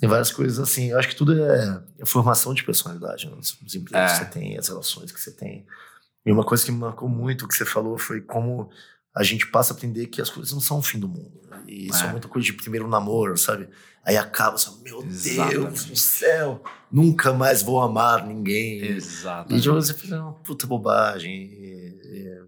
[0.00, 0.90] Tem várias coisas assim.
[0.90, 3.26] Eu acho que tudo é, é formação de personalidade.
[3.28, 3.36] Né?
[3.38, 4.06] Os, os empregos É.
[4.18, 5.66] que você tem, as relações que você tem.
[6.24, 8.70] E uma coisa que me marcou muito, que você falou, foi como
[9.14, 11.40] a gente passa a aprender que as coisas não são o fim do mundo.
[11.50, 11.62] né?
[11.68, 12.10] E isso é, É.
[12.10, 13.68] muita coisa de primeiro namoro, sabe?
[14.04, 15.88] Aí acaba, você, meu Deus Exatamente.
[15.90, 18.82] do céu, nunca mais vou amar ninguém.
[18.84, 19.54] Exato.
[19.54, 21.32] E de você fica uma puta bobagem.
[21.32, 22.42] E, e,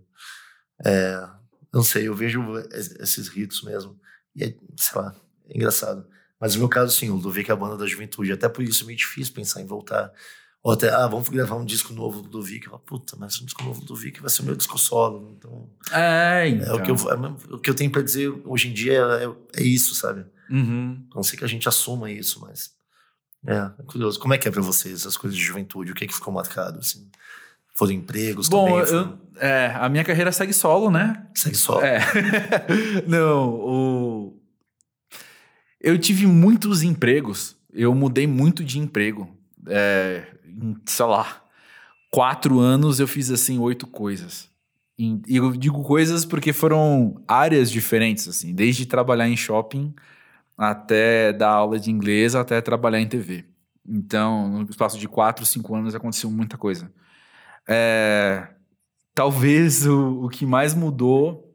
[0.84, 1.28] é,
[1.72, 2.40] não sei, eu vejo
[2.72, 3.98] es- esses ritos mesmo.
[4.34, 5.14] E é, sei lá,
[5.48, 6.06] é engraçado.
[6.40, 8.32] Mas no meu caso, sim, o Ludovic é a banda da juventude.
[8.32, 10.10] Até por isso é meio difícil pensar em voltar.
[10.62, 12.64] Ou até, ah, vamos gravar um disco novo do Ludovic.
[12.64, 15.34] Eu falo, puta, mas um disco novo do Ludovic vai ser o meu disco solo.
[15.38, 16.76] Então, É, é, então.
[16.76, 18.94] o, que eu, é mesmo- o que eu tenho pra dizer hoje em dia
[19.54, 20.24] é, é isso, sabe?
[20.50, 21.06] Uhum.
[21.12, 22.70] A não sei que a gente assuma isso, mas.
[23.46, 24.18] É, é curioso.
[24.18, 25.92] Como é que é pra vocês as coisas de juventude?
[25.92, 26.78] O que é que ficou marcado?
[26.78, 27.10] Assim?
[27.74, 28.78] Foram empregos Bom, também?
[28.80, 31.26] eu, Foram- é, a minha carreira segue solo, né?
[31.34, 31.82] Segue só.
[31.82, 31.98] É.
[33.06, 34.33] Não, o...
[35.84, 37.56] eu tive muitos empregos.
[37.72, 39.28] Eu mudei muito de emprego.
[39.68, 41.42] É, em, sei lá,
[42.10, 44.50] quatro anos eu fiz assim oito coisas.
[44.98, 49.92] E eu digo coisas porque foram áreas diferentes, assim, desde trabalhar em shopping
[50.56, 53.44] até dar aula de inglês até trabalhar em TV.
[53.86, 56.90] Então, no espaço de quatro, cinco anos aconteceu muita coisa.
[57.68, 58.48] É,
[59.14, 61.52] talvez o, o que mais mudou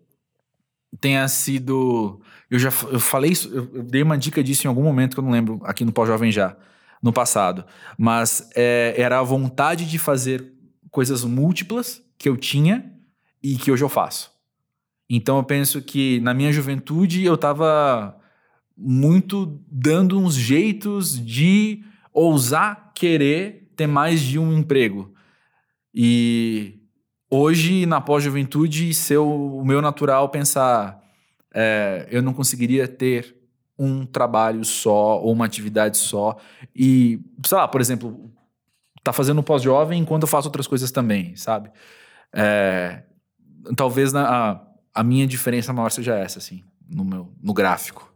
[1.00, 2.22] tenha sido.
[2.50, 5.24] Eu já eu falei isso, eu, dei uma dica disso em algum momento que eu
[5.24, 6.56] não lembro, aqui no Pós-Jovem já,
[7.02, 7.64] no passado.
[7.98, 10.52] Mas é, era a vontade de fazer
[10.90, 12.92] coisas múltiplas que eu tinha
[13.42, 14.32] e que hoje eu faço.
[15.10, 18.16] Então eu penso que na minha juventude eu estava
[18.78, 21.84] muito dando uns jeitos de
[22.14, 25.14] ousar querer ter mais de um emprego.
[25.94, 26.80] E
[27.30, 31.02] hoje, na pós-juventude, ser o meu natural pensar,
[31.54, 33.36] é, eu não conseguiria ter
[33.78, 36.38] um trabalho só ou uma atividade só.
[36.76, 38.30] E, sei lá, por exemplo,
[39.04, 41.72] tá fazendo pós-jovem enquanto eu faço outras coisas também, sabe?
[42.34, 43.04] É,
[43.76, 44.62] talvez na, a,
[44.94, 48.14] a minha diferença maior seja essa, assim, no, meu, no gráfico.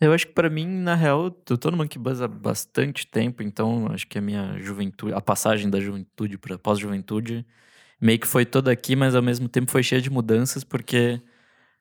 [0.00, 3.42] Eu acho que pra mim, na real, eu tô no Monkey Buzz há bastante tempo,
[3.42, 7.44] então acho que a minha juventude, a passagem da juventude pra pós-juventude,
[8.00, 11.20] meio que foi toda aqui, mas ao mesmo tempo foi cheia de mudanças, porque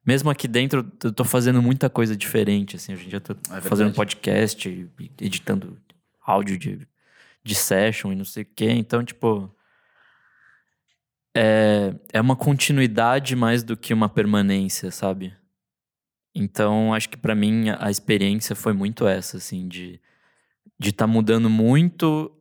[0.07, 3.34] mesmo aqui dentro eu tô fazendo muita coisa diferente, assim, hoje em dia eu tô
[3.34, 3.67] verdade.
[3.67, 4.89] fazendo podcast,
[5.19, 5.77] editando
[6.25, 6.88] áudio de,
[7.43, 9.53] de session e não sei o quê, então, tipo...
[11.39, 15.35] É, é uma continuidade mais do que uma permanência, sabe?
[16.34, 20.01] Então, acho que pra mim a experiência foi muito essa, assim, de
[20.79, 22.31] de estar mudando muito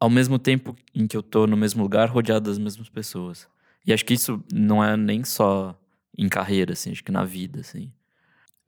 [0.00, 3.48] ao mesmo tempo em que eu tô no mesmo lugar, rodeado das mesmas pessoas.
[3.86, 5.78] E acho que isso não é nem só
[6.18, 7.92] em carreira, assim, acho que na vida, assim.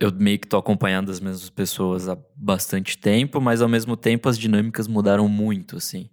[0.01, 4.29] Eu meio que tô acompanhando as mesmas pessoas há bastante tempo, mas ao mesmo tempo
[4.29, 6.11] as dinâmicas mudaram muito, assim.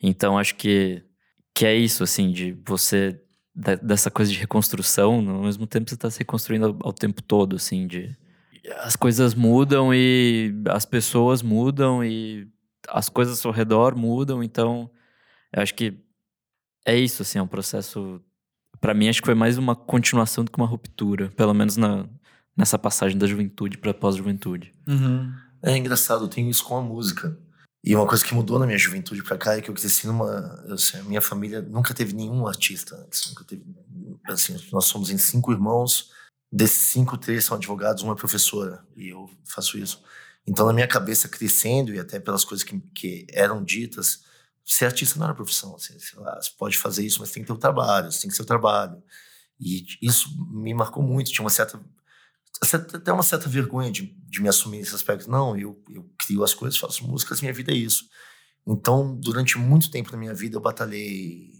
[0.00, 1.02] Então, acho que
[1.54, 3.20] que é isso, assim, de você
[3.82, 7.88] dessa coisa de reconstrução, ao mesmo tempo você está se reconstruindo ao, tempo todo, assim,
[7.88, 8.16] de
[8.76, 12.46] as coisas mudam e as pessoas mudam e
[12.88, 14.88] as coisas ao redor mudam, então
[15.52, 15.98] eu acho que
[16.86, 18.22] é isso, assim, é um processo
[18.80, 22.06] Pra mim acho que foi mais uma continuação do que uma ruptura, pelo menos na,
[22.56, 24.72] nessa passagem da juventude pra pós-juventude.
[25.62, 27.36] É engraçado, eu tenho isso com a música.
[27.84, 30.62] E uma coisa que mudou na minha juventude pra cá é que eu cresci numa.
[30.68, 33.28] Assim, a minha família nunca teve nenhum artista antes.
[33.28, 33.64] Nunca teve.
[34.26, 36.10] Assim, nós somos em cinco irmãos.
[36.50, 38.84] Desses cinco, três são advogados, uma é professora.
[38.96, 40.02] E eu faço isso.
[40.46, 44.24] Então, na minha cabeça, crescendo e até pelas coisas que, que eram ditas,
[44.72, 45.74] ser artista não era profissão.
[45.74, 46.16] Assim, você
[46.58, 49.02] pode fazer isso, mas tem que ter o trabalho, tem que ser o trabalho.
[49.58, 51.30] E isso me marcou muito.
[51.32, 51.80] Tinha uma certa.
[52.60, 55.30] Até uma certa vergonha de, de me assumir nesse aspecto.
[55.30, 58.08] Não, eu, eu crio as coisas, faço músicas, minha vida é isso.
[58.66, 61.52] Então, durante muito tempo na minha vida, eu batalhei.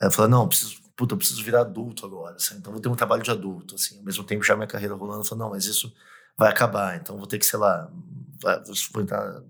[0.00, 2.36] Eu falei, não, eu preciso, puta, eu preciso virar adulto agora.
[2.36, 3.76] Assim, então, vou ter um trabalho de adulto.
[3.76, 5.92] Assim, ao mesmo tempo, já minha carreira rolando, eu falei, não, mas isso
[6.36, 6.96] vai acabar.
[6.96, 7.90] Então vou ter que, sei lá,
[8.92, 9.42] vou entrar,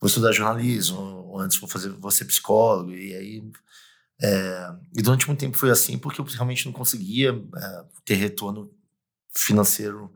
[0.00, 0.98] vou estudar jornalismo,
[1.28, 2.92] ou antes vou fazer, vou ser psicólogo.
[2.92, 3.42] E aí,
[4.22, 8.72] é, e durante muito tempo foi assim, porque eu realmente não conseguia é, ter retorno
[9.34, 10.12] financeiro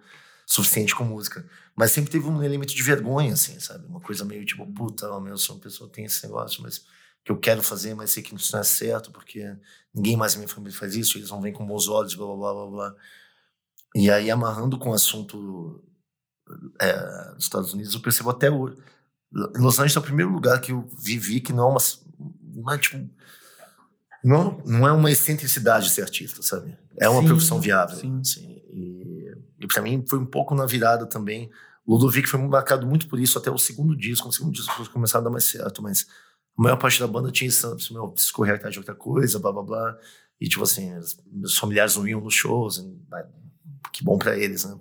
[0.47, 1.47] suficiente com música.
[1.77, 3.87] Mas sempre teve um elemento de vergonha, assim, sabe?
[3.87, 6.85] Uma coisa meio tipo, puta, eu sou uma pessoa que tem esse negócio, mas
[7.25, 9.57] que eu quero fazer, mas sei que isso não é certo, porque
[9.95, 12.53] ninguém mais na minha família faz isso, eles não vêm com bons olhos, blá, blá,
[12.53, 12.95] blá, blá.
[13.95, 15.83] E aí, amarrando com o assunto
[16.81, 18.77] é, dos Estados Unidos, eu percebo até hoje.
[19.35, 21.81] Los Angeles é o primeiro lugar que eu vivi que não é uma.
[22.55, 23.11] Não é, tipo,
[24.23, 26.77] não, não é uma excentricidade ser artista, sabe?
[26.99, 27.97] É uma sim, profissão viável.
[27.97, 28.21] Sim.
[28.21, 31.51] Assim, e, e para mim foi um pouco na virada também.
[31.87, 34.29] Ludovic foi marcado muito por isso até o segundo disco.
[34.29, 36.07] O segundo disco começar a dar mais certo, mas
[36.57, 39.53] a maior parte da banda tinha isso, meu, preciso correr atrás de outra coisa, blá
[39.53, 39.99] blá blá.
[40.41, 40.93] E tipo assim,
[41.33, 42.85] meus familiares não iam nos shows,
[43.93, 44.79] que bom para eles, né?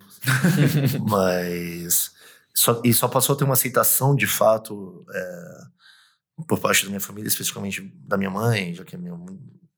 [1.09, 2.12] Mas
[2.55, 5.61] só, e só passou a ter uma aceitação de fato é,
[6.47, 9.17] por parte da minha família, especificamente da minha mãe, já que meu,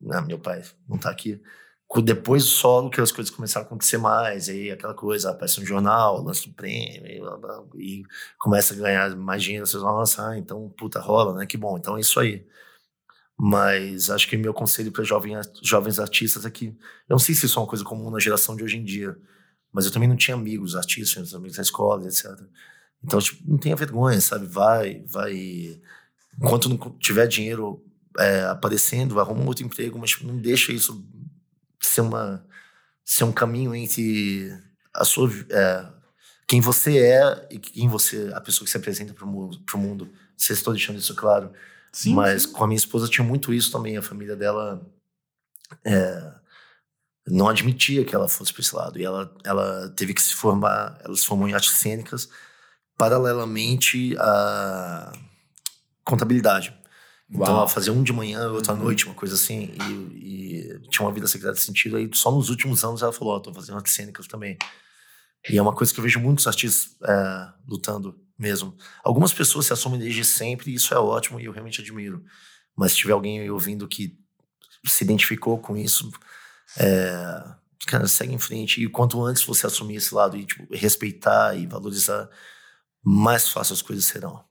[0.02, 1.42] né, meu pai não tá aqui.
[2.04, 5.66] Depois do solo que as coisas começaram a acontecer mais, aí aquela coisa, aparece um
[5.66, 8.04] jornal, lança um prêmio, e, blá, blá, e
[8.38, 11.46] começa a ganhar mais dinheiro, vocês vão lançar, então, puta, rola, né?
[11.46, 12.46] Que bom, então é isso aí.
[13.38, 16.68] Mas acho que meu conselho para jovens, jovens artistas é que.
[16.68, 16.76] Eu
[17.12, 19.18] não sei se isso é uma coisa comum na geração de hoje em dia,
[19.76, 22.32] mas eu também não tinha amigos artistas, amigos da escola, etc.
[23.04, 24.46] Então, tipo, não tenha vergonha, sabe?
[24.46, 25.82] Vai, vai.
[26.40, 27.84] Enquanto não tiver dinheiro
[28.18, 31.06] é, aparecendo, arruma um outro emprego, mas tipo, não deixa isso
[31.82, 32.48] ser, uma,
[33.04, 34.58] ser um caminho entre
[34.94, 35.30] a sua.
[35.50, 35.88] É,
[36.48, 38.32] quem você é e quem você.
[38.34, 39.60] a pessoa que se apresenta para o mundo.
[39.76, 40.10] mundo.
[40.38, 41.52] Vocês estão deixando isso claro.
[41.92, 42.54] Sim, Mas sim.
[42.54, 43.98] com a minha esposa tinha muito isso também.
[43.98, 44.90] A família dela
[45.84, 46.34] é,
[47.28, 49.00] não admitia que ela fosse para esse lado.
[49.00, 52.30] E ela, ela teve que se formar, ela se formou em artes cênicas
[52.98, 55.12] paralelamente à
[56.04, 56.74] contabilidade.
[57.30, 58.84] Então ela fazia um de manhã, outro à uhum.
[58.84, 61.98] noite, uma coisa assim, e, e, tinha uma vida secreta de sentido.
[61.98, 64.58] Aí só nos últimos anos ela falou: Ó, oh, tô fazendo artes cênicas também.
[65.50, 68.76] E é uma coisa que eu vejo muitos artistas é, lutando mesmo.
[69.04, 72.24] Algumas pessoas se assumem desde sempre e isso é ótimo e eu realmente admiro.
[72.76, 74.18] Mas se tiver alguém ouvindo que
[74.86, 76.12] se identificou com isso,
[76.78, 77.44] é,
[77.88, 78.84] cara, segue em frente.
[78.84, 82.30] E quanto antes você assumir esse lado e tipo, respeitar e valorizar,
[83.04, 84.44] mais fácil as coisas serão.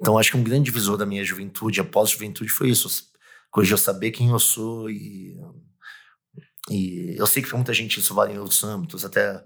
[0.00, 2.88] Então acho que um grande divisor da minha juventude, após juventude, foi isso.
[3.62, 5.36] De eu saber quem eu sou e,
[6.70, 9.42] e eu sei que para muita gente isso vale em outros âmbitos, até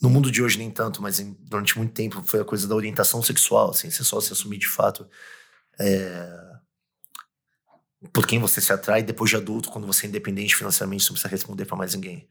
[0.00, 2.74] no mundo de hoje nem tanto, mas em, durante muito tempo foi a coisa da
[2.74, 5.06] orientação sexual, assim, você só se assumir de fato
[5.78, 6.53] é,
[8.12, 11.14] por quem você se atrai depois de adulto, quando você é independente financeiramente, você não
[11.14, 12.28] precisa responder para mais ninguém.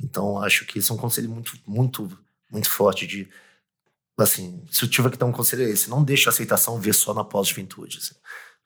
[0.00, 2.18] Então, acho que esse é um conselho muito, muito,
[2.50, 3.28] muito forte de,
[4.18, 6.92] assim, se eu tiver que dar um conselho é esse, não deixe a aceitação ver
[6.92, 7.98] só na pós-juventude.
[7.98, 8.14] Assim.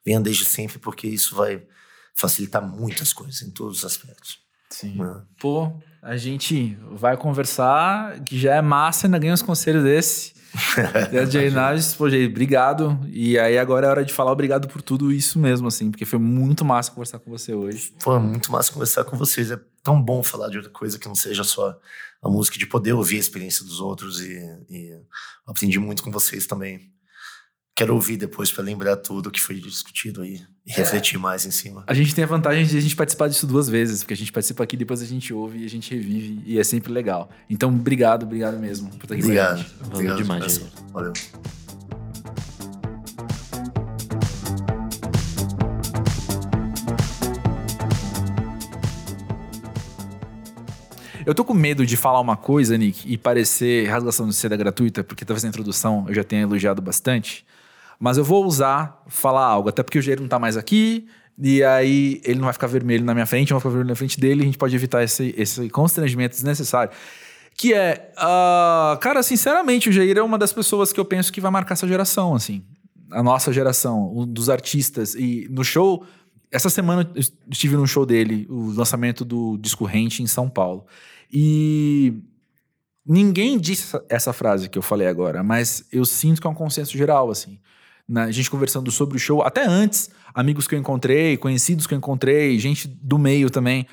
[0.04, 1.66] Venha desde sempre, porque isso vai
[2.14, 4.38] facilitar muitas coisas, em todos os aspectos.
[4.70, 5.02] Sim.
[5.02, 5.22] É.
[5.38, 5.72] Pô,
[6.02, 10.35] a gente vai conversar, que já é massa, ainda ganha uns conselhos desse.
[11.12, 12.98] DJ Nages, pô, Jay, obrigado.
[13.08, 16.18] E aí agora é hora de falar obrigado por tudo isso mesmo, assim, porque foi
[16.18, 17.92] muito massa conversar com você hoje.
[17.98, 19.50] Foi muito massa conversar com vocês.
[19.50, 21.78] É tão bom falar de outra coisa que não seja só
[22.22, 24.38] a música, de poder ouvir a experiência dos outros e,
[24.68, 24.98] e
[25.46, 26.90] aprendi muito com vocês também
[27.76, 30.76] quero ouvir depois para lembrar tudo que foi discutido aí e é.
[30.76, 31.84] refletir mais em cima.
[31.86, 34.32] A gente tem a vantagem de a gente participar disso duas vezes, porque a gente
[34.32, 37.28] participa aqui, depois a gente ouve e a gente revive e é sempre legal.
[37.50, 39.58] Então, obrigado, obrigado mesmo por estar aqui obrigado.
[39.58, 40.60] Valeu obrigado demais.
[40.90, 41.12] Valeu.
[51.26, 55.04] Eu tô com medo de falar uma coisa, Nick, e parecer rasgação de seda gratuita,
[55.04, 57.44] porque talvez na introdução eu já tenha elogiado bastante.
[57.98, 61.06] Mas eu vou usar, falar algo, até porque o Jair não tá mais aqui,
[61.38, 63.96] e aí ele não vai ficar vermelho na minha frente, eu vou ficar vermelho na
[63.96, 66.92] frente dele, e a gente pode evitar esse, esse constrangimento desnecessário.
[67.56, 71.40] Que é, uh, cara, sinceramente, o Jair é uma das pessoas que eu penso que
[71.40, 72.62] vai marcar essa geração, assim.
[73.10, 75.14] a nossa geração, um dos artistas.
[75.14, 76.04] E no show,
[76.50, 80.86] essa semana eu estive no show dele, o lançamento do disco Rente em São Paulo.
[81.32, 82.14] E
[83.04, 86.96] ninguém disse essa frase que eu falei agora, mas eu sinto que é um consenso
[86.96, 87.58] geral, assim.
[88.08, 91.94] Na, a gente conversando sobre o show, até antes, amigos que eu encontrei, conhecidos que
[91.94, 93.86] eu encontrei, gente do meio também,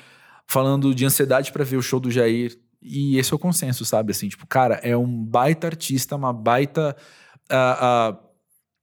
[0.46, 2.56] falando de ansiedade para ver o show do Jair.
[2.80, 4.12] E esse é o consenso, sabe?
[4.12, 6.94] Assim, tipo, cara, é um baita artista, uma baita
[7.50, 8.18] uh, uh,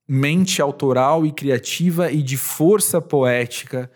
[0.08, 3.90] mente autoral e criativa e de força poética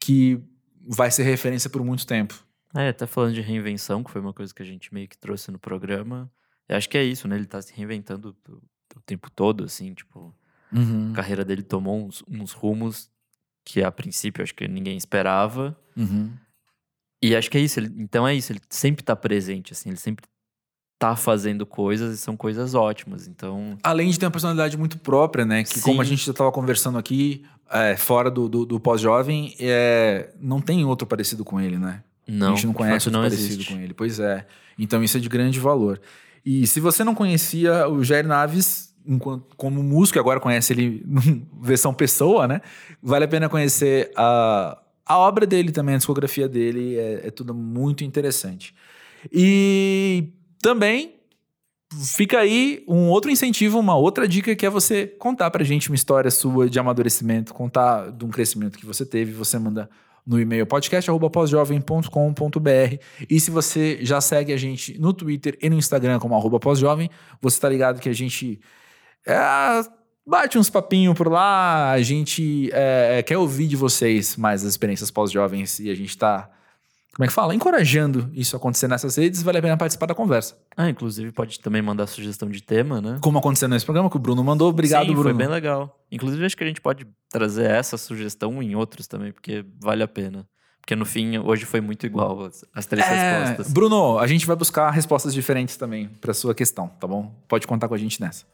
[0.00, 0.38] que
[0.86, 2.44] vai ser referência por muito tempo.
[2.74, 5.50] É, tá falando de reinvenção, que foi uma coisa que a gente meio que trouxe
[5.50, 6.30] no programa.
[6.68, 7.36] Eu acho que é isso, né?
[7.36, 10.34] Ele tá se reinventando o tempo todo, assim, tipo.
[10.72, 11.10] Uhum.
[11.12, 13.10] A carreira dele tomou uns, uns, rumos
[13.64, 15.76] que a princípio acho que ninguém esperava.
[15.96, 16.30] Uhum.
[17.22, 17.78] E acho que é isso.
[17.78, 20.24] Ele, então é isso, ele sempre tá presente, assim, ele sempre
[20.98, 23.26] tá fazendo coisas e são coisas ótimas.
[23.26, 23.76] Então.
[23.82, 25.64] Além de ter uma personalidade muito própria, né?
[25.64, 25.82] Que, Sim.
[25.82, 30.60] como a gente já tava conversando aqui, é, fora do, do, do pós-jovem, é, não
[30.60, 32.04] tem outro parecido com ele, né?
[32.26, 33.74] Não, a gente não conhece outro não parecido existe.
[33.74, 33.94] com ele.
[33.94, 34.46] Pois é.
[34.78, 36.00] Então isso é de grande valor.
[36.44, 41.04] E se você não conhecia o Jair Naves enquanto, como músico, agora conhece ele
[41.60, 42.60] versão pessoa, né?
[43.02, 47.54] Vale a pena conhecer a, a obra dele também, a discografia dele, é, é tudo
[47.54, 48.74] muito interessante.
[49.32, 50.28] E
[50.60, 51.14] também
[51.92, 55.94] fica aí um outro incentivo, uma outra dica que é você contar pra gente uma
[55.94, 59.90] história sua de amadurecimento, contar de um crescimento que você teve, você manda
[60.26, 62.96] no e-mail podcast@posjovem.com.br.
[63.28, 67.10] E se você já segue a gente no Twitter e no Instagram como arroba pós-jovem,
[67.40, 68.60] você tá ligado que a gente
[69.26, 69.36] é,
[70.26, 75.10] bate uns papinhos por lá, a gente é, quer ouvir de vocês mais as experiências
[75.10, 76.50] pós-jovens e a gente tá
[77.14, 77.54] como é que fala?
[77.54, 80.56] Encorajando isso acontecer nessas redes, vale a pena participar da conversa.
[80.74, 83.18] Ah, inclusive pode também mandar sugestão de tema, né?
[83.20, 84.70] Como aconteceu nesse programa que o Bruno mandou.
[84.70, 85.24] Obrigado, Sim, Bruno.
[85.24, 86.00] foi bem legal.
[86.10, 90.08] Inclusive acho que a gente pode trazer essa sugestão em outros também, porque vale a
[90.08, 90.48] pena.
[90.80, 93.72] Porque no fim, hoje foi muito igual as, três É, respostas.
[93.72, 97.30] Bruno, a gente vai buscar respostas diferentes também pra sua questão, tá bom?
[97.46, 98.46] Pode contar com a gente nessa.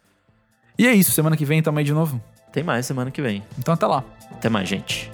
[0.78, 2.20] E é isso, semana que vem tamo aí de novo.
[2.52, 3.42] Tem mais semana que vem.
[3.58, 4.04] Então até lá.
[4.30, 5.10] Até mais, gente.